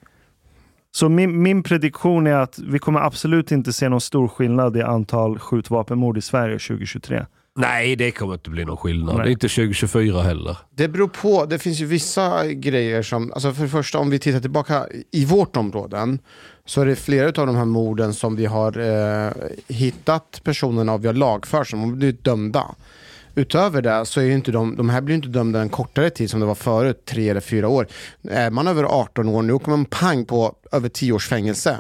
Så 0.92 1.10
min, 1.10 1.42
min 1.42 1.64
prediktion 1.64 2.28
är 2.28 2.34
att 2.36 2.60
vi 2.60 2.80
kommer 2.80 3.00
absolut 3.00 3.52
inte 3.52 3.74
se 3.74 3.90
någon 3.90 4.02
stor 4.02 4.28
skillnad 4.28 4.78
i 4.78 4.82
antal 4.82 5.40
skjutvapenmord 5.40 6.18
i 6.18 6.22
Sverige 6.22 6.60
2023. 6.60 7.26
nej, 7.56 7.96
det 7.96 8.12
kommer 8.12 8.34
inte 8.34 8.50
bli 8.50 8.66
någon 8.66 8.78
skillnad. 8.78 9.16
Nej. 9.16 9.24
Det 9.24 9.30
är 9.30 9.32
inte 9.32 9.48
2024 9.48 10.22
heller. 10.22 10.58
Det 10.76 10.88
beror 10.88 11.08
på. 11.08 11.46
Det 11.46 11.60
finns 11.60 11.80
ju 11.80 11.86
vissa 11.86 12.48
grejer 12.48 13.02
som, 13.02 13.32
alltså 13.34 13.54
för 13.54 13.64
det 13.64 13.70
första 13.70 14.00
om 14.00 14.10
vi 14.10 14.20
tittar 14.20 14.40
tillbaka 14.40 14.88
i 15.12 15.26
vårt 15.26 15.58
områden 15.58 16.20
så 16.66 16.82
är 16.82 16.86
det 16.86 16.96
flera 16.96 17.28
av 17.28 17.48
de 17.48 17.56
här 17.56 17.66
morden 17.66 18.14
som 18.14 18.36
vi 18.36 18.46
har 18.46 18.80
eh, 18.80 19.32
hittat 19.68 20.42
personerna 20.44 20.94
och 20.94 21.04
vi 21.04 21.08
har 21.08 21.14
lagfört 21.14 21.68
som 21.68 21.80
har 21.80 21.88
blivit 21.92 22.24
dömda. 22.24 22.76
Utöver 23.36 23.82
det 23.82 24.06
så 24.06 24.20
är 24.20 24.24
ju 24.26 24.34
inte 24.34 24.52
de, 24.52 24.76
de 24.76 24.90
här 24.90 25.02
blir 25.02 25.16
inte 25.16 25.28
dömda 25.28 25.62
en 25.62 25.70
kortare 25.70 26.10
tid 26.10 26.30
som 26.30 26.40
det 26.40 26.46
var 26.46 26.56
förut, 26.56 27.06
tre 27.06 27.30
eller 27.30 27.42
fyra 27.42 27.68
år. 27.68 27.88
Är 28.30 28.50
man 28.50 28.68
över 28.68 28.84
18 28.84 29.30
år 29.30 29.42
nu 29.42 29.60
kommer 29.60 29.78
man 29.78 29.86
pang 29.86 30.26
på 30.26 30.56
över 30.72 30.90
10 30.90 31.12
års 31.14 31.28
fängelse. 31.28 31.78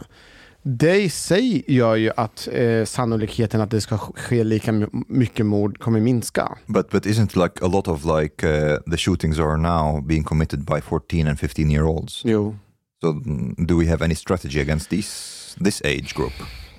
Det 0.65 1.01
i 1.01 1.09
sig 1.09 1.63
gör 1.67 1.95
ju 1.95 2.11
att 2.17 2.47
eh, 2.51 2.85
sannolikheten 2.85 3.61
att 3.61 3.71
det 3.71 3.81
ska 3.81 3.97
ske 3.97 4.43
lika 4.43 4.71
my- 4.71 4.87
mycket 5.07 5.45
mord 5.45 5.79
kommer 5.79 5.99
minska. 5.99 6.57
But 6.65 6.89
but 6.89 7.05
isn't 7.05 7.43
like 7.43 7.65
a 7.65 7.67
lot 7.67 7.87
of 7.87 8.05
like 8.05 8.47
uh, 8.47 8.77
the 8.91 8.97
shootings 8.97 9.39
are 9.39 9.57
now 9.57 10.01
being 10.07 10.23
committed 10.23 10.59
by 10.65 10.81
14 10.81 11.27
and 11.27 11.39
15 11.39 11.71
year 11.71 11.83
olds? 11.83 12.21
Jo. 12.25 12.55
So 13.03 13.11
do 13.57 13.79
we 13.79 13.89
have 13.89 14.05
any 14.05 14.15
strategy 14.15 14.61
against 14.61 14.89
this 14.89 15.55
this 15.63 15.81
age 15.81 16.13
group? 16.15 16.33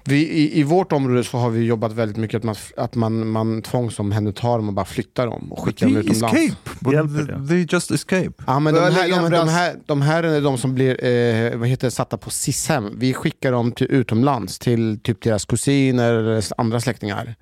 Vi, 0.05 0.17
i, 0.17 0.61
I 0.61 0.63
vårt 0.63 0.93
område 0.93 1.25
så 1.25 1.39
har 1.39 1.51
vi 1.51 1.65
jobbat 1.65 1.93
väldigt 1.93 2.17
mycket 2.17 2.37
att 2.39 2.45
man, 2.45 2.55
att 2.77 2.95
man, 2.95 3.29
man 3.31 3.63
tvångsomhändertar 3.63 4.57
dem 4.59 4.69
och 4.69 4.75
bara 4.75 4.85
flyttar 4.87 5.27
dem 5.27 5.53
och 5.53 5.65
skickar 5.65 5.87
dem 5.87 5.95
They 5.95 6.03
utomlands. 6.03 6.37
escape. 6.39 6.71
But 6.81 6.93
Hjälper 6.95 7.15
they, 7.15 7.35
det? 7.35 7.49
they 7.49 7.67
just 7.71 7.91
escape. 7.91 8.33
Ja, 8.47 8.61
men 8.61 8.75
de, 8.75 8.81
här, 8.81 9.09
de, 9.23 9.31
de, 9.31 9.49
här, 9.49 9.75
de 9.87 10.03
här 10.03 10.23
är 10.23 10.41
de 10.41 10.59
som 10.59 10.75
blir 10.75 11.05
eh, 11.05 11.57
vad 11.57 11.69
heter 11.69 11.87
det, 11.87 11.91
satta 11.91 12.17
på 12.17 12.31
SIS-hem. 12.31 12.93
Vi 12.99 13.15
skickar 13.15 13.53
dem 13.53 13.73
till 13.73 13.87
utomlands 13.91 14.59
till 14.59 15.01
typ 15.03 15.23
deras 15.23 15.45
kusiner 15.45 16.15
eller 16.15 16.45
andra 16.57 16.81
släktingar. 16.81 17.35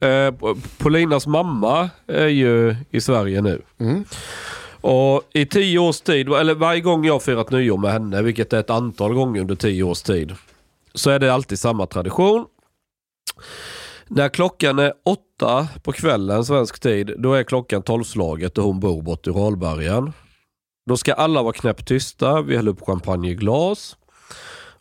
Eh, 0.00 0.34
Polinas 0.78 1.26
mamma 1.26 1.90
är 2.06 2.26
ju 2.28 2.76
i 2.90 3.00
Sverige 3.00 3.40
nu. 3.42 3.62
Mm. 3.80 4.04
Och 4.86 5.22
i 5.32 5.46
tio 5.46 5.78
års 5.78 6.00
tid, 6.00 6.28
eller 6.28 6.54
varje 6.54 6.80
gång 6.80 7.04
jag 7.04 7.14
har 7.14 7.20
firat 7.20 7.50
nyår 7.50 7.78
med 7.78 7.92
henne, 7.92 8.22
vilket 8.22 8.52
är 8.52 8.60
ett 8.60 8.70
antal 8.70 9.14
gånger 9.14 9.40
under 9.40 9.54
tio 9.54 9.82
års 9.82 10.02
tid, 10.02 10.34
så 10.94 11.10
är 11.10 11.18
det 11.18 11.34
alltid 11.34 11.58
samma 11.58 11.86
tradition. 11.86 12.46
När 14.06 14.28
klockan 14.28 14.78
är 14.78 14.92
åtta 15.04 15.68
på 15.82 15.92
kvällen 15.92 16.44
svensk 16.44 16.80
tid, 16.80 17.14
då 17.18 17.34
är 17.34 17.42
klockan 17.42 17.82
tolvslaget 17.82 18.58
och 18.58 18.64
hon 18.64 18.80
bor 18.80 19.02
borta 19.02 19.30
i 19.30 19.32
Ralbergen. 19.32 20.12
Då 20.86 20.96
ska 20.96 21.14
alla 21.14 21.42
vara 21.42 21.52
knäpptysta, 21.52 22.42
vi 22.42 22.56
häller 22.56 22.70
upp 22.70 22.86
champagne 22.86 23.30
i 23.30 23.34
glas. 23.34 23.96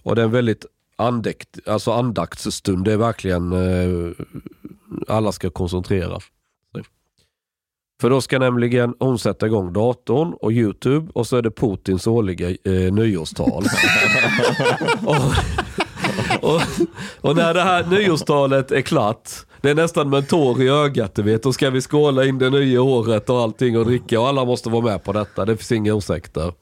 Och 0.04 0.16
det 0.16 0.22
är 0.22 0.26
en 0.26 0.32
väldigt 0.32 0.66
andäkt, 0.96 1.68
alltså 1.68 1.92
andaktsstund. 1.92 2.86
Det 2.86 2.94
är 2.94 2.98
verkligen, 2.98 3.52
eh, 3.54 4.12
alla 5.08 5.32
ska 5.32 5.50
koncentrera. 5.50 6.20
För 8.02 8.10
då 8.10 8.22
ska 8.22 8.40
nämligen 8.40 8.94
hon 9.00 9.20
sätta 9.20 9.46
igång 9.46 9.74
datorn 9.74 10.34
och 10.42 10.52
YouTube 10.52 11.12
och 11.14 11.28
så 11.28 11.38
är 11.38 11.42
det 11.42 11.52
Putins 11.52 12.08
årliga 12.08 12.50
eh, 12.50 12.94
nyårstal. 12.94 13.64
och, 15.06 15.16
och, 16.42 16.62
och 17.22 17.36
när 17.36 17.54
det 17.54 17.62
här 17.62 17.86
nyårstalet 17.86 18.72
är 18.72 18.82
klart, 18.82 19.30
det 19.62 19.70
är 19.70 19.76
nästan 19.76 20.10
med 20.10 20.18
en 20.18 20.26
tår 20.26 20.62
i 20.62 20.70
ögat 20.70 21.16
du 21.16 21.22
vet, 21.22 21.44
då 21.44 21.54
ska 21.54 21.70
vi 21.70 21.82
skåla 21.82 22.26
in 22.26 22.38
det 22.38 22.50
nya 22.50 22.82
året 22.82 23.30
och 23.30 23.42
allting 23.42 23.78
och 23.78 23.86
dricka 23.86 24.20
och 24.20 24.28
alla 24.28 24.46
måste 24.46 24.70
vara 24.70 24.84
med 24.84 25.04
på 25.04 25.14
detta. 25.14 25.46
Det 25.46 25.58
finns 25.58 25.72
inga 25.72 25.94
ursäkter. 25.94 26.54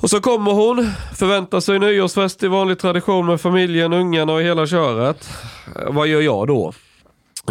Och 0.00 0.10
så 0.10 0.20
kommer 0.20 0.52
hon, 0.52 0.90
förväntar 1.16 1.60
sig 1.60 1.78
nyårsfest 1.78 2.42
i 2.42 2.48
vanlig 2.48 2.78
tradition 2.78 3.26
med 3.26 3.40
familjen, 3.40 3.92
ungarna 3.92 4.32
och 4.32 4.42
hela 4.42 4.66
köret. 4.66 5.28
Vad 5.88 6.06
gör 6.06 6.20
jag 6.20 6.46
då? 6.46 6.72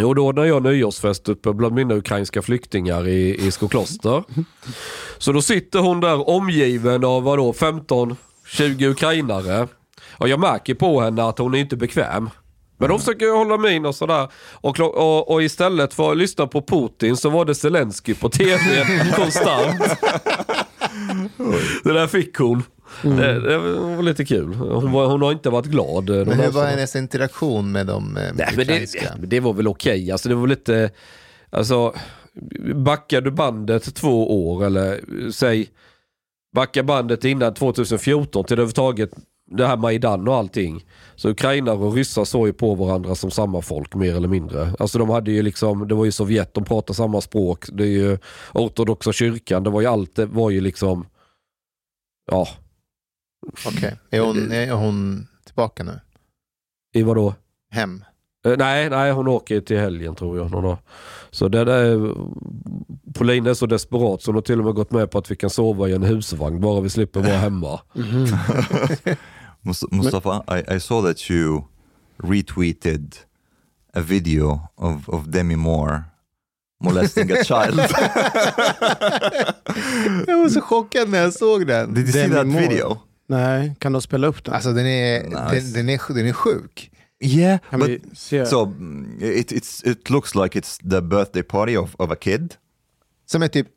Jo, 0.02 0.14
då 0.14 0.26
ordnar 0.28 0.46
jag 0.46 0.64
nyårsfest 0.64 1.30
uppe 1.30 1.54
bland 1.54 1.76
mina 1.76 1.96
ukrainska 1.96 2.42
flyktingar 2.42 3.08
i, 3.08 3.48
i 3.48 3.52
Skokloster. 3.52 4.24
Så 5.18 5.32
då 5.32 5.42
sitter 5.42 5.80
hon 5.80 6.00
där 6.00 6.30
omgiven 6.30 7.04
av 7.06 7.24
vadå, 7.24 7.52
15-20 7.52 8.86
ukrainare. 8.92 9.68
Och 10.12 10.30
jag 10.30 10.40
märker 10.40 10.76
på 10.76 11.02
henne 11.02 11.24
att 11.24 11.38
hon 11.38 11.54
är 11.54 11.60
inte 11.60 11.78
bekväm. 11.78 12.30
Men 12.78 12.90
de 12.90 13.00
försöker 13.00 13.38
hålla 13.38 13.58
min 13.58 13.86
och 13.86 13.96
sådär. 13.96 14.28
Och, 14.54 14.80
och, 14.80 15.32
och 15.32 15.44
istället 15.44 15.94
för 15.94 16.12
att 16.12 16.18
lyssna 16.18 16.48
på 16.48 16.62
Putin 16.62 17.18
så 17.18 17.30
var 17.30 17.46
det 17.46 17.56
Zelensky 17.56 18.14
på 18.14 18.30
tv 18.30 18.86
konstant. 19.16 19.82
Det 21.84 21.94
där 21.94 22.08
fick 22.08 22.38
hon. 22.38 22.64
Det, 23.02 23.40
det 23.50 23.58
var 23.58 24.04
lite 24.04 24.26
kul. 24.26 24.54
Hon, 24.54 24.92
var, 24.92 25.08
hon 25.08 25.22
har 25.22 25.32
inte 25.32 25.50
varit 25.50 25.66
glad. 25.66 26.10
eh, 26.10 26.26
Men 26.28 26.40
hur 26.40 26.52
var 26.52 26.66
hennes 26.66 26.96
interaktion 26.96 27.72
med 27.72 27.88
de 27.88 28.18
eh, 28.18 28.24
Nej, 28.34 28.48
men 28.58 28.68
det, 28.68 28.88
det 29.28 29.40
var 29.40 29.54
väl 29.54 29.68
okej. 29.68 30.12
Alltså 30.12 30.30
det 30.30 30.36
var 30.36 30.48
lite, 30.48 30.92
alltså 31.50 31.94
backar 32.76 33.22
du 33.22 33.32
bandet 33.32 33.96
två 33.96 34.46
år 34.52 34.66
eller 34.66 35.00
säg 35.32 35.70
backa 36.56 36.84
bandet 36.84 37.26
innan 37.26 37.54
2014 37.54 38.44
till 38.46 38.54
överhuvudtaget 38.54 39.10
det 39.52 39.68
här 39.68 39.78
Majdan 39.78 40.28
och 40.28 40.36
allting. 40.36 40.86
Så 41.16 41.30
ukrainare 41.30 41.76
och 41.76 41.94
ryssar 41.94 42.26
såg 42.26 42.48
ju 42.48 42.54
på 42.54 42.76
varandra 42.76 43.16
som 43.16 43.32
samma 43.32 43.62
folk 43.62 43.96
mer 43.96 44.16
eller 44.16 44.28
mindre. 44.28 44.74
Alltså 44.80 45.00
de 45.00 45.10
hade 45.10 45.32
ju 45.32 45.42
liksom, 45.42 45.88
det 45.88 45.96
var 45.96 46.06
ju 46.06 46.12
Sovjet, 46.12 46.54
de 46.54 46.66
pratade 46.66 46.96
samma 46.98 47.22
språk. 47.22 47.66
Det 47.72 47.84
är 47.84 47.88
ju 47.88 48.18
ortodoxa 48.54 49.14
kyrkan, 49.14 49.64
det 49.64 49.70
var 49.70 49.82
ju 49.82 49.88
allt, 49.88 50.16
det 50.16 50.26
var 50.26 50.50
ju 50.50 50.62
liksom, 50.62 51.06
ja, 52.32 52.48
Okej, 53.68 54.00
är, 54.10 54.20
hon, 54.20 54.52
är 54.52 54.72
hon 54.72 55.28
tillbaka 55.46 55.84
nu? 55.84 56.00
i 56.94 57.04
vadå? 57.04 57.36
Hem? 57.72 58.04
Eh, 58.46 58.54
nej, 58.58 58.90
nej, 58.90 59.12
hon 59.12 59.28
åker 59.28 59.62
till 59.62 59.78
helgen 59.80 60.16
tror 60.16 60.38
jag. 60.38 60.46
Har. 60.46 60.78
Så 61.32 61.48
det 61.48 61.64
där, 61.66 62.14
Pauline 63.14 63.48
är 63.48 63.54
så 63.54 63.66
desperat 63.66 64.22
så 64.22 64.28
hon 64.32 64.36
har 64.36 64.42
till 64.42 64.60
och 64.60 64.66
med 64.66 64.74
gått 64.74 64.92
med 64.92 65.12
på 65.12 65.18
att 65.18 65.32
vi 65.32 65.36
kan 65.36 65.50
sova 65.50 65.90
i 65.90 65.94
en 65.94 66.04
husvagn 66.04 66.62
bara 66.62 66.82
vi 66.82 66.90
slipper 66.90 67.20
vara 67.20 67.38
hemma. 67.38 67.82
Mus- 69.62 69.88
Mustafa, 69.92 70.44
I, 70.58 70.76
I 70.76 70.80
saw 70.80 71.08
that 71.14 71.32
you 71.32 71.62
retweeted 72.24 73.16
a 73.94 74.02
video 74.02 74.60
of, 74.76 75.10
of 75.10 75.26
Demi 75.28 75.56
Moore 75.56 76.02
molesting 76.84 77.32
a 77.32 77.44
child. 77.44 77.80
Jag 80.28 80.38
var 80.38 80.50
så 80.50 80.62
chockad 80.62 81.10
när 81.10 81.18
jag 81.22 81.34
såg 81.34 81.68
den. 81.68 81.94
Did 81.94 82.04
you 82.04 82.12
see 82.14 82.22
Demi 82.22 82.36
that 82.36 82.48
Moore. 82.48 82.68
video? 82.68 82.98
Nej, 83.30 83.76
kan 83.80 83.94
du 83.94 84.02
spela 84.02 84.28
upp 84.28 84.44
den? 84.44 84.54
Alltså 84.54 84.74
den 84.74 84.86
är, 84.86 85.24
Nice. 85.24 85.66
den, 85.66 85.74
den, 85.74 85.90
är, 85.90 86.14
den 86.14 86.28
är 86.28 86.34
sjuk. 86.34 86.92
Yeah, 87.22 87.60
kan 87.70 87.80
but 87.80 88.02
so 88.48 88.66
mm, 88.66 89.18
it 89.22 89.52
it's 89.52 89.92
it 89.92 90.10
looks 90.10 90.36
like 90.36 90.60
it's 90.60 90.90
the 90.90 91.02
birthday 91.02 91.44
party 91.44 91.78
of, 91.78 91.96
of 92.00 92.12
a 92.12 92.16
kid. 92.16 92.56
Som 93.26 93.42
är 93.44 93.48
typ 93.48 93.68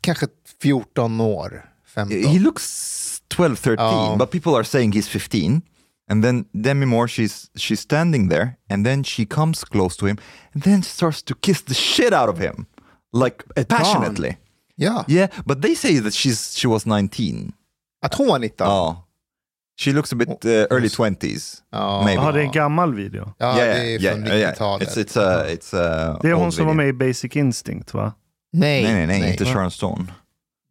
kanske 0.00 0.26
14 0.62 1.20
år, 1.20 1.70
15. 1.94 2.24
He 2.28 2.38
looks 2.38 3.22
12, 3.28 3.56
13, 3.56 3.86
Oh. 3.86 4.18
but 4.18 4.30
people 4.30 4.54
are 4.54 4.64
saying 4.64 4.92
he's 4.92 5.08
15. 5.08 5.62
And 6.10 6.22
then 6.24 6.44
Demi 6.52 6.86
Moore, 6.86 7.08
she's 7.08 7.50
she's 7.56 7.80
standing 7.80 8.28
there, 8.30 8.56
and 8.70 8.84
then 8.86 9.04
she 9.04 9.24
comes 9.26 9.64
close 9.64 9.96
to 9.98 10.06
him, 10.06 10.18
and 10.54 10.62
then 10.62 10.82
starts 10.82 11.22
to 11.22 11.34
kiss 11.40 11.62
the 11.62 11.74
shit 11.74 12.12
out 12.12 12.28
of 12.28 12.38
him, 12.38 12.66
like 13.12 13.36
passionately. 13.68 14.36
Ja, 14.76 15.04
Yeah, 15.08 15.28
but 15.46 15.62
they 15.62 15.74
say 15.74 16.00
that 16.00 16.12
she's 16.14 16.54
she 16.58 16.68
was 16.68 16.84
19. 16.86 17.52
Att 18.02 18.14
hon 18.14 18.28
var 18.28 18.38
19. 18.38 18.66
Oh, 18.68 18.96
she 19.80 19.92
looks 19.92 20.12
a 20.12 20.16
bit 20.16 20.44
uh, 20.44 20.52
early 20.52 20.88
20s. 20.88 21.56
Ja. 21.72 22.02
maybe. 22.04 22.22
Ja, 22.22 22.32
det 22.32 22.40
är 22.40 22.44
en 22.44 22.52
gammal 22.52 22.94
video. 22.94 23.32
Ja, 23.38 23.58
yeah, 23.58 23.68
det 23.68 23.82
är 23.82 24.02
yeah, 24.02 24.16
från 24.16 24.26
yeah. 24.26 24.52
90-talet. 24.52 24.88
It's 24.88 25.04
it's 25.04 25.20
a 25.20 25.44
it's 25.48 25.76
a. 25.76 26.18
Det 26.22 26.28
är 26.28 26.32
hon 26.32 26.52
som 26.52 26.66
var 26.66 26.72
video. 26.72 26.84
med 26.84 26.88
i 26.88 27.08
Basic 27.08 27.36
Instinct 27.36 27.94
va? 27.94 28.12
Nej, 28.52 28.82
Nej, 28.82 29.06
nej, 29.06 29.20
nej, 29.20 29.30
inte 29.30 29.44
Sharon 29.44 29.70
Stone. 29.70 30.04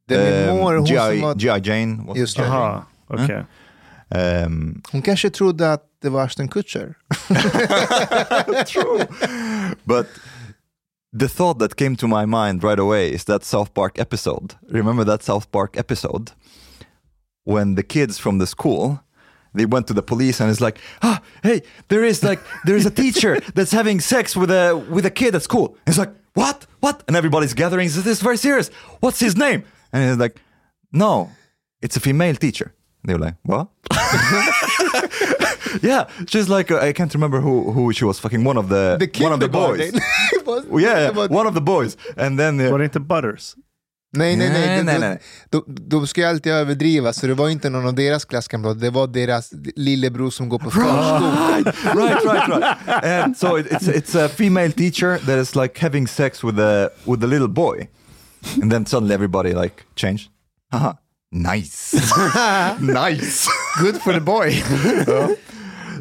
Demi 0.08 0.62
Moore, 0.62 0.78
hon 0.78 0.88
som 0.88 0.96
G.I. 0.96 1.22
var... 1.22 1.68
Jane. 1.68 2.04
Just 2.16 2.38
det. 2.38 2.44
Jaha, 2.44 2.84
okej. 3.08 3.46
Um, 4.10 4.82
Hon 4.92 5.02
kanske 5.02 5.30
trodde 5.30 5.74
att 5.74 5.84
det 6.02 6.10
var 6.10 6.24
Ashton 6.24 6.48
Kutcher. 6.48 6.94
True. 8.66 9.08
but 9.84 10.08
the 11.20 11.28
thought 11.28 11.60
that 11.60 11.76
came 11.76 11.96
to 11.96 12.08
my 12.08 12.26
mind 12.26 12.64
right 12.64 12.80
away 12.80 13.14
is 13.14 13.26
that 13.26 13.44
South 13.44 13.74
Park 13.74 14.00
episode. 14.00 14.54
Remember 14.70 15.06
that 15.06 15.24
South 15.24 15.52
Park 15.52 15.78
episode? 15.78 16.32
When 17.46 17.76
the 17.76 17.84
kids 17.84 18.18
from 18.20 18.40
the 18.40 18.46
school 18.48 19.00
they 19.58 19.66
went 19.66 19.88
to 19.88 19.94
the 19.94 20.02
police 20.02 20.44
and 20.44 20.52
it's 20.52 20.60
like, 20.60 20.78
ah, 21.02 21.20
hey, 21.42 21.62
there 21.88 22.04
is 22.08 22.24
like 22.24 22.40
there 22.66 22.76
is 22.78 22.86
a 22.86 22.90
teacher 22.92 23.40
that's 23.56 23.72
having 23.72 24.02
sex 24.02 24.36
with 24.36 24.52
a 24.52 24.76
with 24.96 25.06
a 25.06 25.10
kid 25.12 25.34
at 25.36 25.42
school. 25.44 25.68
And 25.86 25.88
it's 25.88 25.98
like, 25.98 26.12
what? 26.34 26.68
What? 26.82 27.04
And 27.08 27.16
everybody's 27.16 27.54
gathering. 27.54 27.88
This 27.88 28.06
is 28.06 28.22
very 28.22 28.38
serious. 28.38 28.70
What's 29.00 29.20
his 29.20 29.36
name? 29.38 29.64
And 29.94 30.04
he's 30.10 30.18
like, 30.20 30.42
no, 30.92 31.30
it's 31.82 31.96
a 31.96 32.00
female 32.00 32.36
teacher. 32.36 32.74
They 33.08 33.14
were 33.14 33.20
like, 33.26 33.36
what? 33.44 33.68
yeah, 35.82 36.08
she's 36.28 36.50
like, 36.50 36.72
uh, 36.72 36.80
I 36.90 36.94
can't 36.94 37.14
remember 37.14 37.40
who 37.40 37.72
who 37.72 37.94
she 37.94 38.06
was. 38.06 38.20
Fucking 38.20 38.44
one 38.48 38.58
of 38.58 38.68
the, 38.70 38.98
The 39.00 39.24
one 39.24 39.34
of 39.34 39.40
the 39.40 39.48
boys. 39.50 39.78
kindergarten. 39.80 40.02
Det 40.32 40.46
var- 40.46 40.80
yeah, 40.82 41.00
yeah, 41.16 41.28
one 41.32 41.48
of 41.48 41.54
the 41.54 41.62
boys. 41.62 41.98
And 42.18 42.40
then 42.40 42.60
uh, 42.60 42.72
Var 42.72 42.78
det 42.80 42.84
inte 42.86 43.00
Butters? 43.00 43.56
Nej, 44.16 44.36
nej, 44.36 44.50
nej. 44.50 44.68
Nej, 44.68 44.84
nej, 44.84 45.00
nej. 45.00 45.20
De, 45.50 45.64
de 45.68 46.08
ska 46.08 46.22
ju 46.22 46.28
alltid 46.28 46.52
överdriva, 46.52 47.14
så 47.14 47.28
det 47.28 47.34
var 47.34 47.50
inte 47.50 47.70
någon 47.70 47.86
av 47.88 47.94
deras 47.96 48.26
klasskamrater, 48.26 48.80
det 48.80 48.90
var 48.90 49.08
deras 49.08 49.54
lillebror 49.76 50.30
som 50.30 50.50
går 50.50 50.60
på 50.60 50.72
förskola. 50.72 51.58
right, 51.58 52.26
right, 52.26 52.48
right. 52.48 53.04
And 53.04 53.38
so 53.38 53.58
it, 53.60 53.72
it's 53.72 53.88
it's 53.88 54.26
a 54.26 54.30
female 54.30 54.72
teacher 54.72 55.18
that 55.18 55.40
is 55.40 55.56
like 55.56 55.80
having 55.80 56.08
sex 56.08 56.44
with 56.44 56.60
a 56.60 56.90
with 57.06 57.24
a 57.24 57.28
little 57.28 57.48
boy, 57.48 57.88
and 58.62 58.72
then 58.72 58.86
suddenly 58.86 59.14
everybody 59.16 59.54
like 59.54 59.84
changed. 59.96 60.30
Haha, 60.72 60.94
nice, 61.32 61.94
nice. 62.82 63.50
Good 63.82 63.98
for 63.98 64.14
the 64.14 64.22
boy. 64.22 64.64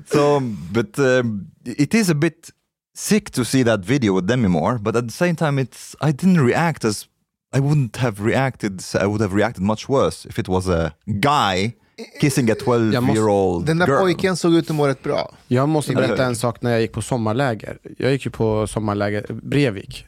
So, 0.06 0.40
but 0.72 0.98
um, 0.98 1.46
it 1.64 1.94
is 1.94 2.10
a 2.10 2.14
bit 2.14 2.50
sick 2.94 3.30
to 3.30 3.44
see 3.44 3.62
that 3.64 3.80
video 3.80 4.12
with 4.12 4.26
Demi 4.26 4.48
Moore, 4.48 4.78
but 4.78 4.96
at 4.96 5.06
the 5.06 5.12
same 5.12 5.34
time, 5.34 5.58
it's 5.58 5.96
I 6.00 6.12
didn't 6.12 6.40
react 6.40 6.84
as 6.84 7.08
I 7.56 7.60
wouldn't 7.60 7.96
have 7.96 8.24
reacted. 8.24 8.82
I 8.94 9.06
would 9.06 9.20
have 9.20 9.36
reacted 9.36 9.62
much 9.62 9.88
worse 9.88 10.28
if 10.28 10.38
it 10.38 10.48
was 10.48 10.68
a 10.68 10.92
guy 11.06 11.74
kissing 12.20 12.50
a 12.50 12.54
12 12.54 12.92
year 12.92 13.28
old 13.28 13.66
Den 13.66 13.78
där 13.78 13.86
girl. 13.86 13.98
pojken 13.98 14.36
såg 14.36 14.54
ut 14.54 14.70
att 14.70 14.76
må 14.76 14.86
rätt 14.86 15.02
bra. 15.02 15.34
Jag 15.48 15.68
måste 15.68 15.94
berätta 15.94 16.24
en 16.24 16.36
sak 16.36 16.62
när 16.62 16.70
jag 16.70 16.80
gick 16.80 16.92
på 16.92 17.02
sommarläger. 17.02 17.78
Jag 17.98 18.12
gick 18.12 18.24
ju 18.24 18.30
på 18.30 18.66
sommarläger 18.66 19.26
Brevik. 19.28 20.06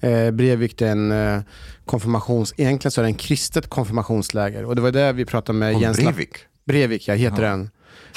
Eh, 0.00 0.30
Brevik 0.30 0.78
det 0.78 0.86
är 0.86 0.92
en 0.92 1.12
eh, 1.12 1.40
konfirmations... 1.84 2.54
Egentligen 2.56 2.92
så 2.92 3.00
är 3.00 3.02
det 3.02 3.08
en 3.08 3.14
kristet 3.14 3.68
konfirmationsläger. 3.68 4.64
Och 4.64 4.76
det 4.76 4.82
var 4.82 4.90
där 4.90 5.12
vi 5.12 5.24
pratade 5.24 5.58
med 5.58 5.72
Från 5.72 5.82
Jens... 5.82 5.96
Breivik. 5.96 6.36
Brevik, 6.64 7.08
jag 7.08 7.16
heter 7.16 7.42
den. 7.42 7.70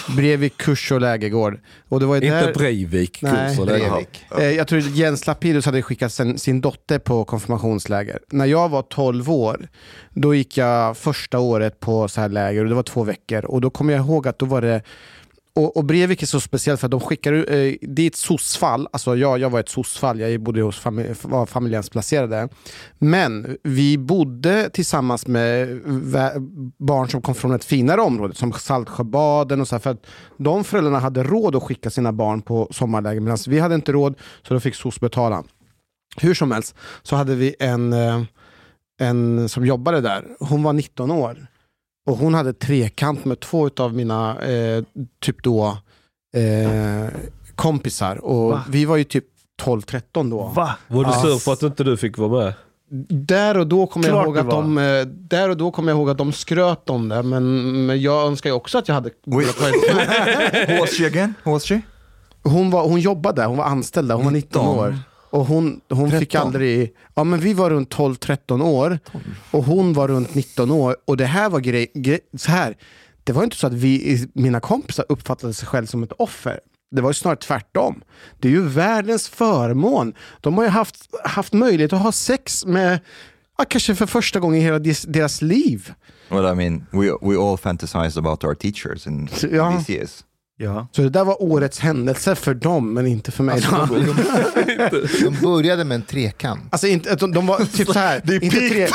Brevik 0.07 0.57
kurs 0.57 0.91
och 0.91 1.01
lägergård. 1.01 1.59
Och 1.89 1.99
det 1.99 2.05
var 2.05 2.15
ju 2.15 2.21
Inte 2.21 2.45
där... 2.45 2.53
Breivik, 2.53 3.19
Nej, 3.21 3.49
kurs 3.49 3.59
och 3.59 3.65
läger. 3.65 3.89
Breivik. 3.89 4.25
Eh, 4.37 4.51
Jag 4.51 4.67
tror 4.67 4.81
Jens 4.81 5.27
Lapidus 5.27 5.65
hade 5.65 5.81
skickat 5.81 6.13
sin, 6.13 6.37
sin 6.37 6.61
dotter 6.61 6.99
på 6.99 7.23
konfirmationsläger. 7.25 8.19
När 8.31 8.45
jag 8.45 8.69
var 8.69 8.81
12 8.81 9.31
år, 9.31 9.67
då 10.13 10.35
gick 10.35 10.57
jag 10.57 10.97
första 10.97 11.39
året 11.39 11.79
på 11.79 12.07
så 12.07 12.21
här 12.21 12.29
läger 12.29 12.63
och 12.63 12.69
det 12.69 12.75
var 12.75 12.83
två 12.83 13.03
veckor. 13.03 13.45
Och 13.45 13.61
då 13.61 13.69
kommer 13.69 13.93
jag 13.93 14.05
ihåg 14.05 14.27
att 14.27 14.39
då 14.39 14.45
var 14.45 14.61
det 14.61 14.81
och, 15.55 15.77
och 15.77 15.85
Brevik 15.85 16.21
är 16.21 16.27
så 16.27 16.39
speciellt 16.39 16.79
för 16.79 16.87
att 16.87 16.91
de 16.91 16.99
skickar 16.99 17.33
eh, 17.33 17.75
det 17.81 18.01
är 18.01 18.07
ett 18.07 18.15
SOS-fall, 18.15 18.87
alltså 18.91 19.15
jag, 19.15 19.39
jag 19.39 19.49
var 19.49 19.59
ett 19.59 19.69
soc-fall, 19.69 20.19
jag 20.19 20.41
bodde 20.41 20.61
hos 20.61 20.79
familj, 20.79 21.09
var 21.21 21.45
familjehemsplacerade. 21.45 22.49
Men 22.99 23.57
vi 23.63 23.97
bodde 23.97 24.69
tillsammans 24.69 25.27
med 25.27 25.81
barn 26.77 27.09
som 27.09 27.21
kom 27.21 27.35
från 27.35 27.51
ett 27.51 27.63
finare 27.63 28.01
område, 28.01 28.35
som 28.35 28.53
Saltsjöbaden 28.53 29.61
och 29.61 29.67
så 29.67 29.75
här, 29.75 29.79
för 29.79 29.89
att 29.89 30.05
de 30.37 30.63
föräldrarna 30.63 30.99
hade 30.99 31.23
råd 31.23 31.55
att 31.55 31.63
skicka 31.63 31.89
sina 31.89 32.13
barn 32.13 32.41
på 32.41 32.67
sommarläger, 32.71 33.21
medan 33.21 33.37
vi 33.47 33.59
hade 33.59 33.75
inte 33.75 33.91
råd, 33.91 34.15
så 34.47 34.53
då 34.53 34.59
fick 34.59 34.75
soc 34.75 34.99
betala. 34.99 35.43
Hur 36.17 36.33
som 36.33 36.51
helst 36.51 36.75
så 37.03 37.15
hade 37.15 37.35
vi 37.35 37.55
en, 37.59 37.93
eh, 37.93 38.21
en 38.99 39.49
som 39.49 39.65
jobbade 39.65 40.01
där, 40.01 40.25
hon 40.39 40.63
var 40.63 40.73
19 40.73 41.11
år. 41.11 41.47
Och 42.09 42.17
hon 42.17 42.33
hade 42.33 42.53
trekant 42.53 43.25
med 43.25 43.39
två 43.39 43.69
av 43.77 43.93
mina 43.93 44.41
eh, 44.41 44.83
typ 45.21 45.43
då 45.43 45.77
eh, 46.35 47.09
kompisar. 47.55 48.25
Och 48.25 48.51
Va? 48.51 48.63
vi 48.69 48.85
var 48.85 48.97
ju 48.97 49.03
typ 49.03 49.25
12-13 49.61 50.29
då. 50.29 50.43
Va? 50.55 50.75
Var 50.87 51.05
du 51.05 51.11
sur 51.11 51.39
för 51.39 51.53
att 51.53 51.63
inte 51.63 51.83
du 51.83 51.97
fick 51.97 52.17
vara 52.17 52.43
med? 52.43 52.53
Där 53.09 53.57
och 53.57 53.67
då 53.67 53.87
kommer 53.87 54.07
jag 54.07 54.25
ihåg 54.25 54.37
att 54.37 54.49
de, 54.49 54.77
eh, 54.77 55.05
där 55.05 55.49
och 55.49 55.57
då 55.57 55.71
kommer 55.71 55.91
jag 55.91 55.97
ihåg 55.97 56.09
att 56.09 56.17
de 56.17 56.31
skröt 56.31 56.89
om 56.89 57.09
det. 57.09 57.23
Men, 57.23 57.85
men 57.85 58.01
jag 58.01 58.27
önskar 58.27 58.49
ju 58.49 58.55
också 58.55 58.77
att 58.77 58.87
jag 58.87 58.95
hade... 58.95 59.09
She 60.87 61.07
again? 61.07 61.33
She? 61.61 61.81
Hon, 62.43 62.69
var, 62.69 62.87
hon 62.87 62.99
jobbade 62.99 63.41
där, 63.41 63.47
hon 63.47 63.57
var 63.57 63.65
anställd 63.65 64.07
där, 64.07 64.15
hon 64.15 64.25
var 64.25 64.31
19 64.31 64.67
år. 64.67 64.97
Och 65.31 65.45
hon, 65.45 65.81
hon 65.89 66.11
fick 66.11 66.29
13. 66.31 66.47
aldrig... 66.47 66.93
Ja 67.15 67.23
men 67.23 67.39
vi 67.39 67.53
var 67.53 67.69
runt 67.69 67.95
12-13 67.95 68.63
år 68.63 68.99
och 69.51 69.63
hon 69.63 69.93
var 69.93 70.07
runt 70.07 70.35
19 70.35 70.71
år. 70.71 70.95
Och 71.05 71.17
det 71.17 71.25
här 71.25 71.49
var 71.49 71.59
grej, 71.59 71.91
grej, 71.93 72.19
så 72.37 72.51
här. 72.51 72.77
Det 73.23 73.33
var 73.33 73.43
inte 73.43 73.55
så 73.57 73.67
att 73.67 73.73
vi, 73.73 74.27
mina 74.33 74.59
kompisar 74.59 75.05
uppfattade 75.09 75.53
sig 75.53 75.67
själv 75.67 75.85
som 75.85 76.03
ett 76.03 76.11
offer. 76.17 76.59
Det 76.91 77.01
var 77.01 77.09
ju 77.09 77.13
snarare 77.13 77.37
tvärtom. 77.39 78.01
Det 78.39 78.47
är 78.47 78.51
ju 78.51 78.61
världens 78.67 79.29
förmån. 79.29 80.13
De 80.41 80.57
har 80.57 80.63
ju 80.63 80.69
haft, 80.69 80.95
haft 81.23 81.53
möjlighet 81.53 81.93
att 81.93 82.01
ha 82.01 82.11
sex 82.11 82.65
med, 82.65 82.99
ja, 83.57 83.65
kanske 83.69 83.95
för 83.95 84.05
första 84.05 84.39
gången 84.39 84.59
i 84.61 84.63
hela 84.63 84.79
deras, 85.07 85.41
liv. 85.41 85.93
Well, 86.29 86.45
I 86.45 86.55
mean, 86.55 86.85
we 86.91 87.17
we 87.21 87.37
all 87.37 87.57
fantasized 87.57 88.17
about 88.17 88.43
our 88.43 88.53
teachers 88.55 89.07
in 89.07 89.29
Ja. 89.51 89.71
these 89.77 89.93
years. 89.93 90.23
Ja. 90.61 90.87
Så 90.91 91.01
det 91.01 91.09
där 91.09 91.23
var 91.23 91.43
årets 91.43 91.79
händelse 91.79 92.35
för 92.35 92.53
dem, 92.53 92.93
men 92.93 93.07
inte 93.07 93.31
för 93.31 93.43
mig. 93.43 93.55
Alltså, 93.55 93.95
de, 93.95 94.05
de, 94.91 95.07
de 95.23 95.41
började 95.41 95.83
med 95.83 95.95
en 95.95 96.01
trekant. 96.01 96.61
Alltså 96.69 96.87
inte, 96.87 97.15
de, 97.15 97.31
de 97.31 97.47
var 97.47 97.57
typ 97.77 97.87
så 97.87 97.99
här. 97.99 98.33
inte 98.43 98.69
tre, 98.69 98.87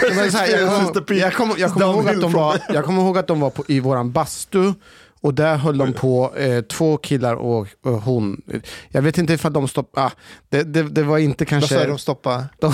de 0.00 0.16
var 0.16 0.30
så 0.30 0.38
här 0.38 0.48
jag, 0.48 0.68
kommer, 0.68 1.14
jag, 1.20 1.34
kommer, 1.34 1.54
jag, 1.58 1.72
kommer 1.72 1.86
ihåg 1.86 2.08
att 2.08 2.20
de 2.20 2.32
var, 2.32 2.58
jag 2.68 2.84
kommer 2.84 3.02
ihåg 3.02 3.18
att 3.18 3.26
de 3.26 3.40
var 3.40 3.50
på, 3.50 3.64
i 3.68 3.80
våran 3.80 4.12
bastu. 4.12 4.72
Och 5.20 5.34
där 5.34 5.56
höll 5.56 5.78
de 5.78 5.92
på, 5.92 6.36
eh, 6.36 6.60
två 6.60 6.96
killar 6.96 7.34
och, 7.34 7.68
och 7.84 8.02
hon. 8.02 8.42
Jag 8.88 9.02
vet 9.02 9.18
inte 9.18 9.32
ifall 9.32 9.52
de 9.52 9.68
stoppade, 9.68 10.06
ah, 10.06 10.10
det, 10.48 10.62
det, 10.62 10.82
det 10.82 11.02
var 11.02 11.18
inte 11.18 11.44
Vad 11.44 11.48
kanske... 11.48 11.74
sa 11.74 11.86
de 11.86 11.98
stoppa? 11.98 12.44
de, 12.60 12.72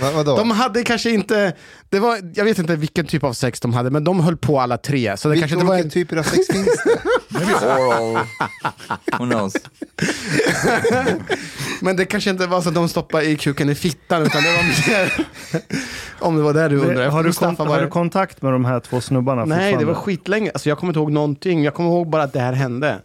Va, 0.00 0.10
vadå? 0.14 0.36
de 0.36 0.50
hade 0.50 0.82
kanske 0.82 1.10
inte, 1.10 1.52
det 1.94 2.00
var, 2.00 2.18
jag 2.34 2.44
vet 2.44 2.58
inte 2.58 2.76
vilken 2.76 3.06
typ 3.06 3.24
av 3.24 3.32
sex 3.32 3.60
de 3.60 3.74
hade, 3.74 3.90
men 3.90 4.04
de 4.04 4.20
höll 4.20 4.36
på 4.36 4.60
alla 4.60 4.76
tre. 4.76 5.16
Så 5.16 5.28
det 5.28 5.32
Vilka 5.34 5.48
kanske 5.48 5.54
inte 5.54 5.66
var 5.66 5.74
olika 5.74 5.84
en, 5.84 5.90
typer 5.90 6.16
av 6.16 6.22
sex 6.22 6.46
finns 6.46 6.84
det? 6.84 6.98
Oral. 7.66 8.18
Who 9.18 9.26
knows? 9.30 9.54
Men 11.80 11.96
det 11.96 12.04
kanske 12.04 12.30
inte 12.30 12.46
var 12.46 12.60
så 12.60 12.68
att 12.68 12.74
de 12.74 12.88
stoppade 12.88 13.24
i 13.24 13.36
kuken 13.36 13.70
i 13.70 13.74
fittan, 13.74 14.22
utan 14.22 14.42
det 14.42 14.52
var 14.52 14.62
mer... 14.62 15.26
om 16.18 16.36
det 16.36 16.42
var 16.42 16.54
det 16.54 16.68
du 16.68 16.76
undrade. 16.76 17.08
Har 17.08 17.24
du, 17.24 17.32
kon- 17.32 17.56
har 17.56 17.80
du 17.80 17.88
kontakt 17.88 18.42
med 18.42 18.52
de 18.52 18.64
här 18.64 18.80
två 18.80 19.00
snubbarna 19.00 19.44
Nej, 19.44 19.76
det 19.76 19.84
var 19.84 19.94
skitlänge. 19.94 20.50
Alltså, 20.54 20.68
jag 20.68 20.78
kommer 20.78 20.90
inte 20.90 21.00
ihåg 21.00 21.12
någonting. 21.12 21.64
Jag 21.64 21.74
kommer 21.74 21.90
ihåg 21.90 22.10
bara 22.10 22.22
att 22.22 22.32
det 22.32 22.40
här 22.40 22.52
hände. 22.52 22.98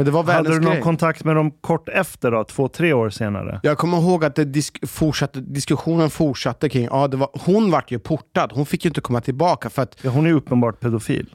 Men 0.00 0.04
det 0.04 0.10
var 0.10 0.24
Hade 0.24 0.48
du 0.50 0.60
någon 0.60 0.72
grej. 0.72 0.82
kontakt 0.82 1.24
med 1.24 1.36
dem 1.36 1.50
kort 1.50 1.88
efter 1.88 2.30
då? 2.30 2.44
Två, 2.44 2.68
tre 2.68 2.92
år 2.92 3.10
senare? 3.10 3.60
Jag 3.62 3.78
kommer 3.78 3.98
ihåg 3.98 4.24
att 4.24 4.34
det 4.34 4.44
disk 4.44 4.88
fortsatte, 4.88 5.40
diskussionen 5.40 6.10
fortsatte 6.10 6.68
kring, 6.68 6.84
ja, 6.90 7.08
det 7.08 7.16
var, 7.16 7.28
hon 7.32 7.70
vart 7.70 7.90
ju 7.90 7.98
portad. 7.98 8.52
Hon 8.54 8.66
fick 8.66 8.84
ju 8.84 8.88
inte 8.88 9.00
komma 9.00 9.20
tillbaka. 9.20 9.70
För 9.70 9.82
att, 9.82 9.96
Ja, 10.02 10.10
hon 10.10 10.24
är 10.24 10.30
ju 10.30 10.36
uppenbart 10.36 10.80
pedofil. 10.80 11.26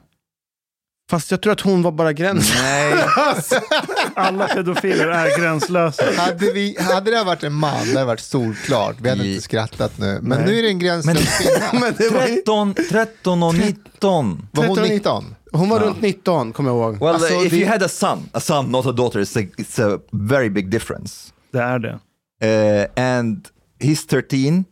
fast 1.10 1.30
jag 1.30 1.42
tror 1.42 1.52
att 1.52 1.60
hon 1.60 1.82
var 1.82 1.92
bara 1.92 2.12
gräns. 2.12 2.54
Nej. 2.62 2.94
Alla 4.14 4.46
pedofiler 4.48 5.08
är 5.08 5.38
gränslösa. 5.40 6.04
hade, 6.16 6.52
vi, 6.52 6.76
hade 6.80 7.10
det 7.10 7.24
varit 7.24 7.42
en 7.42 7.52
man, 7.52 7.84
det 7.86 7.92
hade 7.94 8.04
varit 8.04 8.20
solklart. 8.20 8.96
Vi 9.00 9.08
hade 9.08 9.24
I- 9.24 9.30
inte 9.30 9.42
skrattat 9.44 9.98
nu. 9.98 10.18
Men 10.22 10.38
Nej. 10.38 10.46
nu 10.52 10.58
är 10.58 10.62
det 10.62 10.68
en 10.68 10.78
gränslös 10.78 11.38
kvinna. 11.38 11.66
Men 11.86 11.94
det 11.98 12.10
var, 12.10 12.26
ju- 12.26 12.34
13, 12.36 12.74
13 12.90 13.42
och 13.42 13.54
19. 13.54 14.48
Var 14.52 14.66
hon 14.66 14.76
13 14.76 14.94
19? 14.94 15.24
Hon 15.58 15.68
var 15.68 15.80
runt 15.80 16.00
19, 16.02 16.52
kommer 16.52 16.70
jag 16.70 16.76
ihåg. 16.78 17.00
Well, 17.02 17.14
Alltså, 17.14 17.34
if 17.34 17.50
det- 17.50 17.56
you 17.58 17.68
had 17.68 17.82
a 17.82 17.88
son, 17.88 18.28
a 18.32 18.40
son, 18.40 18.70
not 18.70 18.86
a 18.86 18.92
daughter, 18.92 19.20
it's 19.20 19.38
a, 19.44 19.48
it's 19.56 19.94
a 19.96 20.00
very 20.12 20.48
big 20.50 20.70
difference. 20.70 21.32
Det 21.50 21.58
är 21.62 21.78
det. 21.78 21.98
Uh, 22.44 23.02
and 23.04 23.48
he's 23.80 24.06
13. 24.08 24.64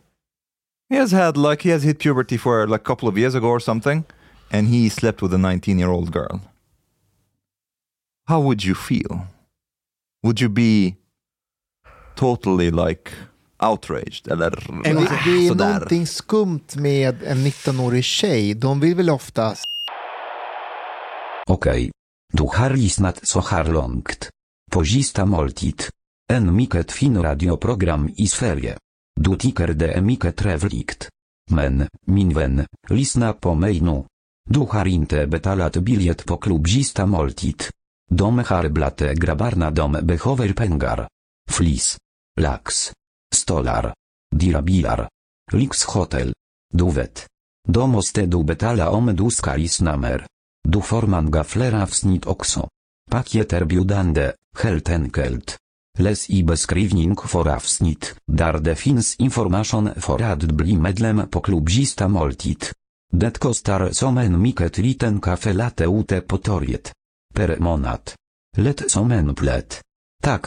He 0.91 0.99
has 1.01 1.13
had 1.13 1.37
like 1.37 1.69
he 1.69 1.73
has 1.75 1.83
hit 1.83 1.99
puberty 1.99 2.39
for 2.39 2.67
like 2.67 2.83
a 2.83 2.87
couple 2.87 3.09
of 3.09 3.19
years 3.19 3.35
ago 3.35 3.49
or 3.49 3.61
something, 3.61 4.03
and 4.51 4.69
he 4.69 4.91
slept 4.91 5.23
with 5.23 5.35
a 5.35 5.39
19 5.39 5.79
year 5.79 5.91
old 5.91 6.13
girl. 6.13 6.41
How 8.29 8.41
would 8.43 8.65
you 8.65 8.75
feel? 8.75 9.21
Would 10.23 10.41
you 10.41 10.49
be 10.51 10.95
totally 12.17 12.71
like 12.71 13.11
outraged 13.59 14.29
eller 14.29 14.65
Men 14.71 14.83
det, 14.83 15.01
det 15.25 15.31
är 15.31 15.49
sådär? 15.49 15.73
någonting 15.73 16.07
skumt 16.07 16.77
med 16.77 17.23
en 17.23 17.37
19-årig 17.47 18.05
tjej. 18.05 18.55
De 18.55 18.81
vill 18.81 18.95
väl 18.95 19.11
oftast 19.11 19.65
Okej. 21.55 21.91
Du 22.33 22.43
har 22.43 22.71
lyssnat 22.71 23.27
så 23.27 23.41
här 23.41 23.65
långt. 23.65 24.31
På 24.73 24.85
sista 24.85 25.25
måltid. 25.25 25.83
En 26.33 26.57
mycket 26.57 26.93
fin 26.93 27.23
radioprogram 27.23 28.11
i 28.17 28.27
Sverige. 28.27 28.79
Du 29.21 29.37
tycker 29.37 29.69
det 29.69 29.93
är 29.93 30.01
mycket 30.01 30.37
trevligt. 30.37 31.09
Men, 31.51 31.89
min 32.07 32.35
vän, 32.35 32.67
lyssna 32.89 33.33
på 33.33 33.55
mig 33.55 33.81
nu. 33.81 34.05
Du 34.51 34.61
har 34.61 34.87
inte 34.87 35.27
betalat 35.27 35.77
biljett 35.77 36.27
på 36.27 36.37
klubb 36.37 36.69
sista 36.69 37.07
måltid. 37.07 37.63
De 38.11 38.39
har 38.39 38.69
dom 38.69 39.15
grabbarna 39.15 39.71
de 39.71 39.93
behöver 39.93 40.53
pengar. 40.53 41.09
Flis. 41.51 41.99
Lax. 42.41 42.93
Stolar. 43.35 43.95
Dyra 44.37 44.63
bilar. 44.63 45.09
Lyxhotel. 45.53 46.33
Du 46.73 46.91
vet. 46.91 47.27
Måste 47.69 48.27
du 48.27 48.45
betala 48.45 48.91
om 48.91 49.17
du 49.17 49.31
ska 49.31 49.57
lyssna 49.57 49.97
mer. 49.97 50.27
Du 50.69 50.81
får 50.81 51.03
många 51.03 51.45
fler 51.45 51.83
avsnitt 51.83 52.27
också. 52.27 52.69
Paket 53.11 53.53
erbjudande, 53.53 54.33
helt 54.63 54.91
enkelt. 54.91 55.57
Läs 55.99 56.31
i 56.31 56.43
beskrivning 56.45 57.17
för 57.17 57.49
avsnitt, 57.49 58.15
där 58.27 58.59
det 58.59 58.75
finns 58.75 59.17
information 59.17 59.91
för 59.97 60.23
att 60.23 60.43
bli 60.43 60.77
medlem 60.77 61.29
på 61.31 61.41
klubbista 61.41 62.09
måltid. 62.09 62.65
Det 63.13 63.39
kostar 63.39 63.91
som 63.93 64.19
en 64.19 64.43
mycket 64.43 64.79
liten 64.79 65.21
kaffe 65.21 65.53
latte 65.53 65.85
ute 65.85 66.21
på 66.21 66.39
torget. 66.39 66.93
Per 67.35 67.57
månad. 67.59 68.13
Lätt 68.57 68.91
som 68.91 69.13
en 69.13 69.35
plätt. 69.35 69.81
Tack, 70.23 70.47